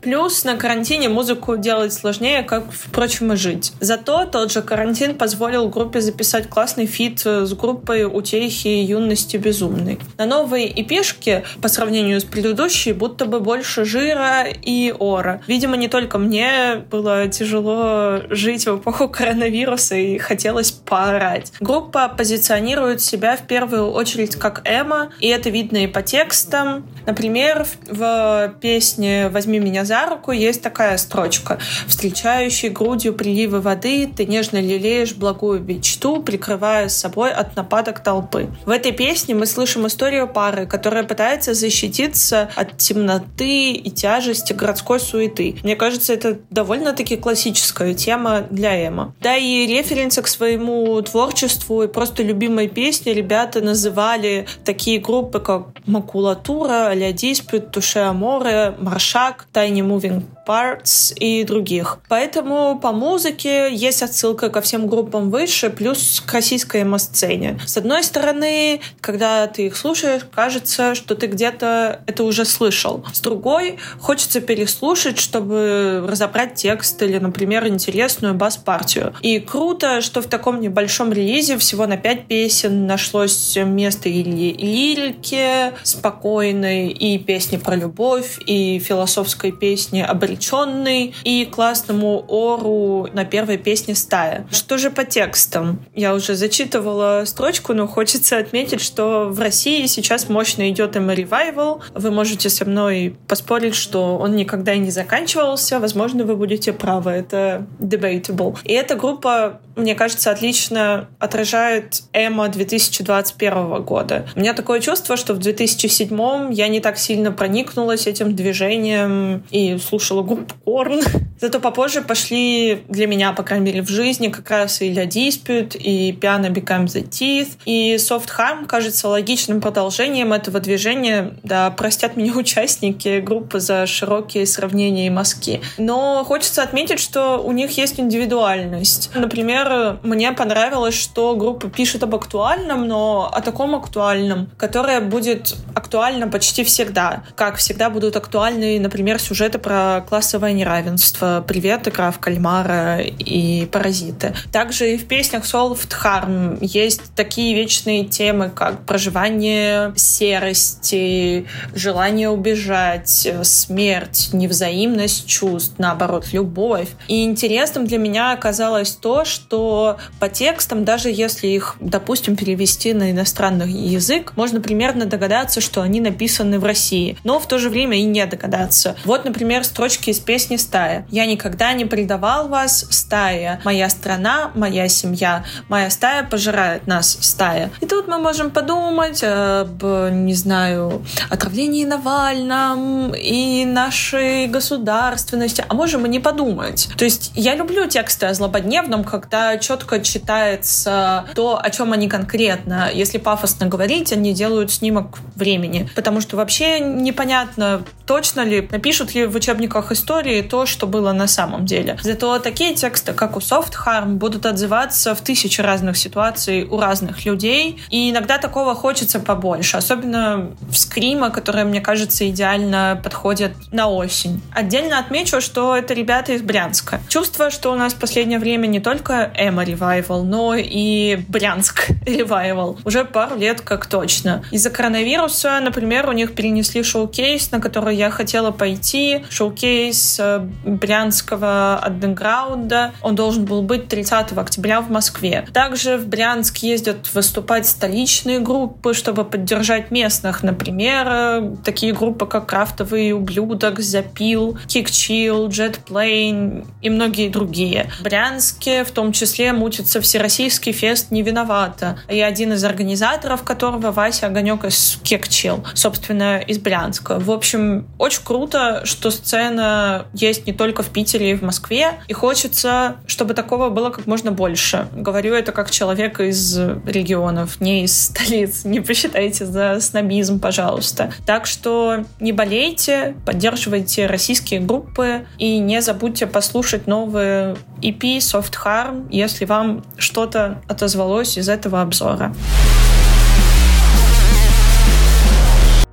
Плюс 0.00 0.44
на 0.44 0.56
карантине 0.56 1.08
музыку 1.08 1.56
делать 1.56 1.92
сложнее, 1.92 2.42
как, 2.42 2.64
впрочем, 2.70 3.32
и 3.32 3.36
жить. 3.36 3.72
Зато 3.80 4.24
тот 4.26 4.52
же 4.52 4.62
карантин 4.62 5.16
позволил 5.16 5.68
группе 5.68 6.00
записать 6.00 6.48
классный 6.48 6.86
фит 6.86 7.20
с 7.20 7.52
группой 7.54 8.04
«Утехи 8.04 8.68
юности 8.68 9.36
безумной». 9.36 9.98
На 10.18 10.26
новой 10.26 10.68
EP 10.68 10.91
епишки 10.92 11.44
по 11.60 11.68
сравнению 11.68 12.20
с 12.20 12.24
предыдущей 12.24 12.92
будто 12.92 13.24
бы 13.24 13.40
больше 13.40 13.84
жира 13.84 14.44
и 14.48 14.94
ора. 14.98 15.42
Видимо, 15.46 15.76
не 15.76 15.88
только 15.88 16.18
мне 16.18 16.84
было 16.90 17.28
тяжело 17.28 18.20
жить 18.30 18.66
в 18.66 18.78
эпоху 18.78 19.08
коронавируса 19.08 19.96
и 19.96 20.18
хотелось 20.18 20.70
поорать. 20.70 21.52
Группа 21.60 22.08
позиционирует 22.08 23.00
себя 23.00 23.36
в 23.36 23.46
первую 23.46 23.90
очередь 23.90 24.36
как 24.36 24.62
эмо, 24.64 25.10
и 25.20 25.28
это 25.28 25.50
видно 25.50 25.78
и 25.78 25.86
по 25.86 26.02
текстам. 26.02 26.86
Например, 27.06 27.66
в 27.88 28.54
песне 28.60 29.28
«Возьми 29.28 29.58
меня 29.58 29.84
за 29.84 30.06
руку» 30.06 30.32
есть 30.32 30.62
такая 30.62 30.96
строчка. 30.96 31.58
«Встречающий 31.86 32.68
грудью 32.68 33.14
приливы 33.14 33.60
воды, 33.60 34.08
ты 34.14 34.26
нежно 34.26 34.58
лелеешь 34.58 35.14
благую 35.14 35.60
мечту, 35.60 36.22
прикрывая 36.22 36.88
собой 36.88 37.32
от 37.32 37.56
нападок 37.56 38.00
толпы». 38.00 38.48
В 38.64 38.70
этой 38.70 38.92
песне 38.92 39.34
мы 39.34 39.46
слышим 39.46 39.86
историю 39.86 40.28
пары, 40.28 40.66
которая 40.66 40.81
пытается 40.90 41.54
защититься 41.54 42.50
от 42.54 42.78
темноты 42.78 43.72
и 43.72 43.90
тяжести 43.90 44.52
городской 44.52 45.00
суеты. 45.00 45.56
Мне 45.62 45.76
кажется, 45.76 46.12
это 46.12 46.38
довольно-таки 46.50 47.16
классическая 47.16 47.94
тема 47.94 48.46
для 48.50 48.88
Эма. 48.88 49.14
Да 49.20 49.36
и 49.36 49.66
референсы 49.66 50.22
к 50.22 50.28
своему 50.28 51.00
творчеству 51.02 51.82
и 51.82 51.88
просто 51.88 52.22
любимой 52.22 52.68
песни 52.68 53.10
ребята 53.10 53.60
называли 53.60 54.46
такие 54.64 54.98
группы, 54.98 55.40
как 55.40 55.68
Макулатура, 55.86 56.92
Ля 56.94 57.12
Диспют, 57.12 57.70
Туше 57.70 58.00
Аморе, 58.00 58.74
Маршак, 58.78 59.46
Tiny 59.52 59.80
Moving 59.80 60.22
Parts 60.46 61.14
и 61.14 61.44
других. 61.44 61.98
Поэтому 62.08 62.78
по 62.80 62.92
музыке 62.92 63.72
есть 63.72 64.02
отсылка 64.02 64.50
ко 64.50 64.60
всем 64.60 64.86
группам 64.86 65.30
выше, 65.30 65.70
плюс 65.70 66.22
к 66.24 66.32
российской 66.32 66.82
эмо-сцене. 66.82 67.58
С 67.64 67.76
одной 67.76 68.02
стороны, 68.02 68.80
когда 69.00 69.46
ты 69.46 69.66
их 69.66 69.76
слушаешь, 69.76 70.22
кажется, 70.34 70.71
что 70.94 71.14
ты 71.14 71.26
где-то 71.26 72.02
это 72.06 72.24
уже 72.24 72.44
слышал. 72.44 73.04
С 73.12 73.20
другой, 73.20 73.78
хочется 74.00 74.40
переслушать, 74.40 75.18
чтобы 75.18 76.04
разобрать 76.08 76.54
текст 76.54 77.02
или, 77.02 77.18
например, 77.18 77.66
интересную 77.66 78.34
бас-партию. 78.34 79.14
И 79.20 79.38
круто, 79.38 80.00
что 80.00 80.22
в 80.22 80.26
таком 80.26 80.60
небольшом 80.60 81.12
релизе 81.12 81.58
всего 81.58 81.86
на 81.86 81.96
пять 81.96 82.26
песен 82.26 82.86
нашлось 82.86 83.56
место 83.56 84.08
и 84.08 84.22
лирике 84.22 85.74
спокойной, 85.82 86.88
и 86.88 87.18
песни 87.18 87.58
про 87.58 87.76
любовь, 87.76 88.38
и 88.46 88.78
философской 88.78 89.52
песни 89.52 90.00
об 90.00 90.22
обреченный 90.22 91.14
и 91.24 91.44
классному 91.44 92.24
ору 92.28 93.08
на 93.12 93.24
первой 93.24 93.58
песне 93.58 93.94
«Стая». 93.94 94.46
Что 94.50 94.78
же 94.78 94.90
по 94.90 95.04
текстам? 95.04 95.84
Я 95.94 96.14
уже 96.14 96.34
зачитывала 96.34 97.24
строчку, 97.26 97.74
но 97.74 97.86
хочется 97.86 98.38
отметить, 98.38 98.80
что 98.80 99.28
в 99.28 99.40
России 99.40 99.86
сейчас 99.86 100.28
мощно 100.62 100.70
идет 100.70 100.96
эмо 100.96 101.14
ревайвал. 101.14 101.82
Вы 101.94 102.10
можете 102.10 102.48
со 102.48 102.64
мной 102.64 103.14
поспорить, 103.28 103.74
что 103.74 104.18
он 104.18 104.36
никогда 104.36 104.74
и 104.74 104.78
не 104.78 104.90
заканчивался. 104.90 105.80
Возможно, 105.80 106.24
вы 106.24 106.36
будете 106.36 106.72
правы. 106.72 107.10
Это 107.10 107.66
debatable. 107.80 108.56
И 108.64 108.72
эта 108.72 108.94
группа, 108.94 109.60
мне 109.76 109.94
кажется, 109.94 110.30
отлично 110.30 111.08
отражает 111.18 112.02
эмо 112.12 112.48
2021 112.48 113.82
года. 113.82 114.26
У 114.36 114.40
меня 114.40 114.54
такое 114.54 114.80
чувство, 114.80 115.16
что 115.16 115.34
в 115.34 115.38
2007 115.38 116.52
я 116.52 116.68
не 116.68 116.80
так 116.80 116.98
сильно 116.98 117.32
проникнулась 117.32 118.06
этим 118.06 118.34
движением 118.34 119.44
и 119.50 119.78
слушала 119.78 120.22
группу 120.22 120.54
Корн. 120.64 121.00
Зато 121.40 121.60
попозже 121.60 122.02
пошли 122.02 122.84
для 122.88 123.06
меня, 123.06 123.32
по 123.32 123.42
крайней 123.42 123.66
мере, 123.66 123.82
в 123.82 123.88
жизни 123.88 124.28
как 124.28 124.48
раз 124.50 124.80
и 124.82 124.92
Ля 124.92 125.06
Dispute, 125.06 125.76
и 125.76 126.12
Piano 126.12 126.50
Become 126.50 126.86
the 126.86 127.08
Teeth. 127.08 127.58
И 127.64 127.96
Soft 127.96 128.28
Harm 128.38 128.66
кажется 128.66 129.08
логичным 129.08 129.60
продолжением 129.60 130.32
этого 130.32 130.60
движения. 130.60 131.34
Да, 131.42 131.70
простят 131.70 132.16
меня 132.16 132.32
участники 132.36 133.20
группы 133.20 133.60
за 133.60 133.86
широкие 133.86 134.46
сравнения 134.46 135.06
и 135.06 135.10
мазки. 135.10 135.60
Но 135.78 136.24
хочется 136.24 136.62
отметить, 136.62 137.00
что 137.00 137.38
у 137.38 137.52
них 137.52 137.76
есть 137.76 137.98
индивидуальность. 137.98 139.10
Например, 139.14 139.61
мне 140.02 140.32
понравилось, 140.32 140.94
что 140.94 141.34
группа 141.36 141.68
пишет 141.68 142.02
об 142.02 142.14
актуальном, 142.14 142.86
но 142.86 143.30
о 143.32 143.40
таком 143.40 143.74
актуальном, 143.74 144.50
которое 144.56 145.00
будет 145.00 145.54
актуально 145.74 146.28
почти 146.28 146.64
всегда. 146.64 147.24
Как 147.34 147.56
всегда 147.56 147.90
будут 147.90 148.16
актуальны, 148.16 148.78
например, 148.80 149.20
сюжеты 149.20 149.58
про 149.58 150.04
классовое 150.08 150.52
неравенство, 150.52 151.44
привет, 151.46 151.88
игра 151.88 152.10
в 152.10 152.18
кальмара 152.18 153.00
и 153.00 153.66
паразиты. 153.66 154.34
Также 154.52 154.94
и 154.94 154.98
в 154.98 155.06
песнях 155.06 155.44
Solved 155.44 155.92
Harm 156.02 156.58
есть 156.60 157.14
такие 157.14 157.54
вечные 157.54 158.04
темы, 158.04 158.50
как 158.50 158.84
проживание 158.86 159.92
серости, 159.96 161.46
желание 161.74 162.28
убежать, 162.30 163.28
смерть, 163.42 164.30
невзаимность 164.32 165.26
чувств, 165.26 165.74
наоборот, 165.78 166.26
любовь. 166.32 166.88
И 167.08 167.24
интересным 167.24 167.86
для 167.86 167.98
меня 167.98 168.32
оказалось 168.32 168.92
то, 168.92 169.24
что 169.24 169.51
по 169.58 170.28
текстам, 170.28 170.84
даже 170.84 171.10
если 171.10 171.46
их, 171.46 171.76
допустим, 171.80 172.36
перевести 172.36 172.92
на 172.94 173.10
иностранный 173.10 173.70
язык, 173.70 174.32
можно 174.36 174.60
примерно 174.60 175.06
догадаться, 175.06 175.60
что 175.60 175.82
они 175.82 176.00
написаны 176.00 176.58
в 176.58 176.64
России, 176.64 177.16
но 177.24 177.38
в 177.38 177.46
то 177.46 177.58
же 177.58 177.68
время 177.68 177.98
и 177.98 178.04
не 178.04 178.24
догадаться. 178.26 178.96
Вот, 179.04 179.24
например, 179.24 179.64
строчки 179.64 180.10
из 180.10 180.18
песни 180.20 180.56
«Стая». 180.56 181.06
«Я 181.10 181.26
никогда 181.26 181.72
не 181.72 181.84
предавал 181.84 182.48
вас, 182.48 182.86
стая. 182.90 183.60
Моя 183.64 183.88
страна, 183.90 184.50
моя 184.54 184.88
семья. 184.88 185.44
Моя 185.68 185.90
стая 185.90 186.24
пожирает 186.24 186.86
нас, 186.86 187.18
стая». 187.20 187.70
И 187.80 187.86
тут 187.86 188.08
мы 188.08 188.18
можем 188.18 188.50
подумать 188.50 189.22
об, 189.24 189.82
не 190.10 190.34
знаю, 190.34 191.04
отравлении 191.30 191.84
Навальном 191.84 193.14
и 193.14 193.64
нашей 193.64 194.46
государственности, 194.46 195.64
а 195.68 195.74
можем 195.74 196.06
и 196.06 196.08
не 196.08 196.20
подумать. 196.20 196.88
То 196.96 197.04
есть 197.04 197.32
я 197.34 197.54
люблю 197.54 197.86
тексты 197.86 198.26
о 198.26 198.34
злободневном, 198.34 199.04
когда 199.04 199.41
четко 199.60 200.00
читается 200.00 201.26
то, 201.34 201.60
о 201.62 201.70
чем 201.70 201.92
они 201.92 202.08
конкретно. 202.08 202.90
Если 202.92 203.18
пафосно 203.18 203.66
говорить, 203.66 204.12
они 204.12 204.32
делают 204.32 204.72
снимок 204.72 205.18
времени. 205.34 205.88
Потому 205.94 206.20
что 206.20 206.36
вообще 206.36 206.80
непонятно, 206.80 207.82
точно 208.06 208.42
ли 208.42 208.68
напишут 208.70 209.14
ли 209.14 209.26
в 209.26 209.34
учебниках 209.34 209.92
истории 209.92 210.42
то, 210.42 210.66
что 210.66 210.86
было 210.86 211.12
на 211.12 211.26
самом 211.26 211.66
деле. 211.66 211.98
Зато 212.02 212.38
такие 212.38 212.74
тексты, 212.74 213.12
как 213.12 213.36
у 213.36 213.40
Soft 213.40 213.72
Harm, 213.86 214.14
будут 214.14 214.46
отзываться 214.46 215.14
в 215.14 215.20
тысячи 215.20 215.60
разных 215.60 215.96
ситуаций 215.96 216.64
у 216.64 216.80
разных 216.80 217.24
людей. 217.24 217.82
И 217.90 218.10
иногда 218.10 218.38
такого 218.38 218.74
хочется 218.74 219.20
побольше. 219.20 219.76
Особенно 219.76 220.50
в 220.60 220.76
скрима, 220.76 221.30
которые, 221.30 221.64
мне 221.64 221.80
кажется, 221.80 222.28
идеально 222.28 223.00
подходят 223.02 223.52
на 223.72 223.88
осень. 223.88 224.42
Отдельно 224.52 224.98
отмечу, 224.98 225.40
что 225.40 225.76
это 225.76 225.94
ребята 225.94 226.32
из 226.32 226.42
Брянска. 226.42 227.00
Чувство, 227.08 227.50
что 227.50 227.72
у 227.72 227.74
нас 227.74 227.94
в 227.94 227.96
последнее 227.96 228.38
время 228.38 228.66
не 228.66 228.80
только 228.80 229.31
эмо 229.36 229.64
ревайвал, 229.64 230.24
но 230.24 230.54
и 230.56 231.18
Брянск 231.28 231.88
ревайвал. 232.06 232.78
Уже 232.84 233.04
пару 233.04 233.36
лет 233.36 233.60
как 233.60 233.86
точно. 233.86 234.44
Из-за 234.50 234.70
коронавируса, 234.70 235.60
например, 235.60 236.08
у 236.08 236.12
них 236.12 236.34
перенесли 236.34 236.82
шоу-кейс, 236.82 237.50
на 237.50 237.60
который 237.60 237.96
я 237.96 238.10
хотела 238.10 238.50
пойти. 238.50 239.24
Шоу-кейс 239.28 239.72
кейс 239.82 240.18
э, 240.20 240.38
брянского 240.64 241.80
андеграунда. 241.82 242.92
Он 243.02 243.14
должен 243.14 243.44
был 243.44 243.62
быть 243.62 243.88
30 243.88 244.32
октября 244.36 244.80
в 244.80 244.90
Москве. 244.90 245.46
Также 245.52 245.96
в 245.96 246.06
Брянск 246.06 246.58
ездят 246.58 247.12
выступать 247.14 247.66
столичные 247.66 248.40
группы, 248.40 248.94
чтобы 248.94 249.24
поддержать 249.24 249.90
местных. 249.90 250.42
Например, 250.42 251.06
э, 251.08 251.56
такие 251.64 251.92
группы, 251.92 252.26
как 252.26 252.46
Крафтовый 252.46 253.12
ублюдок, 253.12 253.80
Запил, 253.80 254.58
Кикчил, 254.66 255.48
Jetplane 255.48 256.66
и 256.80 256.90
многие 256.90 257.28
другие. 257.28 257.90
В 258.00 258.02
Брянске 258.02 258.84
в 258.84 258.90
том 258.90 259.12
числе 259.12 259.21
мутится 259.52 260.00
Всероссийский 260.00 260.72
фест 260.72 261.10
«Не 261.10 261.22
виновата». 261.22 261.98
И 262.08 262.20
один 262.20 262.52
из 262.52 262.64
организаторов 262.64 263.42
которого 263.42 263.92
Вася 263.92 264.26
Огонек 264.26 264.64
из 264.64 264.98
Кекчил, 265.02 265.64
собственно, 265.74 266.38
из 266.38 266.58
Брянска. 266.58 267.18
В 267.18 267.30
общем, 267.30 267.86
очень 267.98 268.22
круто, 268.24 268.82
что 268.84 269.10
сцена 269.10 270.06
есть 270.12 270.46
не 270.46 270.52
только 270.52 270.82
в 270.82 270.88
Питере 270.88 271.32
и 271.32 271.34
в 271.34 271.42
Москве, 271.42 272.00
и 272.08 272.12
хочется, 272.12 272.96
чтобы 273.06 273.34
такого 273.34 273.70
было 273.70 273.90
как 273.90 274.06
можно 274.06 274.32
больше. 274.32 274.88
Говорю 274.92 275.34
это 275.34 275.52
как 275.52 275.70
человек 275.70 276.20
из 276.20 276.58
регионов, 276.58 277.60
не 277.60 277.84
из 277.84 278.06
столиц. 278.06 278.64
Не 278.64 278.80
посчитайте 278.80 279.46
за 279.46 279.78
снобизм, 279.80 280.40
пожалуйста. 280.40 281.12
Так 281.26 281.46
что 281.46 282.04
не 282.20 282.32
болейте, 282.32 283.14
поддерживайте 283.24 284.06
российские 284.06 284.60
группы 284.60 285.26
и 285.38 285.58
не 285.58 285.80
забудьте 285.82 286.26
послушать 286.26 286.86
новые 286.86 287.56
EP 287.80 288.18
Soft 288.18 288.54
Harm, 288.64 289.08
если 289.16 289.44
вам 289.44 289.84
что-то 289.96 290.62
отозвалось 290.68 291.38
из 291.38 291.48
этого 291.48 291.82
обзора. 291.82 292.34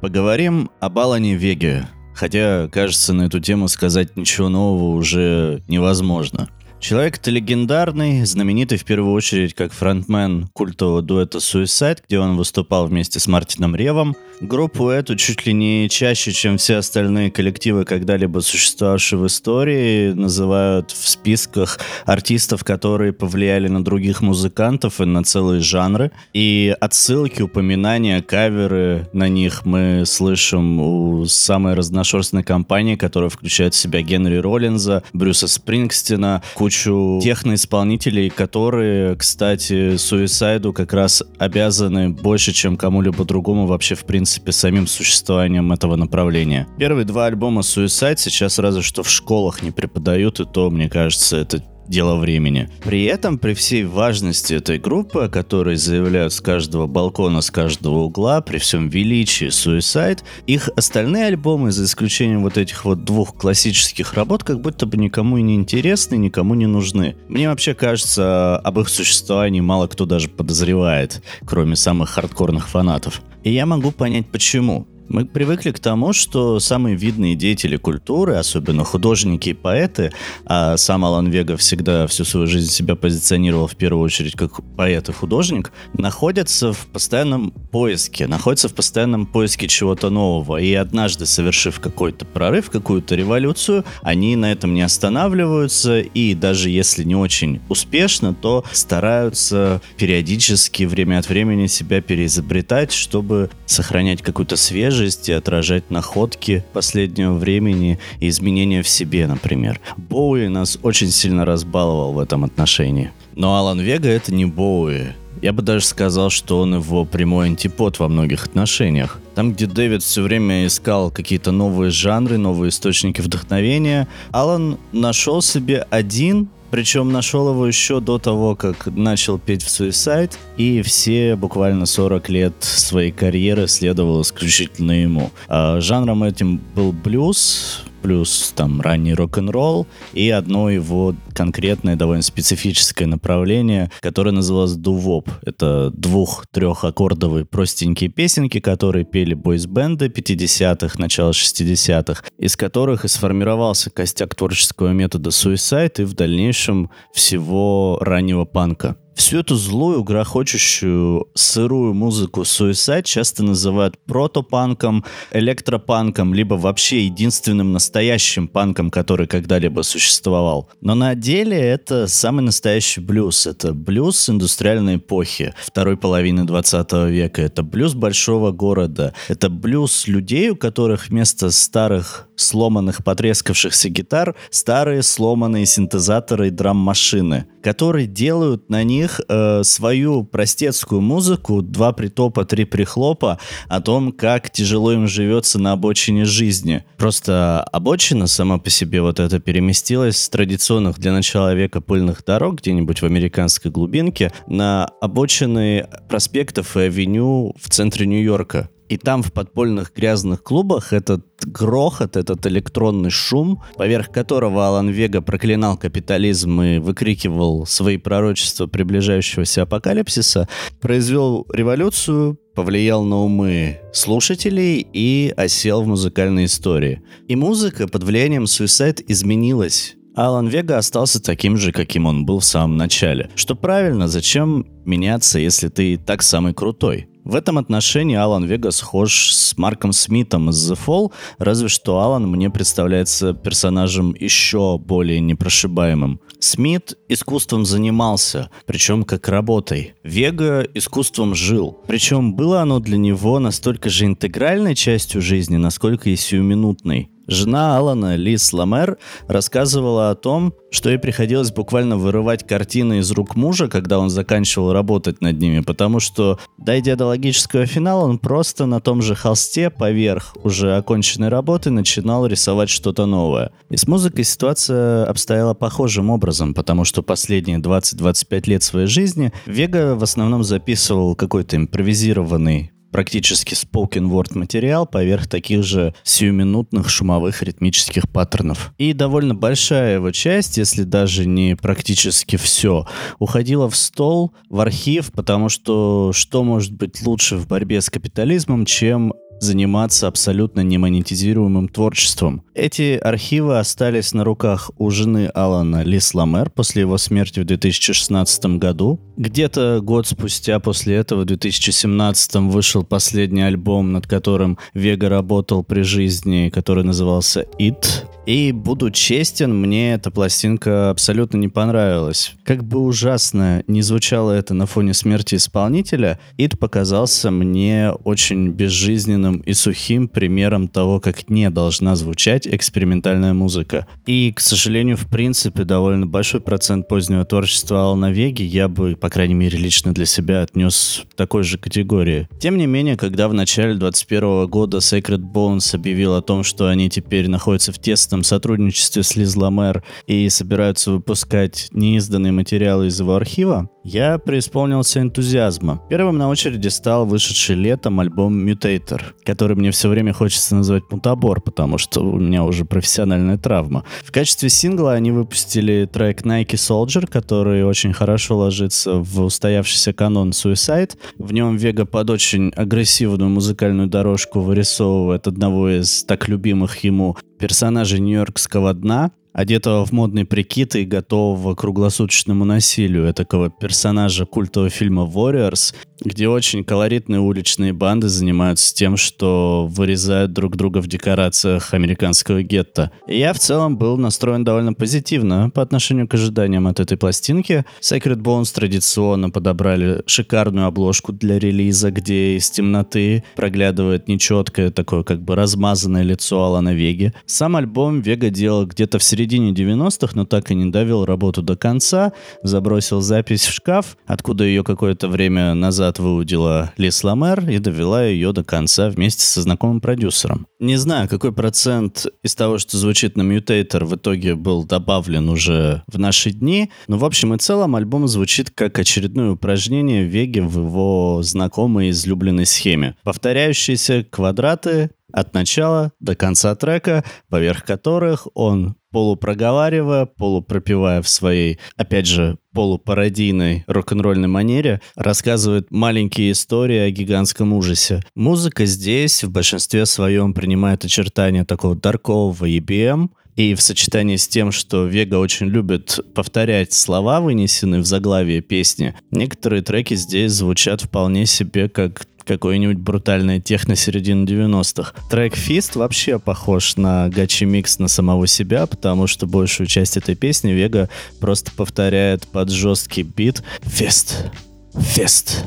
Поговорим 0.02 0.70
об 0.80 0.98
Алане 0.98 1.36
Веге, 1.36 1.88
Хотя, 2.20 2.68
кажется, 2.68 3.14
на 3.14 3.28
эту 3.28 3.40
тему 3.40 3.70
сказать 3.70 4.18
ничего 4.18 4.50
нового 4.50 4.98
уже 4.98 5.64
невозможно. 5.70 6.50
Человек 6.80 7.18
это 7.18 7.30
легендарный, 7.30 8.26
знаменитый 8.26 8.78
в 8.78 8.86
первую 8.86 9.14
очередь 9.14 9.54
как 9.54 9.74
фронтмен 9.74 10.48
культового 10.54 11.02
дуэта 11.02 11.40
Suicide, 11.40 12.00
где 12.08 12.20
он 12.20 12.38
выступал 12.38 12.88
вместе 12.88 13.20
с 13.20 13.28
Мартином 13.28 13.76
Ревом. 13.76 14.16
Группу 14.40 14.88
эту 14.88 15.18
чуть 15.18 15.46
ли 15.46 15.52
не 15.52 15.90
чаще, 15.90 16.32
чем 16.32 16.58
все 16.58 16.78
остальные 16.78 17.30
коллективы, 17.30 17.84
когда-либо 17.84 18.40
существовавшие 18.40 19.20
в 19.20 19.28
истории, 19.28 20.14
называют 20.14 20.92
в 20.92 21.10
списках 21.10 21.80
артистов, 22.06 22.64
которые 22.64 23.12
повлияли 23.12 23.68
на 23.68 23.84
других 23.84 24.22
музыкантов 24.22 25.02
и 25.02 25.06
на 25.06 25.26
целые 25.26 25.60
жанры. 25.60 26.12
И 26.34 26.74
отсылки, 26.80 27.42
упоминания, 27.42 28.22
каверы 28.22 29.10
на 29.12 29.28
них 29.28 29.66
мы 29.66 30.04
слышим 30.06 30.80
у 30.80 31.26
самой 31.26 31.74
разношерстной 31.74 32.44
компании, 32.44 32.96
которая 32.96 33.30
включает 33.30 33.74
в 33.74 33.78
себя 33.78 34.02
Генри 34.02 34.38
Роллинза, 34.38 35.04
Брюса 35.12 35.50
Спрингстина, 35.50 36.42
кучу 36.70 37.20
техноисполнителей, 37.24 38.30
которые, 38.30 39.16
кстати, 39.16 39.98
Суисайду 39.98 40.72
как 40.72 40.94
раз 40.94 41.24
обязаны 41.40 42.10
больше, 42.10 42.54
чем 42.54 42.78
кому-либо 42.78 43.26
другому 43.26 43.66
вообще, 43.66 43.96
в 43.96 44.06
принципе, 44.06 44.52
самим 44.52 44.86
существованием 44.86 45.72
этого 45.72 45.96
направления. 45.96 46.68
Первые 46.78 47.06
два 47.06 47.26
альбома 47.26 47.62
Suicide 47.62 48.18
сейчас 48.18 48.60
разве 48.60 48.84
что 48.84 49.02
в 49.02 49.10
школах 49.10 49.64
не 49.64 49.72
преподают, 49.72 50.40
и 50.40 50.46
то, 50.46 50.70
мне 50.70 50.90
кажется, 50.90 51.38
это 51.38 51.64
дело 51.90 52.16
времени. 52.16 52.70
При 52.84 53.04
этом, 53.06 53.38
при 53.38 53.54
всей 53.54 53.84
важности 53.84 54.54
этой 54.54 54.78
группы, 54.78 55.24
о 55.24 55.30
которой 55.30 55.76
заявляют 55.76 56.34
с 56.34 56.42
каждого 56.42 56.88
балкона, 56.88 57.42
с 57.42 57.52
каждого 57.52 58.00
угла, 58.00 58.42
при 58.42 58.60
всем 58.60 58.90
величии 58.90 59.48
Suicide, 59.48 60.20
их 60.48 60.70
остальные 60.76 61.26
альбомы, 61.26 61.72
за 61.72 61.86
исключением 61.86 62.44
вот 62.44 62.58
этих 62.58 62.86
вот 62.86 63.04
двух 63.04 63.36
классических 63.36 64.14
работ, 64.14 64.44
как 64.44 64.62
будто 64.62 64.86
бы 64.86 64.98
никому 64.98 65.38
и 65.38 65.42
не 65.42 65.56
интересны, 65.56 66.16
никому 66.16 66.54
не 66.56 66.68
нужны. 66.68 67.16
Мне 67.28 67.50
вообще 67.50 67.74
кажется, 67.74 68.58
об 68.58 68.80
их 68.80 68.90
существовании 68.90 69.62
мало 69.62 69.88
кто 69.88 70.06
даже 70.06 70.30
подозревает, 70.30 71.24
кроме 71.46 71.76
самых 71.76 72.12
хардкорных 72.12 72.70
фанатов. 72.70 73.22
И 73.44 73.52
я 73.52 73.66
могу 73.66 73.92
понять 73.92 74.28
почему. 74.28 74.88
Мы 75.10 75.26
привыкли 75.26 75.72
к 75.72 75.80
тому, 75.80 76.14
что 76.14 76.60
самые 76.60 76.96
видные 76.96 77.34
деятели 77.34 77.78
культуры, 77.78 78.36
особенно 78.36 78.84
художники 78.84 79.50
и 79.50 79.54
поэты, 79.54 80.12
а 80.46 80.78
сам 80.78 81.04
Алан 81.04 81.32
Вега 81.32 81.58
всегда 81.58 82.06
всю 82.06 82.26
свою 82.26 82.46
жизнь 82.46 82.70
себя 82.70 82.96
позиционировал 82.96 83.66
в 83.66 83.76
первую 83.76 84.04
очередь 84.04 84.34
как 84.36 84.64
поэт 84.78 85.10
и 85.10 85.12
художник, 85.12 85.72
находятся 85.94 86.74
в 86.74 86.86
постоянном 86.86 87.50
поиске, 87.50 88.28
находятся 88.28 88.70
в 88.70 88.76
постоянном 88.76 89.26
поиске 89.26 89.68
чего-то 89.68 90.12
нового. 90.12 90.58
И 90.58 90.76
однажды, 90.76 91.26
совершив 91.26 91.80
какой-то 91.80 92.26
прорыв, 92.26 92.70
какую-то 92.70 93.16
революцию, 93.16 93.86
они 94.04 94.36
на 94.36 94.52
этом 94.52 94.76
не 94.76 94.84
останавливаются, 94.84 96.02
и 96.02 96.36
даже 96.36 96.70
если 96.70 97.04
не 97.04 97.16
очень 97.16 97.62
успешно, 97.68 98.36
то 98.36 98.64
стараются 98.72 99.82
периодически, 99.98 100.84
время 100.84 101.18
от 101.18 101.30
времени 101.30 101.66
себя 101.66 102.00
переизобретать, 102.00 102.92
чтобы 102.92 103.50
сохранять 103.66 104.22
какую-то 104.22 104.56
свежесть 104.56 104.99
свежесть 105.00 105.30
и 105.30 105.34
отражать 105.34 105.90
находки 105.92 106.64
последнего 106.74 107.34
времени 107.34 108.00
и 108.20 108.28
изменения 108.28 108.82
в 108.82 108.88
себе, 108.88 109.28
например. 109.28 109.80
Боуи 109.96 110.48
нас 110.48 110.78
очень 110.84 111.10
сильно 111.10 111.46
разбаловал 111.46 112.14
в 112.14 112.20
этом 112.20 112.44
отношении. 112.44 113.12
Но 113.36 113.56
Алан 113.56 113.80
Вега 113.80 114.10
это 114.10 114.34
не 114.34 114.46
Боуи. 114.46 115.14
Я 115.42 115.54
бы 115.54 115.62
даже 115.62 115.86
сказал, 115.86 116.30
что 116.30 116.60
он 116.60 116.76
его 116.76 117.06
прямой 117.06 117.48
антипод 117.48 118.00
во 118.00 118.10
многих 118.10 118.46
отношениях. 118.46 119.20
Там, 119.36 119.54
где 119.54 119.68
Дэвид 119.68 120.04
все 120.04 120.22
время 120.22 120.68
искал 120.68 121.12
какие-то 121.12 121.52
новые 121.52 121.92
жанры, 121.92 122.38
новые 122.38 122.70
источники 122.70 123.22
вдохновения, 123.22 124.10
Алан 124.32 124.78
нашел 124.92 125.42
себе 125.42 125.88
один 125.90 126.50
причем 126.72 127.12
нашел 127.12 127.50
его 127.50 127.66
еще 127.66 128.00
до 128.00 128.20
того, 128.20 128.56
как 128.56 128.88
начал 128.88 129.40
петь 129.40 129.64
в 129.64 129.68
Suicide, 129.68 130.34
и 130.58 130.82
все 130.82 131.36
буквально 131.36 131.86
40 131.86 132.30
лет 132.30 132.54
своей 132.60 133.12
карьеры 133.12 133.68
следовал 133.68 134.22
исключительно 134.22 134.92
ему. 134.92 135.32
А 135.48 135.80
жанром 135.82 136.24
этим 136.24 136.62
был 136.76 136.92
блюз, 136.92 137.84
плюс 138.02 138.54
там 138.56 138.82
ранний 138.82 139.14
рок-н-ролл 139.14 139.88
и 140.14 140.30
одно 140.30 140.70
его 140.70 141.16
конкретное 141.34 141.96
довольно 141.96 142.24
специфическое 142.24 143.08
направление, 143.08 143.92
которое 144.02 144.32
называлось 144.32 144.74
дувоп. 144.74 145.30
Это 145.44 145.92
двух-трехаккордовые 145.92 147.46
простенькие 147.46 148.10
песенки, 148.10 148.60
которые 148.60 149.06
пели 149.06 149.34
бойсбенды 149.34 150.08
50-х, 150.08 151.00
начала 151.00 151.32
60-х, 151.32 152.24
из 152.38 152.56
которых 152.56 153.06
и 153.06 153.08
сформировался 153.08 153.90
костяк 153.90 154.36
творческого 154.36 154.90
метода 154.90 155.30
Suicide 155.30 156.02
и 156.02 156.04
в 156.04 156.14
дальнейшем 156.14 156.90
всего 157.14 157.98
раннего 158.02 158.46
панка. 158.46 158.98
Всю 159.16 159.40
эту 159.40 159.56
злую, 159.56 160.04
грохочущую, 160.04 161.28
сырую 161.34 161.94
музыку 161.94 162.42
Suicide 162.42 163.04
часто 163.04 163.44
называют 163.44 163.98
протопанком, 164.06 165.04
электропанком, 165.32 166.34
либо 166.34 166.56
вообще 166.56 167.06
единственным 167.06 167.74
настоящим 167.74 168.48
панком, 168.48 168.90
который 168.90 169.28
когда-либо 169.28 169.82
существовал. 169.82 170.70
Но 170.82 170.96
на 170.96 171.16
деле 171.16 171.58
это 171.58 172.08
самый 172.08 172.42
настоящий 172.42 173.02
блюз. 173.02 173.46
Это 173.46 173.74
блюз 173.74 174.30
индустриальной 174.30 174.96
эпохи 174.96 175.54
второй 175.66 175.98
половины 175.98 176.46
20 176.46 176.92
века. 177.10 177.42
Это 177.42 177.62
блюз 177.62 177.94
большого 177.94 178.52
города. 178.52 179.14
Это 179.28 179.50
блюз 179.50 180.08
людей, 180.08 180.50
у 180.52 180.56
которых 180.56 181.10
вместо 181.10 181.52
старых 181.52 182.29
сломанных 182.40 183.04
потрескавшихся 183.04 183.90
гитар 183.90 184.36
старые 184.50 185.04
сломанные 185.04 185.66
синтезаторы 185.66 186.48
и 186.48 186.52
драм-машины, 186.52 187.46
которые 187.62 188.08
делают 188.08 188.70
на 188.70 188.84
них 188.84 189.20
э, 189.28 189.64
свою 189.64 190.24
простецкую 190.24 191.02
музыку, 191.02 191.62
два 191.62 191.92
притопа, 191.92 192.46
три 192.46 192.66
прихлопа, 192.66 193.40
о 193.68 193.82
том, 193.82 194.12
как 194.12 194.50
тяжело 194.50 194.94
им 194.94 195.08
живется 195.08 195.60
на 195.60 195.74
обочине 195.74 196.26
жизни. 196.26 196.86
Просто 196.98 197.64
обочина 197.64 198.28
сама 198.28 198.58
по 198.58 198.70
себе 198.70 199.02
вот 199.02 199.20
это 199.20 199.40
переместилась 199.40 200.18
с 200.18 200.30
традиционных 200.30 201.00
для 201.00 201.12
начала 201.12 201.54
века 201.54 201.82
пыльных 201.82 202.24
дорог 202.26 202.60
где-нибудь 202.60 203.02
в 203.02 203.06
американской 203.06 203.72
глубинке 203.72 204.32
на 204.48 204.86
обочины 205.02 205.88
проспектов 206.08 206.78
и 206.78 206.82
авеню 206.82 207.56
в 207.60 207.70
центре 207.70 208.06
Нью-Йорка. 208.06 208.70
И 208.90 208.98
там 208.98 209.22
в 209.22 209.32
подпольных 209.32 209.94
грязных 209.96 210.42
клубах 210.42 210.94
этот 210.94 211.24
грохот, 211.46 212.18
этот 212.18 212.46
электронный 212.48 213.12
шум, 213.12 213.64
поверх 213.76 214.12
которого 214.12 214.68
Алан 214.68 214.90
Вега 214.90 215.22
проклинал 215.22 215.78
капитализм 215.78 216.60
и 216.62 216.80
выкрикивал 216.80 217.68
свои 217.68 217.98
пророчества 217.98 218.66
приближающегося 218.66 219.62
апокалипсиса, 219.62 220.50
произвел 220.82 221.46
революцию, 221.54 222.40
повлиял 222.56 223.04
на 223.04 223.18
умы 223.18 223.80
слушателей 223.94 224.86
и 224.92 225.32
осел 225.38 225.84
в 225.84 225.88
музыкальной 225.88 226.46
истории. 226.46 227.04
И 227.28 227.36
музыка 227.36 227.88
под 227.88 228.04
влиянием 228.04 228.46
Suicide 228.46 229.04
изменилась. 229.08 229.96
Алан 230.16 230.48
Вега 230.48 230.78
остался 230.78 231.22
таким 231.22 231.56
же, 231.58 231.72
каким 231.72 232.06
он 232.08 232.26
был 232.26 232.40
в 232.40 232.46
самом 232.46 232.76
начале. 232.76 233.30
Что 233.36 233.56
правильно, 233.56 234.08
зачем 234.08 234.66
меняться, 234.84 235.40
если 235.40 235.70
ты 235.70 235.98
так 235.98 236.24
самый 236.24 236.54
крутой? 236.54 237.09
В 237.30 237.36
этом 237.36 237.60
отношении 237.60 238.16
Алан 238.16 238.46
Вега 238.46 238.72
схож 238.72 239.36
с 239.36 239.56
Марком 239.56 239.94
Смитом 239.94 240.50
из 240.50 240.72
The 240.72 240.80
Fall, 240.84 241.12
разве 241.38 241.68
что 241.68 242.00
Алан 242.00 242.28
мне 242.28 242.50
представляется 242.50 243.36
персонажем 243.36 244.16
еще 244.20 244.80
более 244.80 245.20
непрошибаемым. 245.20 246.22
Смит 246.40 246.98
искусством 247.08 247.66
занимался, 247.66 248.50
причем 248.66 249.04
как 249.04 249.28
работой. 249.28 249.94
Вега 250.04 250.62
искусством 250.74 251.36
жил, 251.36 251.78
причем 251.88 252.34
было 252.34 252.62
оно 252.62 252.80
для 252.80 252.98
него 252.98 253.38
настолько 253.38 253.90
же 253.90 254.06
интегральной 254.06 254.74
частью 254.74 255.22
жизни, 255.22 255.58
насколько 255.58 256.10
и 256.10 256.16
сиюминутной. 256.16 257.12
Жена 257.30 257.78
Алана, 257.78 258.16
Лиз 258.16 258.52
Ламер, 258.54 258.98
рассказывала 259.28 260.10
о 260.10 260.16
том, 260.16 260.54
что 260.72 260.90
ей 260.90 260.98
приходилось 260.98 261.52
буквально 261.52 261.98
вырывать 261.98 262.46
картины 262.46 263.00
из 263.00 263.12
рук 263.12 263.36
мужа, 263.36 263.68
когда 263.68 264.00
он 264.00 264.10
заканчивал 264.10 264.74
работать 264.74 265.22
над 265.22 265.40
ними, 265.40 265.60
потому 265.62 266.00
что, 266.00 266.40
дойдя 266.58 266.96
до 266.96 267.06
логического 267.06 267.66
финала, 267.66 268.06
он 268.06 268.18
просто 268.18 268.66
на 268.66 268.80
том 268.80 269.02
же 269.02 269.16
холсте 269.16 269.70
поверх 269.70 270.36
уже 270.44 270.76
оконченной 270.76 271.30
работы 271.30 271.70
начинал 271.70 272.26
рисовать 272.26 272.70
что-то 272.70 273.06
новое. 273.06 273.52
И 273.70 273.78
с 273.78 273.88
музыкой 273.88 274.24
ситуация 274.24 275.06
обстояла 275.06 275.54
похожим 275.54 276.10
образом, 276.10 276.54
потому 276.54 276.84
что 276.84 277.04
последние 277.04 277.60
20-25 277.60 278.50
лет 278.50 278.64
своей 278.64 278.88
жизни 278.88 279.32
Вега 279.46 279.96
в 279.96 280.04
основном 280.04 280.44
записывал 280.44 281.16
какой-то 281.16 281.58
импровизированный 281.58 282.72
практически 282.92 283.54
spoken 283.54 284.10
word 284.10 284.38
материал 284.38 284.86
поверх 284.86 285.28
таких 285.28 285.64
же 285.64 285.94
сиюминутных 286.04 286.90
шумовых 286.90 287.44
ритмических 287.44 288.10
паттернов. 288.10 288.74
И 288.78 288.94
довольно 288.94 289.36
большая 289.36 289.96
его 289.96 290.12
часть, 290.12 290.58
если 290.58 290.84
даже 290.84 291.26
не 291.26 291.56
практически 291.56 292.36
все, 292.36 292.86
уходила 293.20 293.70
в 293.70 293.76
стол, 293.76 294.34
в 294.50 294.60
архив, 294.60 295.12
потому 295.12 295.50
что 295.50 296.12
что 296.14 296.44
может 296.44 296.74
быть 296.74 297.06
лучше 297.06 297.38
в 297.38 297.48
борьбе 297.48 297.82
с 297.82 297.90
капитализмом, 297.90 298.66
чем 298.66 299.14
заниматься 299.40 300.08
абсолютно 300.08 300.62
немонетизируемым 300.62 301.70
творчеством. 301.70 302.44
Эти 302.54 302.98
архивы 302.98 303.60
остались 303.60 304.14
на 304.14 304.24
руках 304.24 304.72
у 304.78 304.90
жены 304.90 305.28
Алана 305.34 305.84
Лис 305.84 306.14
Ламер 306.14 306.50
после 306.50 306.82
его 306.82 306.98
смерти 306.98 307.40
в 307.40 307.46
2016 307.46 308.58
году. 308.58 309.00
Где-то 309.18 309.80
год 309.82 310.08
спустя 310.08 310.60
после 310.60 310.96
этого, 310.96 311.22
в 311.22 311.26
2017 311.26 312.36
вышел 312.36 312.84
последний 312.84 313.42
альбом, 313.42 313.92
над 313.92 314.08
которым 314.08 314.58
Вега 314.74 315.10
работал 315.10 315.64
при 315.64 315.82
жизни, 315.82 316.50
который 316.50 316.84
назывался 316.84 317.46
«It». 317.60 318.06
И, 318.30 318.52
буду 318.52 318.92
честен, 318.92 319.60
мне 319.60 319.96
эта 319.96 320.12
пластинка 320.12 320.92
абсолютно 320.92 321.38
не 321.38 321.48
понравилась. 321.48 322.34
Как 322.44 322.64
бы 322.64 322.78
ужасно 322.78 323.64
не 323.66 323.82
звучало 323.82 324.34
это 324.34 324.54
на 324.54 324.68
фоне 324.68 324.94
смерти 324.94 325.34
исполнителя, 325.34 326.20
It 326.38 326.56
показался 326.56 327.32
мне 327.32 327.90
очень 328.04 328.50
безжизненным 328.50 329.38
и 329.40 329.54
сухим 329.54 330.08
примером 330.08 330.68
того, 330.68 331.00
как 331.00 331.28
не 331.32 331.50
должна 331.50 331.96
звучать 331.96 332.46
экспериментальная 332.46 333.34
музыка. 333.34 333.88
И, 334.06 334.32
к 334.32 334.42
сожалению, 334.42 334.98
в 334.98 335.08
принципе, 335.08 335.64
довольно 335.64 336.06
большой 336.06 336.40
процент 336.40 336.88
позднего 336.88 337.26
творчества 337.26 337.82
Алана 337.82 338.12
Веги 338.12 338.44
я 338.44 338.68
бы, 338.68 338.96
по 338.96 339.10
крайней 339.10 339.34
мере, 339.34 339.58
лично 339.58 339.92
для 339.92 340.06
себя 340.06 340.44
отнес 340.44 341.04
в 341.12 341.16
такой 341.16 341.42
же 341.42 341.58
категории. 341.58 342.30
Тем 342.40 342.60
не 342.60 342.68
менее, 342.68 342.96
когда 342.96 343.28
в 343.28 343.34
начале 343.34 343.74
2021 343.74 344.46
года 344.46 344.78
Sacred 344.78 345.24
Bones 345.34 345.74
объявил 345.74 346.14
о 346.14 346.22
том, 346.22 346.44
что 346.44 346.68
они 346.68 346.92
теперь 346.92 347.28
находятся 347.28 347.72
в 347.72 347.80
тесном 347.80 348.19
сотрудничестве 348.24 349.04
с 349.04 349.16
Лиз 349.16 349.36
Ламер 349.36 349.84
и 350.08 350.30
собираются 350.30 350.92
выпускать 350.92 351.70
неизданные 351.72 352.32
материалы 352.32 352.88
из 352.88 353.00
его 353.00 353.16
архива, 353.16 353.70
я 353.84 354.18
преисполнился 354.18 355.00
энтузиазма. 355.02 355.82
Первым 355.90 356.18
на 356.18 356.30
очереди 356.30 356.68
стал 356.68 357.06
вышедший 357.06 357.56
летом 357.56 358.00
альбом 358.00 358.48
Mutator, 358.48 359.02
который 359.24 359.56
мне 359.56 359.72
все 359.72 359.90
время 359.90 360.14
хочется 360.14 360.56
назвать 360.56 360.84
Мутабор, 360.92 361.42
потому 361.42 361.78
что 361.78 362.02
у 362.02 362.20
меня 362.20 362.44
уже 362.44 362.66
профессиональная 362.66 363.38
травма. 363.38 363.84
В 364.04 364.12
качестве 364.12 364.50
сингла 364.50 364.94
они 364.94 365.12
выпустили 365.12 365.90
трек 365.92 366.22
Nike 366.22 366.56
Soldier, 366.56 367.08
который 367.08 367.64
очень 367.64 367.94
хорошо 367.94 368.38
ложится 368.38 368.96
в 368.96 369.22
устоявшийся 369.22 369.94
канон 369.94 370.32
Suicide. 370.32 370.98
В 371.18 371.34
нем 371.34 371.58
Вега 371.58 371.86
под 371.86 372.10
очень 372.10 372.50
агрессивную 372.56 373.30
музыкальную 373.30 373.88
дорожку 373.88 374.42
вырисовывает 374.42 375.28
одного 375.28 375.70
из 375.70 376.04
так 376.04 376.28
любимых 376.28 376.78
ему 376.84 377.18
персонажей 377.40 378.00
Нью-Йоркского 378.00 378.74
дна, 378.74 379.12
одетого 379.34 379.86
в 379.86 379.92
модный 379.92 380.26
прикид 380.26 380.76
и 380.76 380.86
готового 380.86 381.56
к 381.56 381.60
круглосуточному 381.60 382.46
насилию, 382.46 383.14
такого 383.14 383.50
персонажа 383.50 384.26
культового 384.26 384.70
фильма 384.70 385.04
Warriors, 385.04 385.74
где 386.02 386.28
очень 386.28 386.64
колоритные 386.64 387.20
уличные 387.20 387.74
банды 387.74 388.08
занимаются 388.08 388.74
тем, 388.74 388.98
что 388.98 389.68
вырезают 389.70 390.34
друг 390.34 390.56
друга 390.56 390.82
в 390.82 390.88
декорациях 390.88 391.74
американского 391.74 392.44
гетто. 392.44 392.92
Я 393.08 393.34
в 393.34 393.40
целом 393.40 393.78
был 393.78 393.98
настроен 393.98 394.44
довольно 394.44 394.74
позитивно 394.74 395.50
по 395.50 395.62
отношению 395.62 396.08
к 396.08 396.14
ожиданиям 396.14 396.68
от 396.68 396.80
этой 396.80 396.98
пластинки. 396.98 397.66
Sacred 397.82 398.22
Bones 398.22 398.54
традиционно 398.54 399.30
подобрали 399.30 400.04
шикарную 400.06 400.68
обложку 400.68 401.12
для 401.12 401.40
релиза, 401.40 401.92
где 401.92 402.38
из 402.38 402.50
темноты 402.50 403.24
проглядывает 403.36 404.08
нечеткое 404.08 404.72
такое 404.72 405.04
как 405.04 405.22
бы 405.22 405.36
размазанное 405.36 406.04
лицо 406.04 406.44
Алана 406.44 406.74
Веги. 406.74 407.14
Сам 407.26 407.56
альбом 407.56 408.02
Вега 408.02 408.30
делал 408.30 408.66
где-то 408.66 409.00
в 409.00 409.04
середине 409.04 409.52
90-х, 409.52 410.14
но 410.16 410.26
так 410.26 410.52
и 410.52 410.56
не 410.56 410.72
довел 410.72 411.06
работу 411.06 411.42
до 411.42 411.56
конца, 411.56 412.14
забросил 412.44 413.02
запись 413.02 413.46
в 413.46 413.52
шкаф, 413.52 413.98
откуда 414.06 414.44
ее 414.44 414.64
какое-то 414.64 415.08
время 415.08 415.54
назад 415.54 415.89
назад 415.90 416.00
выудила 416.00 416.72
Лис 416.78 417.04
Ламер 417.04 417.50
и 417.50 417.58
довела 417.58 418.04
ее 418.04 418.32
до 418.32 418.44
конца 418.44 418.90
вместе 418.90 419.24
со 419.24 419.42
знакомым 419.42 419.82
продюсером. 419.82 420.46
Не 420.60 420.78
знаю, 420.78 421.10
какой 421.10 421.32
процент 421.32 422.06
из 422.24 422.36
того, 422.36 422.60
что 422.60 422.78
звучит 422.78 423.18
на 423.18 423.24
Mutator, 423.24 423.86
в 423.86 423.96
итоге 423.96 424.36
был 424.36 424.64
добавлен 424.66 425.30
уже 425.30 425.84
в 425.88 425.98
наши 425.98 426.32
дни, 426.32 426.70
но 426.88 426.98
в 426.98 427.06
общем 427.06 427.34
и 427.34 427.38
целом 427.38 427.76
альбом 427.76 428.08
звучит 428.08 428.52
как 428.52 428.78
очередное 428.78 429.32
упражнение 429.32 430.04
Веги 430.04 430.40
в 430.40 430.60
его 430.60 431.22
знакомой 431.24 431.90
излюбленной 431.90 432.46
схеме. 432.46 432.96
Повторяющиеся 433.04 434.06
квадраты, 434.10 434.92
от 435.12 435.34
начала 435.34 435.92
до 436.00 436.16
конца 436.16 436.56
трека, 436.56 437.04
поверх 437.30 437.64
которых 437.64 438.28
он 438.34 438.76
полупроговаривая, 438.92 440.06
полупропивая 440.06 441.02
в 441.02 441.10
своей, 441.10 441.60
опять 441.76 442.08
же, 442.08 442.38
полупародийной 442.54 443.64
рок-н-ролльной 443.68 444.28
манере, 444.28 444.82
рассказывает 444.96 445.70
маленькие 445.72 446.32
истории 446.32 446.80
о 446.80 446.90
гигантском 446.90 447.54
ужасе. 447.54 448.02
Музыка 448.16 448.66
здесь 448.66 449.24
в 449.24 449.32
большинстве 449.32 449.86
своем 449.86 450.34
принимает 450.34 450.86
очертания 450.86 451.46
такого 451.46 451.76
даркового 451.76 452.50
EBM, 452.50 453.10
и 453.36 453.54
в 453.54 453.62
сочетании 453.62 454.18
с 454.18 454.28
тем, 454.28 454.52
что 454.52 454.86
Вега 454.86 455.16
очень 455.16 455.46
любит 455.46 456.00
повторять 456.14 456.74
слова, 456.74 457.22
вынесенные 457.22 457.80
в 457.80 457.86
заглавие 457.86 458.42
песни, 458.42 458.96
некоторые 459.12 459.62
треки 459.62 459.94
здесь 459.94 460.34
звучат 460.34 460.82
вполне 460.82 461.26
себе 461.26 461.70
как 461.70 462.06
какой-нибудь 462.30 462.78
брутальной 462.78 463.42
техно 463.42 463.76
середины 463.76 464.24
90-х. 464.24 464.94
Трек 465.10 465.34
Fist 465.36 465.80
вообще 465.80 466.20
похож 466.20 466.78
на 466.78 467.10
гачи 467.10 467.44
микс 467.44 467.80
на 467.80 467.88
самого 467.88 468.28
себя, 468.28 468.68
потому 468.68 469.08
что 469.08 469.26
большую 469.26 469.66
часть 469.66 469.98
этой 469.98 470.14
песни 470.14 470.52
Вега 470.52 470.90
просто 471.20 471.52
повторяет 471.52 472.28
под 472.28 472.52
жесткий 472.52 473.02
бит 473.02 473.42
Fist, 473.64 474.32
Fist, 474.76 475.38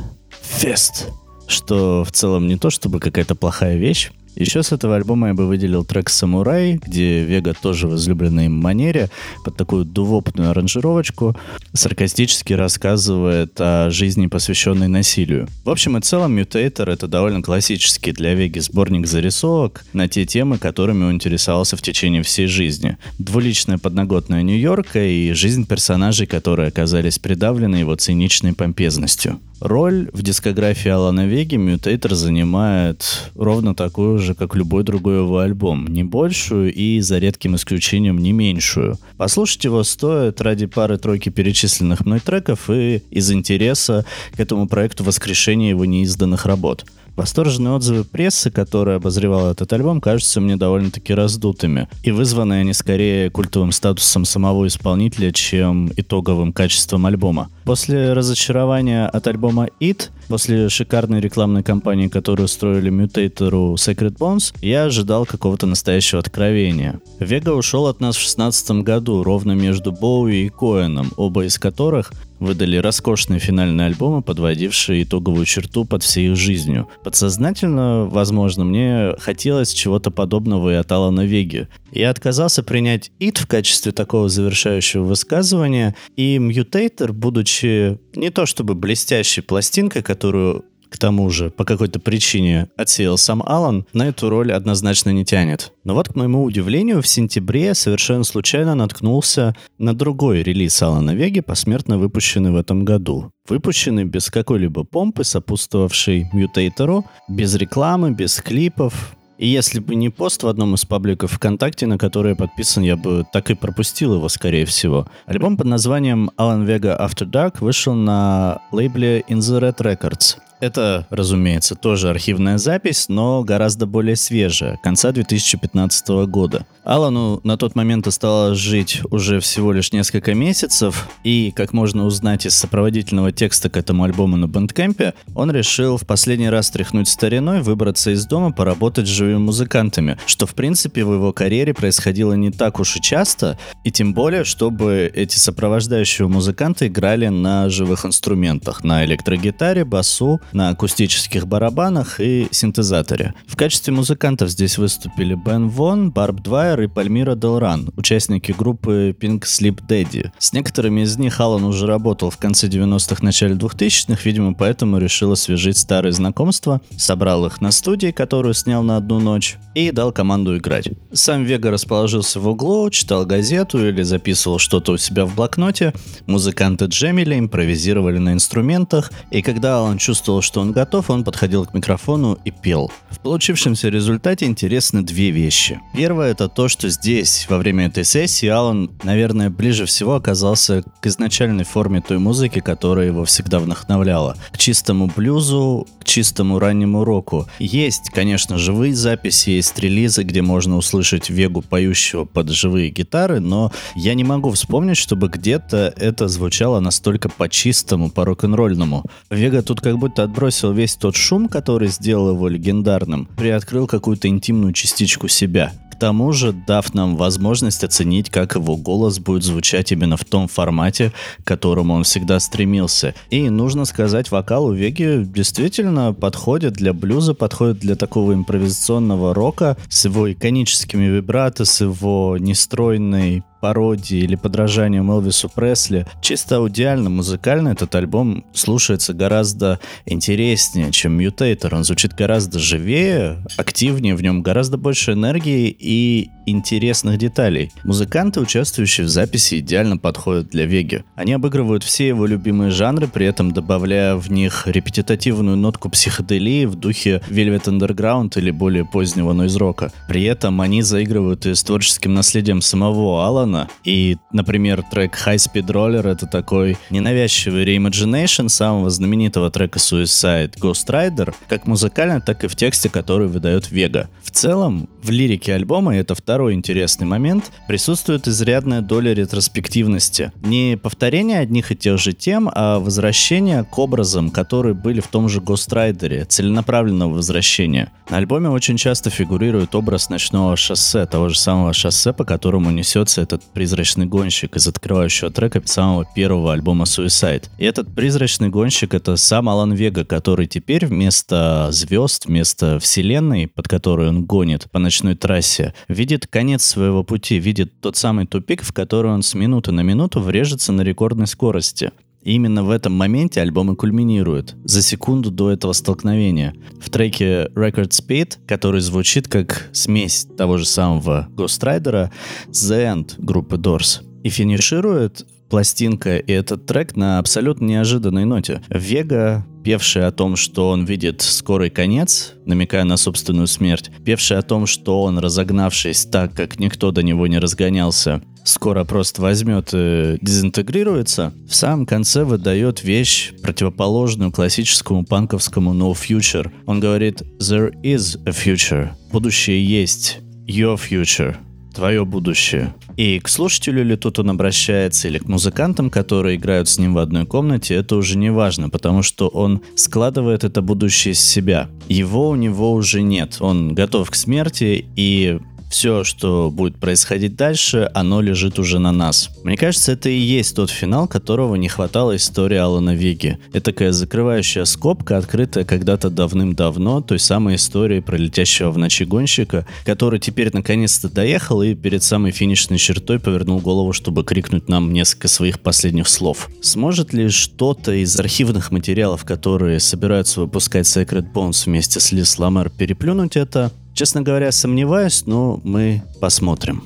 Fist. 0.61 1.09
Что 1.47 2.03
в 2.03 2.11
целом 2.11 2.49
не 2.49 2.57
то 2.57 2.71
чтобы 2.71 2.99
какая-то 2.99 3.37
плохая 3.37 3.77
вещь, 3.77 4.11
еще 4.35 4.63
с 4.63 4.73
этого 4.73 4.97
альбома 4.97 5.29
я 5.29 5.35
бы 5.35 5.47
выделил 5.47 5.85
трек 5.85 6.09
«Самурай», 6.09 6.81
где 6.83 7.25
Вега 7.25 7.55
тоже 7.55 7.87
в 7.87 7.97
излюбленной 7.97 8.49
манере 8.49 9.11
под 9.45 9.57
такую 9.57 9.85
дувопную 9.85 10.51
аранжировочку 10.51 11.37
саркастически 11.73 12.55
рассказывает 12.55 13.53
о 13.59 13.91
жизни, 13.91 14.27
посвященной 14.27 14.89
насилию. 14.89 15.49
В 15.65 15.71
общем 15.71 15.97
и 15.97 16.01
целом, 16.01 16.39
«Mutator»— 16.39 16.91
это 16.93 17.07
довольно 17.09 17.43
классический 17.43 18.13
для 18.13 18.35
Веги 18.35 18.59
сборник 18.61 19.07
зарисовок 19.07 19.85
на 19.93 20.09
те 20.09 20.25
темы, 20.25 20.59
которыми 20.59 21.05
он 21.05 21.13
интересовался 21.13 21.77
в 21.77 21.83
течение 21.83 22.23
всей 22.23 22.47
жизни. 22.47 22.97
Двуличная 23.19 23.79
подноготная 23.79 24.43
Нью-Йорка 24.43 25.05
и 25.05 25.33
жизнь 25.33 25.67
персонажей, 25.67 26.27
которые 26.27 26.69
оказались 26.69 27.19
придавлены 27.19 27.77
его 27.77 27.95
циничной 27.95 28.55
помпезностью. 28.55 29.41
Роль 29.65 30.11
в 30.13 30.23
дискографии 30.23 30.89
Алана 30.89 31.25
Веги 31.25 31.55
Mutator 31.55 32.17
занимает 32.17 33.31
ровно 33.37 33.77
такую 33.77 34.19
же, 34.19 34.35
как 34.35 34.57
любой 34.57 34.83
другой 34.83 35.19
его 35.19 35.39
альбом. 35.39 35.87
Не 35.87 36.03
большую 36.03 36.75
и, 36.75 36.99
за 36.99 37.19
редким 37.19 37.55
исключением, 37.55 38.19
не 38.19 38.33
меньшую. 38.33 38.99
Послушать 39.19 39.63
его 39.63 39.85
стоит 39.85 40.41
ради 40.41 40.67
пары-тройки 40.67 41.29
перечисленных 41.29 42.05
мной 42.05 42.19
треков 42.19 42.71
и 42.71 43.05
из 43.13 43.31
интереса 43.31 44.05
к 44.37 44.41
этому 44.41 44.67
проекту 44.67 45.05
воскрешения 45.05 45.71
его 45.71 45.85
неизданных 45.85 46.45
работ. 46.45 46.85
Восторженные 47.17 47.75
отзывы 47.75 48.05
прессы, 48.05 48.51
которая 48.51 48.97
обозревала 48.97 49.51
этот 49.51 49.73
альбом, 49.73 50.01
кажутся 50.01 50.41
мне 50.41 50.57
довольно-таки 50.57 51.13
раздутыми. 51.13 51.89
И 52.03 52.11
вызваны 52.11 52.55
они 52.55 52.73
скорее 52.73 53.31
культовым 53.31 53.73
статусом 53.73 54.25
самого 54.25 54.67
исполнителя, 54.67 55.31
чем 55.33 55.91
итоговым 55.97 56.53
качеством 56.53 57.07
альбома. 57.07 57.51
После 57.65 58.13
разочарования 58.13 59.07
от 59.07 59.27
альбома 59.27 59.69
It, 59.81 60.11
после 60.29 60.69
шикарной 60.69 61.21
рекламной 61.21 61.63
кампании, 61.63 62.09
которую 62.09 62.49
строили 62.49 62.91
Mutatorу 62.91 63.75
Sacred 63.75 64.17
Bones, 64.17 64.55
я 64.63 64.85
ожидал 64.85 65.27
какого-то 65.27 65.67
настоящего 65.67 66.21
откровения. 66.21 67.01
Вега 67.21 67.51
ушел 67.51 67.87
от 67.87 68.01
нас 68.01 68.17
в 68.17 68.21
2016 68.21 68.71
году, 68.83 69.23
ровно 69.23 69.53
между 69.53 69.93
Боуи 69.93 70.47
и 70.47 70.49
Коэном, 70.49 71.13
оба 71.17 71.45
из 71.45 71.59
которых 71.59 72.13
выдали 72.43 72.77
роскошные 72.77 73.39
финальные 73.39 73.87
альбомы, 73.87 74.21
подводившие 74.21 75.05
итоговую 75.05 75.47
черту 75.47 75.85
под 75.85 76.03
всей 76.03 76.31
их 76.31 76.37
жизнью. 76.37 76.89
Подсознательно, 77.03 78.07
возможно, 78.07 78.65
мне 78.65 79.15
хотелось 79.19 79.73
чего-то 79.73 80.11
подобного 80.11 80.71
и 80.71 80.77
от 80.77 80.91
Алана 80.93 81.25
Веги. 81.27 81.69
Я 81.91 82.11
отказался 82.11 82.63
принять 82.63 83.11
«Ит» 83.19 83.39
в 83.39 83.47
качестве 83.47 83.93
такого 83.93 84.29
завершающего 84.29 85.03
высказывания, 85.03 85.97
и 86.17 86.39
«Мьютейтер», 86.39 87.13
будучи 87.13 87.99
не 88.15 88.31
то 88.31 88.47
чтобы 88.47 88.75
блестящей 88.75 89.41
пластинкой, 89.41 90.03
которую 90.03 90.65
к 90.93 90.99
тому 90.99 91.31
же, 91.31 91.51
по 91.51 91.65
какой-то 91.65 91.99
причине 91.99 92.69
отсеял 92.77 93.17
сам 93.17 93.43
Алан, 93.45 93.87
на 93.93 94.09
эту 94.09 94.29
роль 94.29 94.53
однозначно 94.53 95.11
не 95.11 95.25
тянет. 95.25 95.73
Но 95.85 95.95
вот, 95.95 96.11
к 96.11 96.15
моему 96.15 96.45
удивлению, 96.45 97.01
в 97.01 97.09
сентябре 97.09 97.75
совершенно 97.75 98.25
случайно 98.25 98.75
наткнулся 98.75 99.57
на 99.79 99.95
другой 99.95 100.43
релиз 100.43 100.81
Алана 100.83 101.15
Веги, 101.15 101.41
посмертно 101.41 101.99
выпущенный 101.99 102.51
в 102.51 102.57
этом 102.57 102.85
году. 102.85 103.33
Выпущенный 103.49 104.05
без 104.05 104.31
какой-либо 104.31 104.85
помпы, 104.85 105.25
сопутствовавший 105.25 106.29
Мьютейтору, 106.33 107.07
без 107.29 107.55
рекламы, 107.55 108.13
без 108.13 108.41
клипов, 108.41 109.17
и 109.43 109.49
если 109.49 109.81
бы 109.81 109.97
не 109.97 110.09
пост 110.09 110.45
в 110.45 110.47
одном 110.47 110.75
из 110.75 110.85
пабликов 110.85 111.33
ВКонтакте, 111.33 111.87
на 111.87 111.99
который 111.99 112.31
я 112.31 112.37
подписан, 112.37 112.85
я 112.85 112.97
бы 112.97 113.27
так 113.33 113.51
и 113.51 113.55
пропустил 113.55 114.15
его, 114.15 114.29
скорее 114.29 114.67
всего. 114.67 115.09
Альбом 115.27 115.57
под 115.57 115.67
названием 115.67 116.31
Alan 116.37 116.65
Vega 116.65 116.97
After 116.97 117.29
Dark 117.29 117.57
вышел 117.59 117.95
на 117.95 118.61
лейбле 118.71 119.25
In 119.29 119.39
the 119.39 119.61
Red 119.61 119.79
Records. 119.79 120.37
Это, 120.63 121.09
разумеется, 121.11 121.75
тоже 121.75 122.09
архивная 122.09 122.57
запись, 122.57 123.07
но 123.09 123.43
гораздо 123.43 123.85
более 123.85 124.15
свежая, 124.15 124.79
конца 124.81 125.11
2015 125.11 126.09
года. 126.29 126.67
Алану 126.85 127.41
на 127.43 127.57
тот 127.57 127.75
момент 127.75 128.07
осталось 128.07 128.59
жить 128.59 129.03
уже 129.11 129.41
всего 129.41 129.73
лишь 129.73 129.93
несколько 129.93 130.35
месяцев, 130.35 131.09
и, 131.25 131.53
как 131.57 131.73
можно 131.73 132.05
узнать 132.07 132.47
из 132.47 132.55
сопроводительного 132.55 133.33
текста 133.33 133.71
к 133.71 133.77
этому 133.77 134.05
альбому 134.05 134.37
на 134.37 134.47
Бэндкэмпе, 134.47 135.15
он 135.35 135.51
решил 135.51 135.97
в 135.97 136.07
последний 136.07 136.49
раз 136.49 136.71
тряхнуть 136.71 137.09
стариной, 137.09 137.63
выбраться 137.63 138.13
из 138.13 138.25
дома, 138.27 138.53
поработать 138.53 139.09
с 139.09 139.11
живыми 139.11 139.39
музыкантами, 139.39 140.17
что, 140.27 140.47
в 140.47 140.55
принципе, 140.55 141.05
в 141.05 141.13
его 141.13 141.33
карьере 141.33 141.75
происходило 141.75 142.35
не 142.35 142.53
так 142.53 142.79
уж 142.79 142.97
и 142.97 143.01
часто, 143.01 143.59
и 143.83 143.91
тем 143.91 144.15
более, 144.15 144.45
чтобы 144.45 145.11
эти 145.13 145.39
сопровождающие 145.39 146.29
музыканты 146.29 146.87
играли 146.87 147.27
на 147.27 147.69
живых 147.69 148.07
инструментах, 148.07 148.85
на 148.85 149.05
электрогитаре, 149.05 149.85
басу, 149.85 150.41
на 150.53 150.71
акустических 150.71 151.47
барабанах 151.47 152.21
и 152.21 152.49
синтезаторе. 152.51 153.35
В 153.47 153.57
качестве 153.57 153.93
музыкантов 153.93 154.51
здесь 154.51 154.79
выступили 154.79 155.35
Бен 155.35 155.69
Вон, 155.69 156.11
Барб 156.11 156.41
Двайер 156.41 156.83
и 156.83 156.87
Пальмира 156.87 157.35
Делран, 157.35 157.91
участники 157.97 158.53
группы 158.53 159.17
Pink 159.19 159.43
Sleep 159.43 159.81
Daddy. 159.87 160.31
С 160.39 160.53
некоторыми 160.53 161.03
из 161.03 161.17
них 161.19 161.41
Аллан 161.41 161.65
уже 161.65 161.87
работал 161.87 162.31
в 162.31 162.39
конце 162.39 162.69
90-х, 162.69 163.25
начале 163.25 163.55
2000-х, 163.55 164.21
видимо, 164.25 164.55
поэтому 164.55 164.99
решил 164.99 165.33
освежить 165.33 165.79
старые 165.79 166.13
знакомства, 166.13 166.81
собрал 166.97 167.47
их 167.47 167.61
на 167.61 167.71
студии, 167.71 168.11
которую 168.11 168.55
снял 168.55 168.83
на 168.83 168.97
одну 168.97 169.21
ночь, 169.21 169.57
и 169.75 169.91
дал 169.91 170.13
команду 170.13 170.57
играть. 170.57 170.89
Сам 171.13 171.45
Вега 171.45 171.71
расположился 171.71 172.41
в 172.41 172.49
углу, 172.49 172.91
читал 172.91 173.25
газету 173.25 173.87
или 173.87 174.03
записывал 174.03 174.59
что-то 174.59 174.93
у 174.93 174.97
себя 174.97 175.25
в 175.25 175.35
блокноте, 175.35 175.93
музыканты 176.27 176.87
джемили, 176.87 177.39
импровизировали 177.39 178.19
на 178.19 178.33
инструментах, 178.33 179.11
и 179.31 179.43
когда 179.43 179.79
Алан 179.79 179.99
чувствовал, 179.99 180.42
что 180.43 180.61
он 180.61 180.73
готов, 180.73 181.11
он 181.11 181.25
подходил 181.25 181.65
к 181.65 181.75
микрофону 181.75 182.39
и 182.45 182.51
пел. 182.51 182.91
В 183.11 183.21
получившемся 183.21 183.89
результате 183.89 184.47
интересны 184.47 185.03
две 185.03 185.31
вещи. 185.31 185.81
Первое 185.95 186.33
это 186.33 186.49
то, 186.49 186.69
что 186.69 186.89
здесь, 186.89 187.47
во 187.49 187.59
время 187.59 187.87
этой 187.87 188.05
сессии, 188.05 188.49
Алан, 188.49 188.91
наверное, 189.05 189.51
ближе 189.51 189.87
всего 189.87 190.15
оказался 190.15 190.83
к 191.01 191.07
изначальной 191.07 191.65
форме 191.65 192.01
той 192.01 192.19
музыки, 192.19 192.61
которая 192.61 193.07
его 193.07 193.25
всегда 193.25 193.59
вдохновляла. 193.59 194.37
К 194.53 194.59
чистому 194.59 195.07
блюзу, 195.07 195.87
к 196.01 196.05
чистому 196.05 196.59
раннему 196.59 197.05
року. 197.05 197.49
Есть, 197.59 198.11
конечно, 198.11 198.59
живые 198.59 198.95
записи, 198.95 199.51
есть 199.51 199.79
релизы, 199.79 200.23
где 200.23 200.43
можно 200.43 200.77
услышать 200.77 201.31
Вегу 201.31 201.63
поющего 201.63 202.25
под 202.25 202.51
живые 202.51 202.91
гитары, 202.91 203.41
но 203.41 203.73
я 203.95 204.15
не 204.15 204.25
могу 204.25 204.51
вспомнить, 204.51 204.97
чтобы 204.97 205.29
где-то 205.29 205.95
это 205.97 206.29
звучало 206.29 206.81
настолько 206.81 207.29
по-чистому, 207.29 208.11
по-рок-н-ролльному. 208.11 209.05
Вега 209.31 209.63
тут 209.63 209.81
как 209.81 209.99
будто 209.99 210.25
отбросил 210.33 210.73
весь 210.73 210.97
тот 210.97 211.15
шум, 211.15 211.47
который 211.47 211.89
сделал 211.89 212.31
его 212.31 212.49
легендарным, 212.49 213.29
приоткрыл 213.37 213.87
какую-то 213.87 214.29
интимную 214.29 214.73
частичку 214.73 215.29
себя. 215.29 215.73
К 215.91 215.99
тому 215.99 216.33
же, 216.33 216.55
дав 216.55 216.95
нам 216.95 217.17
возможность 217.17 217.85
оценить, 217.85 218.31
как 218.31 218.55
его 218.55 218.79
голос 218.79 219.19
будет 219.19 219.45
звучать 219.45 219.93
именно 219.93 220.17
в 220.17 220.25
том 220.25 220.49
формате, 220.49 221.13
к 221.45 221.47
которому 221.47 221.93
он 221.93 222.05
всегда 222.05 222.41
стремился. 222.41 223.15
И 223.29 223.51
нужно 223.51 223.85
сказать, 223.85 224.31
вокал 224.31 224.65
у 224.65 224.73
Веги 224.73 225.23
действительно 225.23 226.15
подходит 226.15 226.73
для 226.73 226.95
блюза, 226.95 227.35
подходит 227.35 227.79
для 227.81 227.95
такого 227.95 228.33
импровизационного 228.33 229.35
рока 229.35 229.77
с 229.91 230.07
его 230.07 230.33
иконическими 230.33 231.05
вибрато, 231.05 231.67
с 231.67 231.83
его 231.83 232.39
нестройной 232.41 233.45
пародии 233.63 234.19
или 234.19 234.35
подражанием 234.35 235.09
Элвису 235.13 235.49
Пресли. 235.49 236.05
Чисто 236.21 236.57
аудиально, 236.57 237.09
музыкально 237.09 237.69
этот 237.69 237.95
альбом 237.95 238.45
слушается 238.53 239.15
гораздо 239.15 239.79
интереснее, 240.05 240.91
чем 240.91 241.21
Mutator. 241.21 241.73
Он 241.73 241.85
звучит 241.85 242.13
гораздо 242.13 242.59
живее, 242.59 243.45
активнее, 243.57 244.17
в 244.17 244.23
нем 244.23 244.43
гораздо 244.43 244.79
больше 244.79 245.13
энергии 245.13 245.75
и 245.79 246.33
интересных 246.47 247.19
деталей. 247.19 247.73
Музыканты, 247.85 248.41
участвующие 248.41 249.07
в 249.07 249.11
записи, 249.11 249.59
идеально 249.61 249.97
подходят 249.97 250.49
для 250.49 250.67
Веги. 250.67 251.05
Они 251.15 251.33
обыгрывают 251.33 251.83
все 251.83 252.09
его 252.09 252.27
любимые 252.27 252.71
жанры, 252.71 253.09
при 253.09 253.27
этом 253.27 253.53
добавляя 253.53 254.17
в 254.17 254.31
них 254.31 254.67
репетитивную 254.67 255.57
нотку 255.57 255.89
психоделии 255.91 256.65
в 256.65 256.75
духе 256.75 257.23
Velvet 257.29 257.65
Underground 257.65 258.39
или 258.39 258.51
более 258.51 258.85
позднего 258.85 259.33
нойз-рока. 259.33 259.93
При 260.09 260.25
этом 260.25 260.61
они 260.61 260.83
заигрывают 260.83 261.47
и 261.47 261.55
с 261.55 261.63
творческим 261.63 262.15
наследием 262.15 262.61
самого 262.61 263.27
Алана. 263.27 263.69
И, 263.85 264.17
например, 264.33 264.83
трек 264.91 265.15
High 265.15 265.37
Speed 265.37 265.67
Roller— 265.67 266.09
это 266.11 266.27
такой 266.27 266.77
ненавязчивый 266.91 267.65
reimagination 267.65 268.49
самого 268.49 268.91
знаменитого 268.91 269.51
трека 269.51 269.79
Suicide 269.79 270.59
Ghost 270.59 270.89
Rider, 270.89 271.35
как 271.49 271.67
музыкально, 271.67 272.21
так 272.21 272.45
и 272.45 272.49
в 272.49 272.57
тексте, 272.57 272.89
который 272.89 273.29
выдает 273.29 273.71
Вега. 273.71 274.09
В 274.23 274.31
целом, 274.31 274.89
в 275.03 275.11
лирике 275.11 275.55
альбома, 275.55 275.97
это 275.97 276.15
второй 276.33 276.55
интересный 276.55 277.07
момент, 277.07 277.53
присутствует 277.69 278.27
изрядная 278.27 278.81
доля 278.81 279.13
ретроспективности. 279.13 280.33
Не 280.43 280.79
повторение 280.83 281.41
одних 281.41 281.73
и 281.73 281.77
тех 281.77 281.99
же 281.99 282.15
тем, 282.15 282.51
а 282.51 282.79
возвращение 282.79 283.65
к 283.65 283.79
образам, 283.79 284.31
которые 284.31 284.73
были 284.73 285.01
в 285.01 285.09
том 285.09 285.29
же 285.29 285.41
Rider, 285.41 286.25
целенаправленного 286.25 287.13
возвращения. 287.13 287.93
На 288.09 288.17
альбоме 288.17 288.49
очень 288.49 288.79
часто 288.79 289.11
фигурирует 289.11 289.75
образ 289.75 290.09
ночного 290.09 290.57
шоссе, 290.57 291.05
того 291.05 291.29
же 291.29 291.39
самого 291.39 291.75
шоссе, 291.75 292.15
по 292.15 292.25
которому 292.25 292.71
несется 292.71 293.21
этот 293.21 293.43
призрачный 293.43 294.07
гонщик 294.07 294.57
из 294.57 294.67
открывающего 294.67 295.31
трека 295.31 295.61
самого 295.67 296.07
первого 296.15 296.55
альбома 296.55 296.85
Suicide. 296.85 297.45
И 297.59 297.65
этот 297.67 297.95
призрачный 297.95 298.49
гонщик— 298.49 298.95
это 298.95 299.17
сам 299.17 299.51
Алан 299.51 299.75
Вега, 299.75 300.07
который 300.07 300.47
теперь 300.47 300.87
вместо 300.87 301.69
звезд, 301.73 302.25
вместо 302.25 302.79
вселенной, 302.79 303.49
под 303.49 303.69
которой 303.69 304.09
он 304.09 304.25
гонит 304.25 304.71
по 304.71 304.79
ночной 304.79 305.15
трассе, 305.15 305.75
видит 305.89 306.22
конец 306.27 306.65
своего 306.65 307.05
пути, 307.05 307.39
видит 307.39 307.81
тот 307.81 307.97
самый 307.97 308.27
тупик, 308.27 308.63
в 308.63 308.73
который 308.73 309.11
он 309.11 309.23
с 309.23 309.35
минуты 309.35 309.73
на 309.73 309.81
минуту 309.81 310.21
врежется 310.21 310.73
на 310.73 310.83
рекордной 310.83 311.27
скорости. 311.27 311.93
И 312.23 312.35
именно 312.35 312.63
в 312.63 312.71
этом 312.71 312.93
моменте 312.93 313.41
альбом 313.41 313.73
и 313.73 313.77
кульминирует, 313.77 314.55
за 314.65 314.81
секунду 314.81 315.31
до 315.31 315.51
этого 315.51 315.73
столкновения. 315.73 316.55
В 316.81 316.89
треке 316.89 317.47
Record 317.55 317.91
Speed, 317.91 318.37
который 318.47 318.81
звучит 318.81 319.27
как 319.27 319.69
смесь 319.73 320.27
того 320.37 320.59
же 320.59 320.65
самого 320.65 321.29
Ghost 321.35 321.63
Rider, 321.63 322.11
The 322.51 322.95
End 322.95 323.15
группы 323.19 323.57
Doors. 323.57 324.03
И 324.23 324.29
финиширует 324.29 325.27
пластинка 325.53 326.17
и 326.17 326.33
этот 326.33 326.65
трек 326.65 326.97
на 326.97 327.19
абсолютно 327.19 327.67
неожиданной 327.67 328.25
ноте. 328.25 328.63
Вега, 328.71 329.45
певший 329.63 330.07
о 330.07 330.11
том, 330.11 330.35
что 330.35 330.71
он 330.71 330.87
видит 330.87 331.21
скорый 331.21 331.69
конец, 331.69 332.33
намекая 332.47 332.85
на 332.85 332.97
собственную 332.97 333.47
смерть, 333.49 333.91
певший 334.03 334.39
о 334.39 334.43
том, 334.43 334.67
что 334.67 335.03
он, 335.03 335.19
разогнавшись 335.19 336.07
так, 336.07 336.33
как 336.33 336.59
никто 336.59 336.91
до 336.91 337.03
него 337.03 337.27
не 337.27 337.39
разгонялся, 337.39 338.23
скоро 338.45 338.85
просто 338.85 339.21
возьмет 339.21 339.75
и 339.75 340.17
дезинтегрируется, 340.23 341.35
в 341.47 341.55
самом 341.55 341.85
конце 341.85 342.25
выдает 342.25 342.83
вещь, 342.83 343.35
противоположную 343.43 344.33
классическому 344.33 345.05
панковскому 345.05 345.75
no 345.75 345.93
future. 345.93 346.51
Он 346.65 346.81
говорит 346.81 347.21
«There 347.39 347.73
is 347.83 348.19
a 348.25 348.31
future». 348.31 348.93
Будущее 349.13 349.63
есть. 349.63 350.21
Your 350.47 350.81
future 350.81 351.37
твое 351.73 352.05
будущее. 352.05 352.75
И 352.97 353.19
к 353.21 353.29
слушателю 353.29 353.85
ли 353.85 353.97
тут 353.97 354.19
он 354.19 354.31
обращается, 354.31 355.09
или 355.09 355.19
к 355.19 355.27
музыкантам, 355.27 355.91
которые 355.91 356.37
играют 356.37 356.69
с 356.69 356.79
ним 356.79 356.95
в 356.95 356.99
одной 356.99 357.27
комнате, 357.27 357.75
это 357.75 357.97
уже 357.97 358.19
не 358.19 358.31
важно, 358.31 358.71
потому 358.71 359.03
что 359.03 359.29
он 359.29 359.63
складывает 359.75 360.45
это 360.45 360.63
будущее 360.63 361.13
из 361.13 361.21
себя. 361.21 361.69
Его 361.89 362.29
у 362.29 362.37
него 362.37 362.73
уже 362.73 363.03
нет. 363.03 363.39
Он 363.41 363.75
готов 363.75 364.11
к 364.11 364.15
смерти, 364.15 364.85
и 364.97 365.39
все, 365.73 366.05
что 366.05 366.51
будет 366.51 366.77
происходить 366.77 367.35
дальше, 367.35 367.91
оно 367.95 368.21
лежит 368.21 368.59
уже 368.59 368.79
на 368.79 368.93
нас. 368.93 369.31
Мне 369.43 369.57
кажется, 369.57 369.93
это 369.93 370.11
и 370.11 370.19
есть 370.19 370.55
тот 370.55 370.71
финал, 370.71 371.09
которого 371.09 371.55
не 371.57 371.69
хватало 371.69 372.15
истории 372.15 372.59
Алана 372.59 372.95
Веги. 372.95 373.39
Это 373.55 373.73
такая 373.73 373.93
закрывающая 373.93 374.67
скобка, 374.67 375.17
открытая 375.17 375.65
когда-то 375.65 376.11
давным-давно, 376.11 377.01
той 377.01 377.19
самой 377.19 377.57
истории 377.57 378.01
про 378.01 378.17
летящего 378.17 378.71
в 378.71 378.77
ночи 378.77 379.05
гонщика, 379.05 379.67
который 379.87 380.21
теперь 380.21 380.51
наконец-то 380.53 381.09
доехал 381.09 381.63
и 381.63 381.75
перед 381.75 382.03
самой 382.03 382.33
финишной 382.33 382.77
чертой 382.77 383.19
повернул 383.19 383.59
голову, 383.59 383.95
чтобы 383.95 384.25
крикнуть 384.25 384.69
нам 384.69 384.93
несколько 384.93 385.29
своих 385.29 385.61
последних 385.61 386.07
слов. 386.07 386.51
Сможет 386.61 387.15
ли 387.15 387.31
что-то 387.31 387.93
из 387.93 388.15
архивных 388.21 388.73
материалов, 388.73 389.25
которые 389.25 389.81
собираются 389.81 390.43
выпускать 390.43 390.85
Secret 390.85 391.33
Bones 391.33 391.65
вместе 391.65 391.99
с 391.99 392.13
Лиз 392.13 392.39
Ламер, 392.39 392.69
переплюнуть 392.69 393.37
это? 393.37 393.73
Честно 393.95 394.23
говоря, 394.23 394.51
сомневаюсь, 394.53 395.25
но 395.27 395.61
мы 395.65 396.03
посмотрим. 396.21 396.83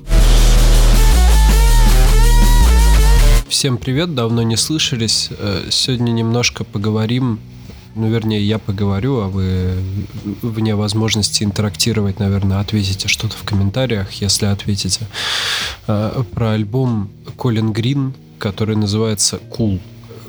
Всем 3.48 3.78
привет, 3.78 4.14
давно 4.14 4.42
не 4.42 4.56
слышались. 4.56 5.30
Э, 5.30 5.68
сегодня 5.70 6.10
немножко 6.10 6.64
поговорим, 6.64 7.38
ну, 7.94 8.08
вернее, 8.08 8.42
я 8.42 8.58
поговорю, 8.58 9.20
а 9.20 9.28
вы 9.28 9.78
вне 10.42 10.74
возможности 10.74 11.44
интерактировать, 11.44 12.18
наверное, 12.18 12.58
ответите 12.58 13.06
что-то 13.06 13.36
в 13.36 13.44
комментариях, 13.44 14.12
если 14.14 14.46
ответите, 14.46 15.06
э, 15.86 16.24
про 16.32 16.50
альбом 16.50 17.08
Колин 17.36 17.72
Грин, 17.72 18.14
который 18.38 18.74
называется 18.74 19.38
«Cool». 19.56 19.80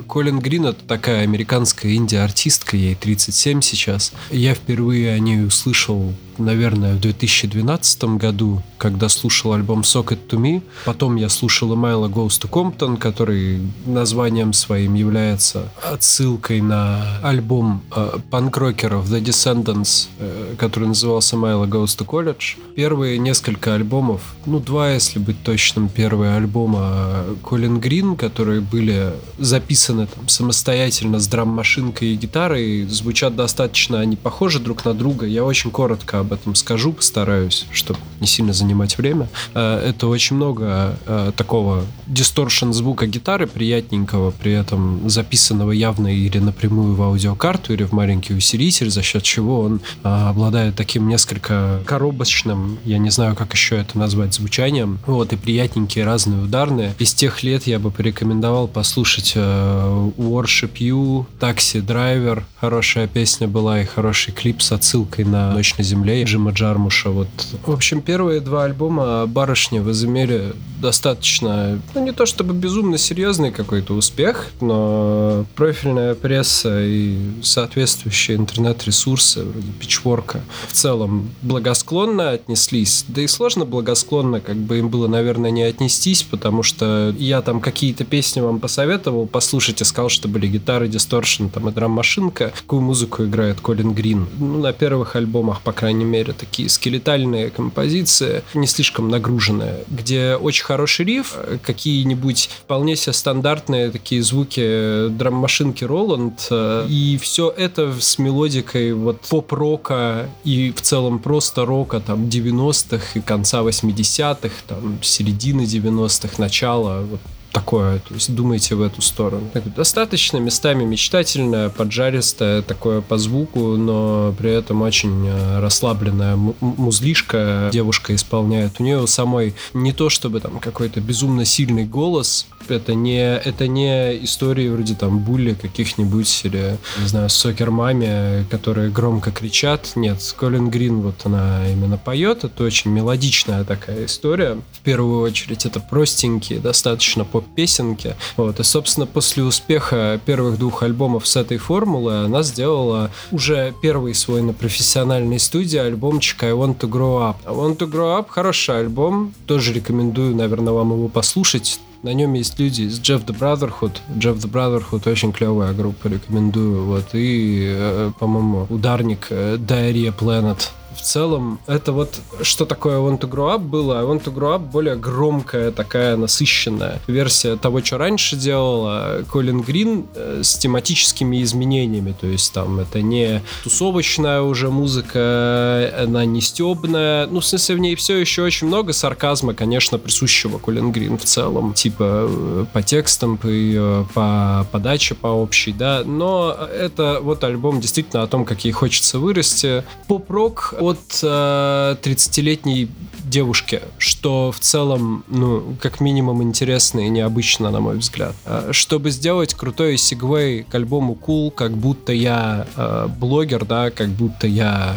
Колин 0.06 0.38
Грин 0.38 0.66
это 0.66 0.82
такая 0.86 1.22
американская 1.24 1.94
инди-артистка, 1.94 2.76
ей 2.76 2.94
37 2.94 3.60
сейчас. 3.60 4.12
Я 4.30 4.54
впервые 4.54 5.12
о 5.12 5.18
ней 5.18 5.44
услышал 5.44 6.14
наверное, 6.38 6.94
в 6.94 7.00
2012 7.00 8.04
году, 8.16 8.62
когда 8.78 9.08
слушал 9.08 9.52
альбом 9.52 9.80
Socket 9.80 10.18
to 10.28 10.38
Me. 10.38 10.62
Потом 10.84 11.16
я 11.16 11.28
слушал 11.28 11.74
Эмайла 11.74 12.08
Goes 12.08 12.40
to 12.40 12.48
Compton, 12.48 12.96
который 12.96 13.60
названием 13.86 14.52
своим 14.52 14.94
является 14.94 15.70
отсылкой 15.82 16.60
на 16.60 17.18
альбом 17.22 17.82
э, 17.94 18.18
панк-рокеров 18.30 19.10
The 19.10 19.22
Descendants, 19.22 20.08
э, 20.18 20.54
который 20.58 20.88
назывался 20.88 21.36
Эмайла 21.36 21.66
Goes 21.66 21.98
to 21.98 22.06
College. 22.06 22.56
Первые 22.74 23.18
несколько 23.18 23.74
альбомов, 23.74 24.36
ну, 24.46 24.60
два, 24.60 24.92
если 24.92 25.18
быть 25.18 25.42
точным, 25.42 25.88
первые 25.88 26.36
альбома 26.36 27.24
Колин 27.42 27.80
Грин, 27.80 28.16
которые 28.16 28.60
были 28.60 29.12
записаны 29.38 30.06
там 30.06 30.28
самостоятельно 30.28 31.18
с 31.18 31.26
драм-машинкой 31.26 32.08
и 32.08 32.16
гитарой, 32.16 32.84
звучат 32.84 33.34
достаточно, 33.36 34.00
они 34.00 34.16
похожи 34.16 34.60
друг 34.60 34.84
на 34.84 34.94
друга. 34.94 35.26
Я 35.26 35.44
очень 35.44 35.70
коротко 35.70 36.20
об 36.28 36.34
этом 36.34 36.54
скажу, 36.54 36.92
постараюсь, 36.92 37.66
чтобы 37.72 37.98
не 38.20 38.26
сильно 38.26 38.52
занимать 38.52 38.98
время. 38.98 39.28
Э, 39.54 39.82
это 39.88 40.06
очень 40.08 40.36
много 40.36 40.98
э, 41.06 41.32
такого 41.36 41.84
дисторшн 42.06 42.72
звука 42.72 43.06
гитары 43.06 43.46
приятненького, 43.46 44.30
при 44.30 44.52
этом 44.52 45.08
записанного 45.08 45.72
явно 45.72 46.08
или 46.08 46.38
напрямую 46.38 46.94
в 46.94 47.02
аудиокарту, 47.02 47.72
или 47.72 47.84
в 47.84 47.92
маленький 47.92 48.34
усилитель, 48.34 48.90
за 48.90 49.02
счет 49.02 49.22
чего 49.22 49.60
он 49.60 49.80
э, 50.04 50.08
обладает 50.08 50.76
таким 50.76 51.08
несколько 51.08 51.80
коробочным, 51.86 52.78
я 52.84 52.98
не 52.98 53.10
знаю, 53.10 53.34
как 53.34 53.54
еще 53.54 53.76
это 53.76 53.98
назвать, 53.98 54.34
звучанием. 54.34 54.98
Вот, 55.06 55.32
и 55.32 55.36
приятненькие 55.36 56.04
разные 56.04 56.42
ударные. 56.42 56.94
Из 56.98 57.14
тех 57.14 57.42
лет 57.42 57.66
я 57.66 57.78
бы 57.78 57.90
порекомендовал 57.90 58.68
послушать 58.68 59.34
Worship 59.34 60.74
You, 60.78 61.24
Taxi 61.40 61.84
Driver, 61.84 62.42
хорошая 62.60 63.06
песня 63.06 63.48
была 63.48 63.80
и 63.80 63.86
хороший 63.86 64.32
клип 64.32 64.60
с 64.60 64.72
отсылкой 64.72 65.24
на 65.24 65.52
«Ночь 65.52 65.76
на 65.78 65.84
земле», 65.84 66.17
Джей, 66.18 66.24
Джима 66.24 66.52
Джармуша. 66.52 67.10
Вот. 67.10 67.28
В 67.66 67.72
общем, 67.72 68.00
первые 68.00 68.40
два 68.40 68.64
альбома 68.64 69.26
«Барышни» 69.26 69.78
возымели 69.78 70.52
достаточно, 70.80 71.80
ну 71.94 72.04
не 72.04 72.12
то 72.12 72.24
чтобы 72.26 72.54
безумно 72.54 72.98
серьезный 72.98 73.50
какой-то 73.50 73.94
успех, 73.94 74.46
но 74.60 75.44
профильная 75.56 76.14
пресса 76.14 76.80
и 76.84 77.18
соответствующие 77.42 78.36
интернет-ресурсы 78.36 79.42
вроде 79.42 79.68
Пичворка 79.80 80.40
в 80.68 80.72
целом 80.72 81.30
благосклонно 81.42 82.30
отнеслись. 82.30 83.04
Да 83.08 83.22
и 83.22 83.26
сложно 83.26 83.64
благосклонно, 83.64 84.40
как 84.40 84.56
бы 84.56 84.78
им 84.78 84.88
было, 84.88 85.08
наверное, 85.08 85.50
не 85.50 85.62
отнестись, 85.62 86.22
потому 86.22 86.62
что 86.62 87.14
я 87.18 87.42
там 87.42 87.60
какие-то 87.60 88.04
песни 88.04 88.40
вам 88.40 88.60
посоветовал 88.60 89.26
послушать 89.26 89.80
и 89.80 89.84
сказал, 89.84 90.08
что 90.08 90.28
были 90.28 90.46
гитары, 90.46 90.88
дисторшн 90.88 91.48
там 91.48 91.68
и 91.68 91.72
драм-машинка. 91.72 92.52
Какую 92.56 92.82
музыку 92.82 93.24
играет 93.24 93.60
Колин 93.60 93.92
Грин? 93.92 94.28
Ну, 94.38 94.58
на 94.58 94.72
первых 94.72 95.16
альбомах, 95.16 95.60
по 95.62 95.72
крайней 95.72 96.04
мере, 96.08 96.32
такие 96.32 96.68
скелетальные 96.68 97.50
композиции, 97.50 98.42
не 98.54 98.66
слишком 98.66 99.08
нагруженные, 99.08 99.84
где 99.88 100.36
очень 100.36 100.64
хороший 100.64 101.06
риф, 101.06 101.36
какие-нибудь 101.62 102.50
вполне 102.64 102.96
себе 102.96 103.12
стандартные 103.12 103.90
такие 103.90 104.22
звуки 104.22 105.08
драм-машинки 105.08 105.84
Роланд, 105.84 106.48
и 106.50 107.18
все 107.20 107.50
это 107.56 107.94
с 108.00 108.18
мелодикой 108.18 108.92
вот 108.92 109.20
поп-рока 109.22 110.28
и 110.44 110.72
в 110.72 110.80
целом 110.80 111.18
просто 111.18 111.64
рока 111.64 112.00
там 112.00 112.24
90-х 112.24 113.18
и 113.18 113.20
конца 113.20 113.60
80-х, 113.60 114.54
там 114.66 114.98
середины 115.02 115.62
90-х, 115.62 116.34
начала, 116.38 117.02
вот 117.02 117.20
такое, 117.52 117.98
то 118.00 118.14
есть 118.14 118.34
думайте 118.34 118.74
в 118.74 118.82
эту 118.82 119.02
сторону. 119.02 119.50
Достаточно 119.76 120.38
местами 120.38 120.84
мечтательное, 120.84 121.68
поджаристое 121.68 122.62
такое 122.62 123.00
по 123.00 123.18
звуку, 123.18 123.76
но 123.76 124.34
при 124.38 124.50
этом 124.50 124.82
очень 124.82 125.26
э, 125.26 125.60
расслабленная 125.60 126.36
музлишка 126.60 127.70
девушка 127.72 128.14
исполняет. 128.14 128.74
У 128.78 128.82
нее 128.82 129.06
самой 129.06 129.54
не 129.74 129.92
то 129.92 130.08
чтобы 130.10 130.40
там 130.40 130.58
какой-то 130.58 131.00
безумно 131.00 131.44
сильный 131.44 131.84
голос, 131.84 132.46
это 132.68 132.94
не, 132.94 133.18
это 133.18 133.66
не 133.66 134.24
истории 134.24 134.68
вроде 134.68 134.94
там 134.94 135.18
Булли 135.20 135.54
каких-нибудь 135.54 136.40
или, 136.44 136.78
не 137.00 137.08
знаю, 137.08 137.30
Сокер 137.30 137.70
Маме, 137.70 138.44
которые 138.50 138.90
громко 138.90 139.30
кричат. 139.30 139.92
Нет, 139.96 140.18
Колин 140.36 140.68
Грин 140.68 141.00
вот 141.00 141.22
она 141.24 141.68
именно 141.70 141.96
поет, 141.96 142.44
это 142.44 142.64
очень 142.64 142.90
мелодичная 142.90 143.64
такая 143.64 144.06
история. 144.06 144.58
В 144.72 144.80
первую 144.80 145.22
очередь 145.22 145.66
это 145.66 145.80
простенькие, 145.80 146.58
достаточно 146.58 147.24
поп-песенки. 147.40 148.16
Вот, 148.36 148.58
и, 148.60 148.64
собственно, 148.64 149.06
после 149.06 149.44
успеха 149.44 150.20
первых 150.24 150.58
двух 150.58 150.82
альбомов 150.82 151.26
с 151.26 151.36
этой 151.36 151.58
формулы 151.58 152.24
она 152.24 152.42
сделала 152.42 153.10
уже 153.30 153.74
первый 153.80 154.14
свой 154.14 154.42
на 154.42 154.52
профессиональной 154.52 155.38
студии 155.38 155.78
альбомчик 155.78 156.42
I 156.42 156.50
Want 156.50 156.78
to 156.78 156.88
Grow 156.88 157.30
Up. 157.30 157.36
I 157.46 157.54
Want 157.54 157.78
to 157.78 157.90
Grow 157.90 158.18
Up 158.18 158.26
хороший 158.28 158.80
альбом, 158.80 159.34
тоже 159.46 159.72
рекомендую, 159.72 160.34
наверное, 160.34 160.72
вам 160.72 160.92
его 160.92 161.08
послушать. 161.08 161.80
На 162.02 162.12
нем 162.14 162.34
есть 162.34 162.58
люди 162.60 162.82
из 162.82 163.00
Jeff 163.00 163.24
the 163.26 163.36
Brotherhood. 163.36 163.96
Jeff 164.16 164.36
the 164.36 164.50
Brotherhood 164.50 165.10
очень 165.10 165.32
клевая 165.32 165.72
группа, 165.72 166.06
рекомендую. 166.06 166.84
Вот. 166.84 167.06
И, 167.12 167.74
э, 167.76 168.12
по-моему, 168.20 168.66
ударник 168.70 169.26
э, 169.30 169.56
Diarrhea 169.56 170.16
Planet 170.16 170.58
в 170.98 171.02
целом, 171.02 171.60
это 171.66 171.92
вот 171.92 172.20
что 172.42 172.64
такое 172.64 172.98
Want 172.98 173.20
to 173.20 173.30
Grow 173.30 173.54
Up 173.54 173.60
было. 173.60 174.02
Want 174.02 174.24
to 174.24 174.34
Grow 174.34 174.56
Up 174.56 174.70
более 174.70 174.96
громкая, 174.96 175.70
такая 175.70 176.16
насыщенная 176.16 177.00
версия 177.06 177.56
того, 177.56 177.82
что 177.82 177.98
раньше 177.98 178.36
делала 178.36 179.24
Колин 179.30 179.60
Грин 179.60 180.06
э, 180.14 180.40
с 180.42 180.56
тематическими 180.56 181.42
изменениями. 181.42 182.14
То 182.20 182.26
есть 182.26 182.52
там 182.52 182.80
это 182.80 183.00
не 183.00 183.42
тусовочная 183.62 184.42
уже 184.42 184.70
музыка, 184.70 185.92
она 186.02 186.24
не 186.24 186.40
стебная. 186.40 187.26
Ну, 187.28 187.40
в 187.40 187.46
смысле, 187.46 187.76
в 187.76 187.78
ней 187.78 187.94
все 187.94 188.16
еще 188.16 188.42
очень 188.42 188.66
много 188.66 188.92
сарказма, 188.92 189.54
конечно, 189.54 189.98
присущего 189.98 190.58
Колин 190.58 190.90
Грин 190.90 191.16
в 191.16 191.24
целом. 191.24 191.74
Типа 191.74 192.28
э, 192.28 192.64
по 192.72 192.82
текстам, 192.82 193.36
по 193.36 193.46
ее, 193.46 194.06
по 194.14 194.66
подаче, 194.72 195.14
по 195.14 195.28
общей, 195.28 195.72
да. 195.72 196.02
Но 196.04 196.56
это 196.72 197.20
вот 197.22 197.44
альбом 197.44 197.80
действительно 197.80 198.24
о 198.24 198.26
том, 198.26 198.44
как 198.44 198.64
ей 198.64 198.72
хочется 198.72 199.18
вырасти. 199.18 199.84
Поп-рок 200.08 200.74
от 200.88 201.20
э, 201.22 201.96
30-летней 202.02 202.88
девушки, 203.24 203.82
что 203.98 204.52
в 204.52 204.58
целом, 204.60 205.24
ну, 205.28 205.76
как 205.80 206.00
минимум 206.00 206.42
интересно 206.42 207.00
и 207.00 207.08
необычно, 207.08 207.70
на 207.70 207.80
мой 207.80 207.98
взгляд. 207.98 208.34
Э, 208.44 208.70
чтобы 208.72 209.10
сделать 209.10 209.54
крутой 209.54 209.96
сегвей 209.96 210.64
к 210.64 210.74
альбому 210.74 211.16
Cool, 211.20 211.50
как 211.50 211.72
будто 211.72 212.12
я 212.12 212.66
э, 212.76 213.08
блогер, 213.18 213.64
да, 213.64 213.90
как 213.90 214.08
будто 214.08 214.46
я 214.46 214.96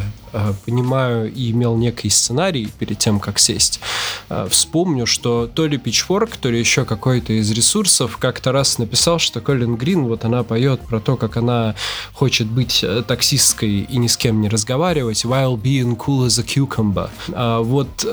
понимаю 0.64 1.32
и 1.32 1.50
имел 1.50 1.76
некий 1.76 2.10
сценарий 2.10 2.68
перед 2.78 2.98
тем, 2.98 3.20
как 3.20 3.38
сесть, 3.38 3.80
э, 4.28 4.48
вспомню, 4.50 5.06
что 5.06 5.46
то 5.46 5.66
ли 5.66 5.76
Pitchfork, 5.76 6.32
то 6.40 6.50
ли 6.50 6.58
еще 6.58 6.84
какой-то 6.84 7.32
из 7.32 7.50
ресурсов 7.50 8.16
как-то 8.18 8.52
раз 8.52 8.78
написал, 8.78 9.18
что 9.18 9.40
Колин 9.40 9.76
Грин, 9.76 10.04
вот 10.04 10.24
она 10.24 10.42
поет 10.42 10.80
про 10.80 11.00
то, 11.00 11.16
как 11.16 11.36
она 11.36 11.74
хочет 12.12 12.46
быть 12.46 12.82
э, 12.82 13.02
таксисткой 13.06 13.80
и 13.80 13.98
ни 13.98 14.06
с 14.06 14.16
кем 14.16 14.40
не 14.40 14.48
разговаривать, 14.48 15.24
while 15.24 15.60
being 15.60 15.96
cool 15.96 16.26
as 16.26 16.40
a 16.40 16.44
cucumber. 16.44 17.10
А 17.32 17.60
вот, 17.60 18.06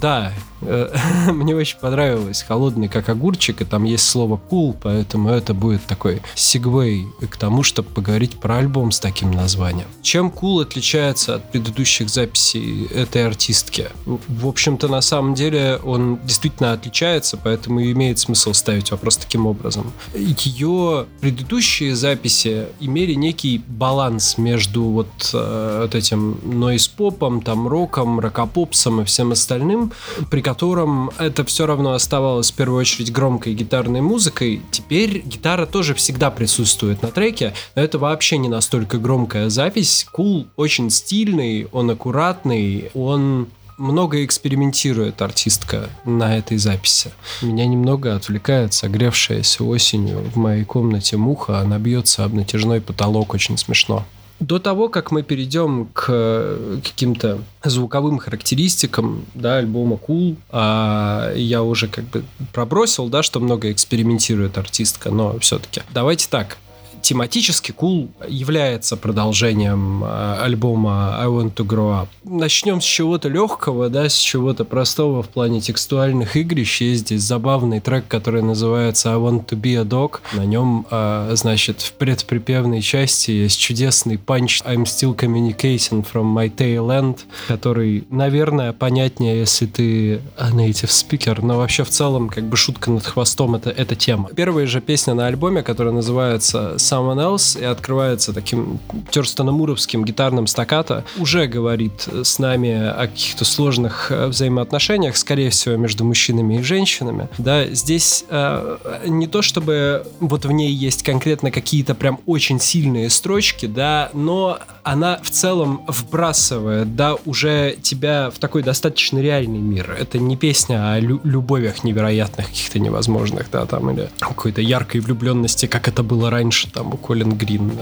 да, 0.00 0.32
мне 1.26 1.54
очень 1.54 1.78
понравилось 1.78 2.42
«Холодный 2.42 2.88
как 2.88 3.08
огурчик», 3.08 3.60
и 3.60 3.64
там 3.64 3.84
есть 3.84 4.08
слово 4.08 4.40
cool, 4.50 4.74
поэтому 4.82 5.28
это 5.30 5.54
будет 5.54 5.84
такой 5.84 6.22
сегвей 6.34 7.06
к 7.30 7.36
тому, 7.36 7.62
чтобы 7.62 7.88
поговорить 7.90 8.38
про 8.40 8.58
альбом 8.58 8.90
с 8.90 9.00
таким 9.00 9.30
названием. 9.30 9.86
Чем 10.02 10.28
cool 10.28 10.62
отличается 10.62 11.36
от 11.36 11.50
предыдущего 11.52 11.65
предыдущих 11.66 12.08
записей 12.08 12.86
этой 12.86 13.26
артистки. 13.26 13.88
В 14.04 14.46
общем-то, 14.46 14.88
на 14.88 15.00
самом 15.00 15.34
деле 15.34 15.80
он 15.84 16.18
действительно 16.24 16.72
отличается, 16.72 17.36
поэтому 17.36 17.80
и 17.80 17.92
имеет 17.92 18.18
смысл 18.18 18.52
ставить 18.52 18.90
вопрос 18.92 19.16
таким 19.16 19.46
образом. 19.46 19.92
Ее 20.14 21.06
предыдущие 21.20 21.96
записи 21.96 22.66
имели 22.80 23.14
некий 23.14 23.60
баланс 23.66 24.38
между 24.38 24.84
вот, 24.84 25.30
э, 25.32 25.78
вот 25.82 25.94
этим 25.94 26.38
нойз-попом, 26.44 27.40
там, 27.42 27.66
роком, 27.66 28.20
рокопопсом 28.20 29.00
и 29.00 29.04
всем 29.04 29.32
остальным, 29.32 29.92
при 30.30 30.42
котором 30.42 31.10
это 31.18 31.44
все 31.44 31.66
равно 31.66 31.92
оставалось 31.92 32.52
в 32.52 32.54
первую 32.54 32.80
очередь 32.80 33.12
громкой 33.12 33.54
гитарной 33.54 34.00
музыкой. 34.02 34.62
Теперь 34.70 35.22
гитара 35.24 35.66
тоже 35.66 35.94
всегда 35.94 36.30
присутствует 36.30 37.02
на 37.02 37.08
треке, 37.08 37.54
но 37.74 37.82
это 37.82 37.98
вообще 37.98 38.38
не 38.38 38.48
настолько 38.48 38.98
громкая 38.98 39.50
запись. 39.50 40.06
Кул 40.12 40.42
cool, 40.42 40.46
очень 40.56 40.90
стильный, 40.90 41.55
он 41.72 41.90
аккуратный, 41.90 42.90
он 42.94 43.48
много 43.78 44.24
экспериментирует 44.24 45.20
артистка 45.20 45.90
на 46.04 46.36
этой 46.36 46.56
записи. 46.56 47.10
Меня 47.42 47.66
немного 47.66 48.14
отвлекает 48.14 48.72
согревшаяся 48.72 49.64
осенью 49.64 50.20
в 50.32 50.36
моей 50.36 50.64
комнате 50.64 51.16
муха, 51.16 51.60
она 51.60 51.78
бьется 51.78 52.24
об 52.24 52.34
натяжной 52.34 52.80
потолок 52.80 53.34
очень 53.34 53.58
смешно. 53.58 54.04
До 54.38 54.58
того, 54.58 54.90
как 54.90 55.12
мы 55.12 55.22
перейдем 55.22 55.88
к 55.94 56.58
каким-то 56.84 57.38
звуковым 57.64 58.18
характеристикам 58.18 59.24
да, 59.34 59.56
альбома 59.56 59.96
Cool, 59.96 60.36
а 60.50 61.32
я 61.34 61.62
уже 61.62 61.88
как 61.88 62.04
бы 62.04 62.22
пробросил, 62.52 63.08
да, 63.08 63.22
что 63.22 63.40
много 63.40 63.72
экспериментирует 63.72 64.58
артистка, 64.58 65.10
но 65.10 65.38
все-таки. 65.38 65.80
Давайте 65.90 66.28
так, 66.28 66.58
тематически 67.06 67.70
Cool 67.70 68.08
является 68.26 68.96
продолжением 68.96 70.02
э, 70.02 70.38
альбома 70.42 71.16
I 71.20 71.28
Want 71.28 71.54
to 71.54 71.64
Grow 71.64 72.02
Up. 72.02 72.08
Начнем 72.24 72.80
с 72.80 72.84
чего-то 72.84 73.28
легкого, 73.28 73.88
да, 73.88 74.08
с 74.08 74.16
чего-то 74.16 74.64
простого 74.64 75.22
в 75.22 75.28
плане 75.28 75.60
текстуальных 75.60 76.36
игрищ. 76.36 76.80
Есть 76.80 77.02
здесь 77.02 77.22
забавный 77.22 77.78
трек, 77.78 78.08
который 78.08 78.42
называется 78.42 79.12
I 79.12 79.18
Want 79.18 79.46
to 79.46 79.60
Be 79.60 79.80
a 79.80 79.84
Dog. 79.84 80.18
На 80.32 80.44
нем, 80.44 80.84
э, 80.90 81.30
значит, 81.36 81.80
в 81.80 81.92
предприпевной 81.92 82.82
части 82.82 83.30
есть 83.30 83.60
чудесный 83.60 84.18
панч 84.18 84.62
I'm 84.62 84.82
Still 84.82 85.16
Communicating 85.16 86.04
from 86.04 86.34
My 86.34 86.52
Tail 86.52 86.88
End, 86.88 87.20
который, 87.46 88.04
наверное, 88.10 88.72
понятнее, 88.72 89.38
если 89.38 89.66
ты 89.66 90.20
native 90.36 90.90
speaker, 90.90 91.38
но 91.40 91.58
вообще 91.58 91.84
в 91.84 91.90
целом 91.90 92.28
как 92.28 92.44
бы 92.44 92.56
шутка 92.56 92.90
над 92.90 93.06
хвостом 93.06 93.54
это, 93.54 93.70
это 93.70 93.94
тема. 93.94 94.28
Первая 94.34 94.66
же 94.66 94.80
песня 94.80 95.14
на 95.14 95.28
альбоме, 95.28 95.62
которая 95.62 95.94
называется 95.94 96.78
Someone 96.96 97.18
Else 97.18 97.60
и 97.60 97.64
открывается 97.64 98.32
таким 98.32 98.78
терстономуровским 99.10 100.04
гитарным 100.04 100.46
стаккато, 100.46 101.04
уже 101.18 101.46
говорит 101.46 102.08
с 102.08 102.38
нами 102.38 102.88
о 102.88 103.06
каких-то 103.06 103.44
сложных 103.44 104.10
э, 104.10 104.26
взаимоотношениях, 104.26 105.16
скорее 105.16 105.50
всего, 105.50 105.76
между 105.76 106.04
мужчинами 106.04 106.58
и 106.58 106.62
женщинами. 106.62 107.28
Да, 107.38 107.66
здесь 107.66 108.24
э, 108.28 108.78
не 109.06 109.26
то 109.26 109.42
чтобы 109.42 110.06
вот 110.20 110.44
в 110.44 110.52
ней 110.52 110.72
есть 110.72 111.02
конкретно 111.02 111.50
какие-то 111.50 111.94
прям 111.94 112.20
очень 112.26 112.60
сильные 112.60 113.10
строчки, 113.10 113.66
да, 113.66 114.10
но 114.12 114.58
она 114.82 115.18
в 115.22 115.30
целом 115.30 115.82
вбрасывает, 115.88 116.94
да, 116.96 117.16
уже 117.24 117.76
тебя 117.82 118.30
в 118.30 118.38
такой 118.38 118.62
достаточно 118.62 119.18
реальный 119.18 119.58
мир. 119.58 119.96
Это 119.98 120.18
не 120.18 120.36
песня 120.36 120.92
о 120.92 121.00
лю- 121.00 121.20
любовях 121.24 121.84
невероятных, 121.84 122.46
каких-то 122.46 122.78
невозможных, 122.78 123.50
да, 123.50 123.66
там, 123.66 123.90
или 123.90 124.08
какой-то 124.18 124.60
яркой 124.60 125.00
влюбленности, 125.00 125.66
как 125.66 125.88
это 125.88 126.02
было 126.02 126.30
раньше, 126.30 126.70
там, 126.70 126.85
у 126.92 126.96
Колин 126.96 127.32
Грин 127.36 127.72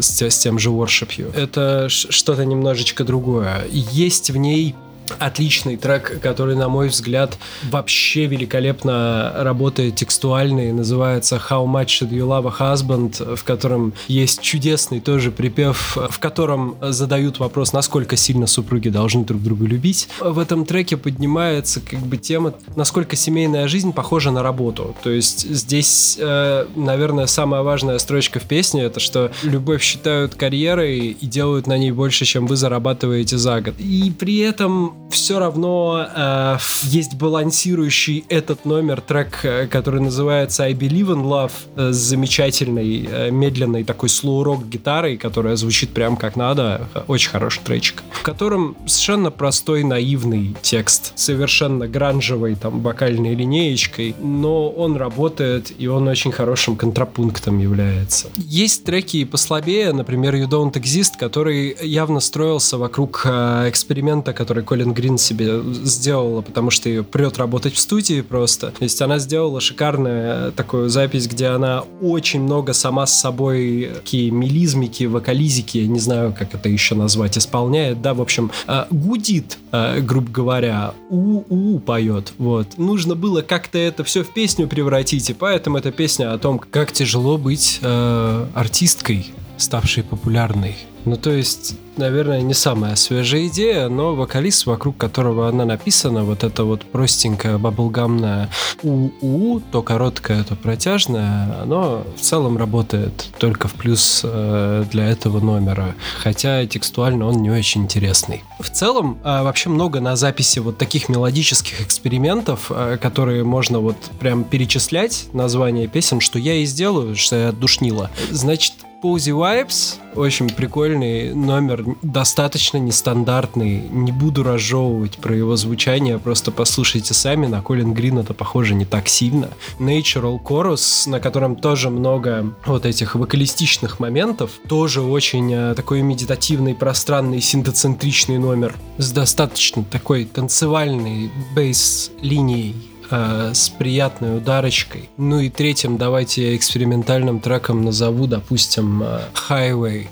с, 0.00 0.38
тем 0.38 0.58
же 0.58 0.70
Worship. 0.70 1.34
Это 1.34 1.88
что-то 1.88 2.44
немножечко 2.44 3.04
другое. 3.04 3.64
Есть 3.70 4.30
в 4.30 4.36
ней 4.36 4.74
отличный 5.18 5.76
трек, 5.76 6.20
который, 6.20 6.56
на 6.56 6.68
мой 6.68 6.88
взгляд, 6.88 7.36
вообще 7.70 8.26
великолепно 8.26 9.32
работает 9.36 9.96
текстуально 9.96 10.68
и 10.68 10.72
называется 10.72 11.40
How 11.50 11.66
Much 11.66 11.86
Should 11.86 12.10
You 12.10 12.26
Love 12.26 12.52
a 12.58 12.72
Husband, 12.72 13.36
в 13.36 13.44
котором 13.44 13.92
есть 14.08 14.40
чудесный 14.40 15.00
тоже 15.00 15.30
припев, 15.30 15.96
в 15.96 16.18
котором 16.18 16.76
задают 16.80 17.38
вопрос, 17.38 17.72
насколько 17.72 18.16
сильно 18.16 18.46
супруги 18.46 18.88
должны 18.88 19.24
друг 19.24 19.42
друга 19.42 19.66
любить. 19.66 20.08
В 20.20 20.38
этом 20.38 20.64
треке 20.64 20.96
поднимается 20.96 21.80
как 21.80 22.00
бы 22.00 22.16
тема, 22.16 22.54
насколько 22.76 23.16
семейная 23.16 23.68
жизнь 23.68 23.92
похожа 23.92 24.30
на 24.30 24.42
работу. 24.42 24.94
То 25.02 25.10
есть 25.10 25.48
здесь, 25.48 26.16
э, 26.20 26.66
наверное, 26.76 27.26
самая 27.26 27.62
важная 27.62 27.98
строчка 27.98 28.40
в 28.40 28.44
песне 28.44 28.82
это, 28.82 29.00
что 29.00 29.30
любовь 29.42 29.82
считают 29.82 30.34
карьерой 30.34 31.16
и 31.20 31.26
делают 31.26 31.66
на 31.66 31.78
ней 31.78 31.90
больше, 31.90 32.24
чем 32.24 32.46
вы 32.46 32.56
зарабатываете 32.56 33.38
за 33.38 33.60
год. 33.60 33.74
И 33.78 34.12
при 34.18 34.38
этом 34.38 34.94
все 35.10 35.38
равно 35.38 36.06
э, 36.14 36.56
есть 36.82 37.14
балансирующий 37.14 38.24
этот 38.28 38.64
номер, 38.64 39.00
трек, 39.00 39.40
э, 39.44 39.66
который 39.66 40.00
называется 40.00 40.64
I 40.64 40.72
Believe 40.72 41.08
in 41.08 41.24
Love, 41.24 41.52
э, 41.76 41.92
с 41.92 41.96
замечательной, 41.96 43.08
э, 43.10 43.30
медленной 43.30 43.84
такой 43.84 44.08
слоу-рок 44.08 44.68
гитарой, 44.68 45.16
которая 45.16 45.56
звучит 45.56 45.90
прям 45.90 46.16
как 46.16 46.36
надо. 46.36 46.88
Очень 47.08 47.30
хороший 47.30 47.60
тречик. 47.64 48.02
В 48.12 48.22
котором 48.22 48.76
совершенно 48.86 49.30
простой, 49.30 49.82
наивный 49.82 50.56
текст, 50.62 51.12
совершенно 51.16 51.88
гранжевой 51.88 52.54
там 52.54 52.80
вокальной 52.80 53.34
линеечкой, 53.34 54.14
но 54.20 54.68
он 54.68 54.96
работает, 54.96 55.72
и 55.76 55.86
он 55.86 56.06
очень 56.08 56.32
хорошим 56.32 56.76
контрапунктом 56.76 57.58
является. 57.58 58.28
Есть 58.36 58.84
треки 58.84 59.18
и 59.18 59.24
послабее, 59.24 59.92
например, 59.92 60.34
You 60.34 60.48
Don't 60.48 60.72
Exist, 60.72 61.12
который 61.18 61.76
явно 61.82 62.20
строился 62.20 62.78
вокруг 62.78 63.22
э, 63.24 63.68
эксперимента, 63.68 64.32
который 64.32 64.62
Колин 64.62 64.89
Грин 64.94 65.18
себе 65.18 65.60
сделала, 65.84 66.40
потому 66.40 66.70
что 66.70 66.88
ее 66.88 67.02
прет 67.02 67.38
работать 67.38 67.74
в 67.74 67.78
студии 67.78 68.20
просто. 68.20 68.70
То 68.70 68.82
есть 68.82 69.00
она 69.02 69.18
сделала 69.18 69.60
шикарную 69.60 70.52
такую 70.52 70.88
запись, 70.88 71.26
где 71.26 71.46
она 71.46 71.84
очень 72.00 72.42
много 72.42 72.72
сама 72.72 73.06
с 73.06 73.20
собой 73.20 73.90
такие 73.94 74.30
мелизмики, 74.30 75.04
вокализики, 75.04 75.78
я 75.78 75.86
не 75.86 76.00
знаю, 76.00 76.34
как 76.36 76.54
это 76.54 76.68
еще 76.68 76.94
назвать, 76.94 77.38
исполняет, 77.38 78.02
да, 78.02 78.14
в 78.14 78.20
общем, 78.20 78.50
э, 78.66 78.84
гудит, 78.90 79.58
э, 79.72 80.00
грубо 80.00 80.30
говоря, 80.30 80.94
у-у 81.08 81.78
поет, 81.78 82.32
вот. 82.38 82.78
Нужно 82.78 83.14
было 83.14 83.42
как-то 83.42 83.78
это 83.78 84.04
все 84.04 84.24
в 84.24 84.32
песню 84.32 84.68
превратить, 84.68 85.30
и 85.30 85.34
поэтому 85.34 85.78
эта 85.78 85.92
песня 85.92 86.32
о 86.32 86.38
том, 86.38 86.58
как 86.58 86.92
тяжело 86.92 87.38
быть 87.38 87.78
э, 87.82 88.46
артисткой, 88.54 89.32
ставшей 89.56 90.02
популярной. 90.02 90.76
Ну, 91.04 91.16
то 91.16 91.30
есть, 91.30 91.76
наверное, 91.96 92.42
не 92.42 92.54
самая 92.54 92.96
свежая 92.96 93.46
идея, 93.46 93.88
но 93.88 94.14
вокалист, 94.14 94.66
вокруг 94.66 94.96
которого 94.96 95.48
она 95.48 95.64
написана, 95.64 96.24
вот 96.24 96.44
это 96.44 96.64
вот 96.64 96.84
простенькое 96.84 97.58
баблгамное 97.58 98.50
у-у, 98.82 99.60
то 99.60 99.82
короткое, 99.82 100.44
то 100.44 100.56
протяжное, 100.56 101.62
оно 101.62 102.04
в 102.16 102.20
целом 102.20 102.56
работает 102.56 103.28
только 103.38 103.68
в 103.68 103.74
плюс 103.74 104.22
э, 104.24 104.84
для 104.90 105.08
этого 105.08 105.40
номера. 105.40 105.94
Хотя 106.18 106.66
текстуально 106.66 107.26
он 107.26 107.42
не 107.42 107.50
очень 107.50 107.82
интересный. 107.82 108.42
В 108.60 108.70
целом, 108.70 109.18
э, 109.24 109.42
вообще 109.42 109.70
много 109.70 110.00
на 110.00 110.16
записи 110.16 110.58
вот 110.58 110.76
таких 110.78 111.08
мелодических 111.08 111.80
экспериментов, 111.80 112.70
э, 112.70 112.98
которые 113.00 113.44
можно 113.44 113.78
вот 113.78 113.96
прям 114.18 114.44
перечислять, 114.44 115.28
название 115.32 115.86
песен, 115.86 116.20
что 116.20 116.38
я 116.38 116.54
и 116.54 116.64
сделаю, 116.64 117.16
что 117.16 117.36
я 117.36 117.52
душнила. 117.52 118.10
Значит, 118.30 118.74
Posy 119.02 119.32
Vibes. 119.32 119.98
Очень 120.14 120.50
прикольный 120.50 121.32
номер, 121.32 121.84
достаточно 122.02 122.76
нестандартный. 122.78 123.88
Не 123.88 124.12
буду 124.12 124.42
разжевывать 124.42 125.16
про 125.18 125.34
его 125.34 125.56
звучание, 125.56 126.18
просто 126.18 126.50
послушайте 126.50 127.14
сами. 127.14 127.46
На 127.46 127.62
Колин 127.62 127.94
Грин 127.94 128.18
это 128.18 128.34
похоже 128.34 128.74
не 128.74 128.84
так 128.84 129.08
сильно. 129.08 129.48
Natural 129.78 130.38
Chorus, 130.42 131.08
на 131.08 131.20
котором 131.20 131.56
тоже 131.56 131.90
много 131.90 132.54
вот 132.66 132.84
этих 132.84 133.14
вокалистичных 133.14 134.00
моментов. 134.00 134.50
Тоже 134.68 135.00
очень 135.00 135.52
э, 135.52 135.74
такой 135.74 136.02
медитативный, 136.02 136.74
пространный, 136.74 137.40
синтоцентричный 137.40 138.38
номер. 138.38 138.74
С 138.98 139.12
достаточно 139.12 139.84
такой 139.84 140.24
танцевальной 140.24 141.30
бейс-линией 141.54 142.74
э, 143.10 143.52
с 143.54 143.68
приятной 143.68 144.36
ударочкой. 144.36 145.08
Ну 145.16 145.40
и 145.40 145.48
третьим 145.48 145.96
давайте 145.96 146.56
экспериментальным 146.56 147.40
треком 147.40 147.84
назову, 147.84 148.26
допустим, 148.26 149.02
э, 149.02 149.20
Highway. 149.48 150.06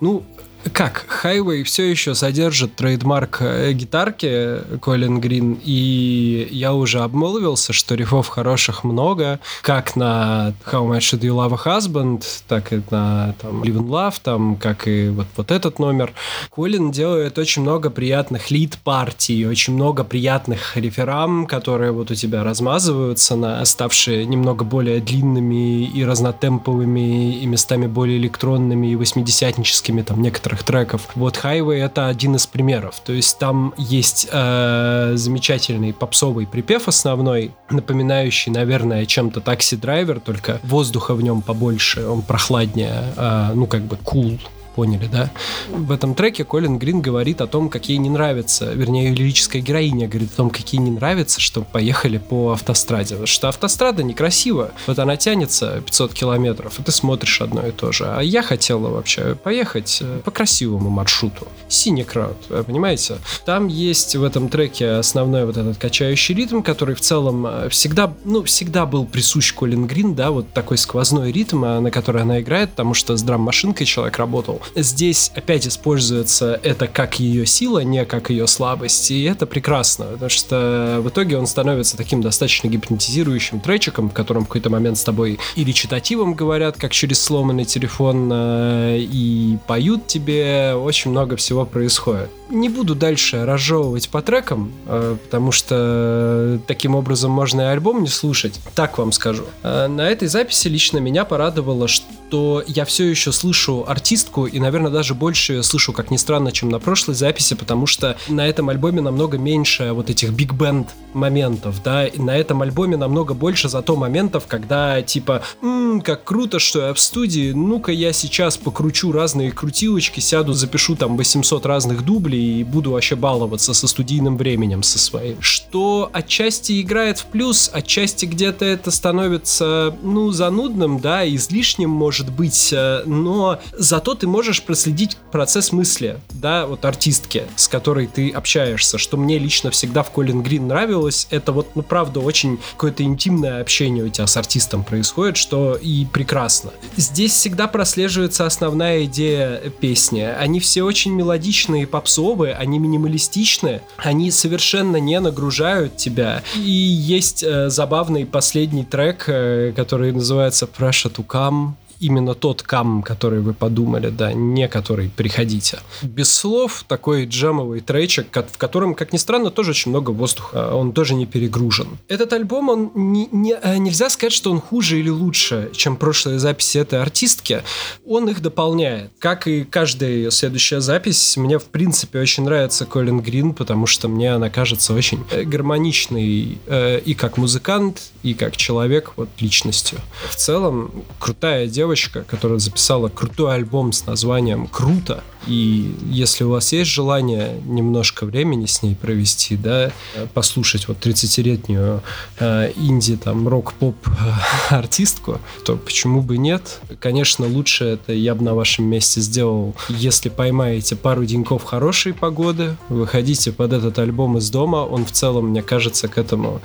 Ну, 0.00 0.24
как? 0.72 1.06
Highway 1.22 1.62
все 1.62 1.90
еще 1.90 2.14
содержит 2.14 2.76
трейдмарк 2.76 3.38
э, 3.40 3.72
гитарки 3.72 4.58
Колин 4.80 5.20
Грин, 5.20 5.58
и 5.64 6.48
я 6.50 6.74
уже 6.74 7.00
обмолвился, 7.00 7.72
что 7.72 7.94
рифов 7.94 8.28
хороших 8.28 8.84
много, 8.84 9.40
как 9.62 9.96
на 9.96 10.54
How 10.66 10.88
Much 10.88 10.98
Should 10.98 11.20
You 11.20 11.34
Love 11.34 11.58
a 11.64 11.78
Husband, 11.78 12.24
так 12.48 12.72
и 12.72 12.82
на 12.90 13.34
там, 13.40 13.62
Live 13.62 13.76
in 13.76 13.88
Love, 13.88 14.14
там, 14.22 14.56
как 14.56 14.88
и 14.88 15.08
вот, 15.08 15.26
вот 15.36 15.50
этот 15.50 15.78
номер. 15.78 16.12
Колин 16.50 16.90
делает 16.90 17.38
очень 17.38 17.62
много 17.62 17.90
приятных 17.90 18.50
лид-партий, 18.50 19.46
очень 19.46 19.74
много 19.74 20.04
приятных 20.04 20.76
реферам, 20.76 21.46
которые 21.46 21.92
вот 21.92 22.10
у 22.10 22.14
тебя 22.14 22.44
размазываются 22.44 23.36
на 23.36 23.64
ставшие 23.64 24.26
немного 24.26 24.64
более 24.64 25.00
длинными 25.00 25.84
и 25.84 26.04
разнотемповыми, 26.04 27.38
и 27.40 27.46
местами 27.46 27.86
более 27.86 28.18
электронными 28.18 28.88
и 28.88 28.96
восьмидесятническими, 28.96 30.02
там, 30.02 30.22
некоторых 30.48 30.62
треков. 30.62 31.08
Вот 31.14 31.36
Highway 31.36 31.84
это 31.84 32.08
один 32.08 32.36
из 32.36 32.46
примеров. 32.46 33.00
То 33.04 33.12
есть 33.12 33.38
там 33.38 33.74
есть 33.76 34.28
э, 34.30 35.12
замечательный 35.14 35.92
попсовый 35.92 36.46
припев 36.46 36.88
основной, 36.88 37.52
напоминающий, 37.70 38.52
наверное, 38.52 39.06
чем-то 39.06 39.40
такси 39.40 39.76
драйвер, 39.76 40.20
только 40.20 40.60
воздуха 40.62 41.14
в 41.14 41.22
нем 41.22 41.42
побольше, 41.42 42.06
он 42.06 42.22
прохладнее, 42.22 43.12
э, 43.16 43.50
ну 43.54 43.66
как 43.66 43.82
бы 43.82 43.98
cool 44.04 44.40
поняли, 44.78 45.08
да? 45.10 45.28
В 45.70 45.90
этом 45.90 46.14
треке 46.14 46.44
Колин 46.44 46.78
Грин 46.78 47.00
говорит 47.00 47.40
о 47.40 47.48
том, 47.48 47.68
как 47.68 47.88
ей 47.88 47.98
не 47.98 48.10
нравится, 48.10 48.72
вернее, 48.72 49.12
лирическая 49.12 49.60
героиня 49.60 50.06
говорит 50.06 50.30
о 50.34 50.36
том, 50.36 50.50
как 50.50 50.72
ей 50.72 50.78
не 50.78 50.92
нравится, 50.92 51.40
что 51.40 51.62
поехали 51.62 52.18
по 52.18 52.52
автостраде. 52.52 53.16
Потому 53.16 53.26
что 53.26 53.48
автострада 53.48 54.04
некрасива. 54.04 54.70
Вот 54.86 55.00
она 55.00 55.16
тянется 55.16 55.82
500 55.84 56.14
километров, 56.14 56.78
и 56.78 56.84
ты 56.84 56.92
смотришь 56.92 57.40
одно 57.40 57.66
и 57.66 57.72
то 57.72 57.90
же. 57.90 58.04
А 58.04 58.20
я 58.20 58.40
хотела 58.40 58.88
вообще 58.88 59.34
поехать 59.34 59.98
э, 60.00 60.20
по 60.24 60.30
красивому 60.30 60.90
маршруту. 60.90 61.48
Синий 61.68 62.04
крауд, 62.04 62.36
понимаете? 62.64 63.16
Там 63.44 63.66
есть 63.66 64.14
в 64.14 64.22
этом 64.22 64.48
треке 64.48 64.90
основной 64.90 65.44
вот 65.44 65.56
этот 65.56 65.76
качающий 65.78 66.36
ритм, 66.36 66.62
который 66.62 66.94
в 66.94 67.00
целом 67.00 67.44
э, 67.48 67.68
всегда, 67.68 68.14
ну, 68.24 68.44
всегда 68.44 68.86
был 68.86 69.06
присущ 69.06 69.52
Колин 69.54 69.88
Грин, 69.88 70.14
да, 70.14 70.30
вот 70.30 70.52
такой 70.52 70.78
сквозной 70.78 71.32
ритм, 71.32 71.64
э, 71.64 71.80
на 71.80 71.90
который 71.90 72.22
она 72.22 72.40
играет, 72.40 72.70
потому 72.70 72.94
что 72.94 73.16
с 73.16 73.22
драм-машинкой 73.22 73.84
человек 73.84 74.16
работал. 74.18 74.62
Здесь 74.74 75.30
опять 75.34 75.66
используется 75.66 76.58
это 76.62 76.86
как 76.86 77.20
ее 77.20 77.46
сила, 77.46 77.80
не 77.80 78.04
как 78.04 78.30
ее 78.30 78.46
слабость, 78.46 79.10
и 79.10 79.24
это 79.24 79.46
прекрасно, 79.46 80.06
потому 80.06 80.30
что 80.30 81.00
в 81.02 81.08
итоге 81.08 81.38
он 81.38 81.46
становится 81.46 81.96
таким 81.96 82.20
достаточно 82.20 82.68
гипнотизирующим 82.68 83.60
тречиком, 83.60 84.10
в 84.10 84.12
котором 84.12 84.44
в 84.44 84.48
какой-то 84.48 84.70
момент 84.70 84.98
с 84.98 85.04
тобой 85.04 85.38
и 85.56 85.64
речитативом 85.64 86.34
говорят, 86.34 86.76
как 86.76 86.92
через 86.92 87.22
сломанный 87.22 87.64
телефон, 87.64 88.30
э, 88.32 88.98
и 89.00 89.58
поют 89.66 90.06
тебе, 90.06 90.74
очень 90.74 91.10
много 91.10 91.36
всего 91.36 91.66
происходит. 91.66 92.30
Не 92.50 92.68
буду 92.68 92.94
дальше 92.94 93.44
разжевывать 93.44 94.08
по 94.08 94.22
трекам, 94.22 94.72
э, 94.86 95.16
потому 95.22 95.52
что 95.52 96.58
таким 96.66 96.94
образом 96.94 97.30
можно 97.30 97.60
и 97.62 97.64
альбом 97.64 98.02
не 98.02 98.08
слушать. 98.08 98.58
Так 98.74 98.98
вам 98.98 99.12
скажу. 99.12 99.44
Э, 99.62 99.86
на 99.86 100.08
этой 100.08 100.28
записи 100.28 100.68
лично 100.68 100.98
меня 100.98 101.24
порадовало, 101.24 101.88
что 101.88 102.62
я 102.66 102.84
все 102.84 103.04
еще 103.06 103.32
слышу 103.32 103.84
артистку, 103.86 104.46
и, 104.46 104.57
наверное, 104.58 104.90
даже 104.90 105.14
больше 105.14 105.62
слышу, 105.62 105.92
как 105.92 106.10
ни 106.10 106.16
странно, 106.16 106.52
чем 106.52 106.68
на 106.68 106.78
прошлой 106.78 107.14
записи, 107.14 107.54
потому 107.54 107.86
что 107.86 108.16
на 108.28 108.46
этом 108.46 108.68
альбоме 108.68 109.00
намного 109.00 109.38
меньше 109.38 109.92
вот 109.92 110.10
этих 110.10 110.30
биг 110.30 110.52
бенд 110.52 110.88
моментов, 111.14 111.82
да, 111.82 112.06
и 112.06 112.18
на 112.18 112.36
этом 112.36 112.62
альбоме 112.62 112.96
намного 112.96 113.34
больше 113.34 113.68
зато 113.68 113.96
моментов, 113.96 114.46
когда 114.46 115.02
типа, 115.02 115.42
м-м, 115.62 116.00
как 116.00 116.24
круто, 116.24 116.58
что 116.58 116.86
я 116.86 116.94
в 116.94 117.00
студии, 117.00 117.52
ну-ка 117.52 117.92
я 117.92 118.12
сейчас 118.12 118.56
покручу 118.56 119.12
разные 119.12 119.52
крутилочки, 119.52 120.20
сяду, 120.20 120.52
запишу 120.52 120.96
там 120.96 121.16
800 121.16 121.66
разных 121.66 122.04
дублей 122.04 122.60
и 122.60 122.64
буду 122.64 122.92
вообще 122.92 123.16
баловаться 123.16 123.74
со 123.74 123.88
студийным 123.88 124.36
временем 124.36 124.82
со 124.82 124.98
своим. 124.98 125.40
Что 125.40 126.10
отчасти 126.12 126.80
играет 126.80 127.18
в 127.18 127.26
плюс, 127.26 127.70
отчасти 127.72 128.26
где-то 128.26 128.64
это 128.64 128.90
становится, 128.90 129.96
ну, 130.02 130.30
занудным, 130.30 131.00
да, 131.00 131.28
излишним 131.28 131.90
может 131.90 132.30
быть, 132.30 132.72
э, 132.72 133.02
но 133.06 133.60
зато 133.76 134.14
ты 134.14 134.26
можешь 134.26 134.37
проследить 134.62 135.16
процесс 135.32 135.72
мысли, 135.72 136.18
да, 136.30 136.66
вот 136.66 136.84
артистки, 136.84 137.44
с 137.56 137.68
которой 137.68 138.06
ты 138.06 138.30
общаешься, 138.30 138.98
что 138.98 139.16
мне 139.16 139.38
лично 139.38 139.70
всегда 139.70 140.02
в 140.02 140.10
Колин 140.10 140.42
Грин 140.42 140.68
нравилось, 140.68 141.26
это 141.30 141.52
вот, 141.52 141.74
ну, 141.74 141.82
правда, 141.82 142.20
очень 142.20 142.58
какое-то 142.72 143.02
интимное 143.02 143.60
общение 143.60 144.04
у 144.04 144.08
тебя 144.08 144.26
с 144.26 144.36
артистом 144.36 144.84
происходит, 144.84 145.36
что 145.36 145.74
и 145.74 146.04
прекрасно. 146.06 146.70
Здесь 146.96 147.32
всегда 147.32 147.66
прослеживается 147.68 148.46
основная 148.46 149.04
идея 149.04 149.58
песни. 149.80 150.20
Они 150.20 150.60
все 150.60 150.82
очень 150.82 151.12
мелодичные, 151.12 151.86
попсовые, 151.86 152.54
они 152.54 152.78
минималистичные, 152.78 153.82
они 153.96 154.30
совершенно 154.30 154.96
не 154.96 155.18
нагружают 155.20 155.96
тебя. 155.96 156.42
И 156.56 156.70
есть 156.70 157.42
э, 157.42 157.68
забавный 157.68 158.26
последний 158.26 158.84
трек, 158.84 159.24
э, 159.26 159.72
который 159.74 160.12
называется 160.12 160.66
Pressure 160.66 161.12
to 161.14 161.26
Come, 161.26 161.74
именно 162.00 162.34
тот 162.34 162.62
кам, 162.62 163.02
который 163.02 163.40
вы 163.40 163.54
подумали, 163.54 164.10
да, 164.10 164.32
не 164.32 164.68
который 164.68 165.10
приходите. 165.14 165.78
Без 166.02 166.34
слов 166.34 166.84
такой 166.86 167.26
джемовый 167.26 167.80
тречек, 167.80 168.28
в 168.30 168.58
котором, 168.58 168.94
как 168.94 169.12
ни 169.12 169.16
странно, 169.18 169.50
тоже 169.50 169.70
очень 169.70 169.90
много 169.90 170.10
воздуха, 170.10 170.74
он 170.74 170.92
тоже 170.92 171.14
не 171.14 171.26
перегружен. 171.26 171.98
Этот 172.08 172.32
альбом, 172.32 172.68
он 172.68 172.90
не, 172.94 173.28
не, 173.32 173.54
э, 173.60 173.76
нельзя 173.78 174.10
сказать, 174.10 174.32
что 174.32 174.50
он 174.50 174.60
хуже 174.60 174.98
или 174.98 175.10
лучше, 175.10 175.70
чем 175.74 175.96
прошлые 175.96 176.38
записи 176.38 176.78
этой 176.78 177.00
артистки. 177.00 177.62
Он 178.06 178.28
их 178.28 178.40
дополняет. 178.42 179.10
Как 179.18 179.46
и 179.46 179.64
каждая 179.64 180.10
ее 180.10 180.30
следующая 180.30 180.80
запись, 180.80 181.36
мне 181.36 181.58
в 181.58 181.64
принципе 181.64 182.20
очень 182.20 182.44
нравится 182.44 182.86
Колин 182.86 183.20
Грин, 183.20 183.54
потому 183.54 183.86
что 183.86 184.08
мне 184.08 184.34
она 184.34 184.50
кажется 184.50 184.94
очень 184.94 185.24
э, 185.30 185.42
гармоничной 185.42 186.58
э, 186.66 187.00
и 187.00 187.14
как 187.14 187.36
музыкант, 187.36 188.10
и 188.22 188.34
как 188.34 188.56
человек, 188.56 189.12
вот 189.16 189.28
личностью. 189.40 189.98
В 190.30 190.36
целом, 190.36 190.90
крутая 191.18 191.66
девушка, 191.66 191.87
девочка, 191.88 192.22
которая 192.22 192.58
записала 192.58 193.08
крутой 193.08 193.54
альбом 193.54 193.92
с 193.92 194.04
названием 194.04 194.66
«Круто». 194.66 195.24
И 195.48 195.94
если 196.10 196.44
у 196.44 196.50
вас 196.50 196.72
есть 196.72 196.90
желание 196.90 197.58
немножко 197.64 198.26
времени 198.26 198.66
с 198.66 198.82
ней 198.82 198.94
провести, 198.94 199.56
да, 199.56 199.90
послушать 200.34 200.88
вот 200.88 200.98
30-летнюю 201.04 202.02
э, 202.38 202.72
инди, 202.76 203.16
там, 203.16 203.48
рок-поп 203.48 203.96
артистку, 204.68 205.40
то 205.64 205.76
почему 205.76 206.20
бы 206.20 206.36
нет? 206.36 206.80
Конечно, 207.00 207.46
лучше 207.46 207.84
это 207.84 208.12
я 208.12 208.34
бы 208.34 208.44
на 208.44 208.54
вашем 208.54 208.84
месте 208.84 209.22
сделал, 209.22 209.74
если 209.88 210.28
поймаете 210.28 210.96
пару 210.96 211.24
деньков 211.24 211.64
хорошей 211.64 212.12
погоды, 212.12 212.76
выходите 212.90 213.50
под 213.50 213.72
этот 213.72 213.98
альбом 213.98 214.36
из 214.36 214.50
дома, 214.50 214.78
он 214.78 215.06
в 215.06 215.12
целом, 215.12 215.48
мне 215.48 215.62
кажется, 215.62 216.08
к 216.08 216.18
этому 216.18 216.60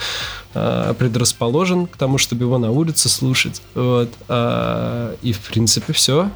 э, 0.54 0.94
предрасположен, 1.00 1.88
к 1.88 1.96
тому, 1.96 2.18
чтобы 2.18 2.44
его 2.44 2.58
на 2.58 2.72
улице 2.72 3.08
слушать. 3.08 3.62
Вот. 3.76 4.10
А, 4.28 5.16
и, 5.22 5.32
в 5.32 5.40
принципе, 5.40 5.94
все. 5.94 6.30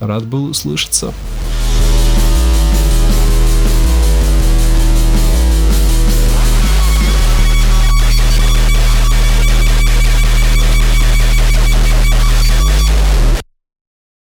Рад 0.00 0.24
был 0.24 0.44
услышаться. 0.44 1.12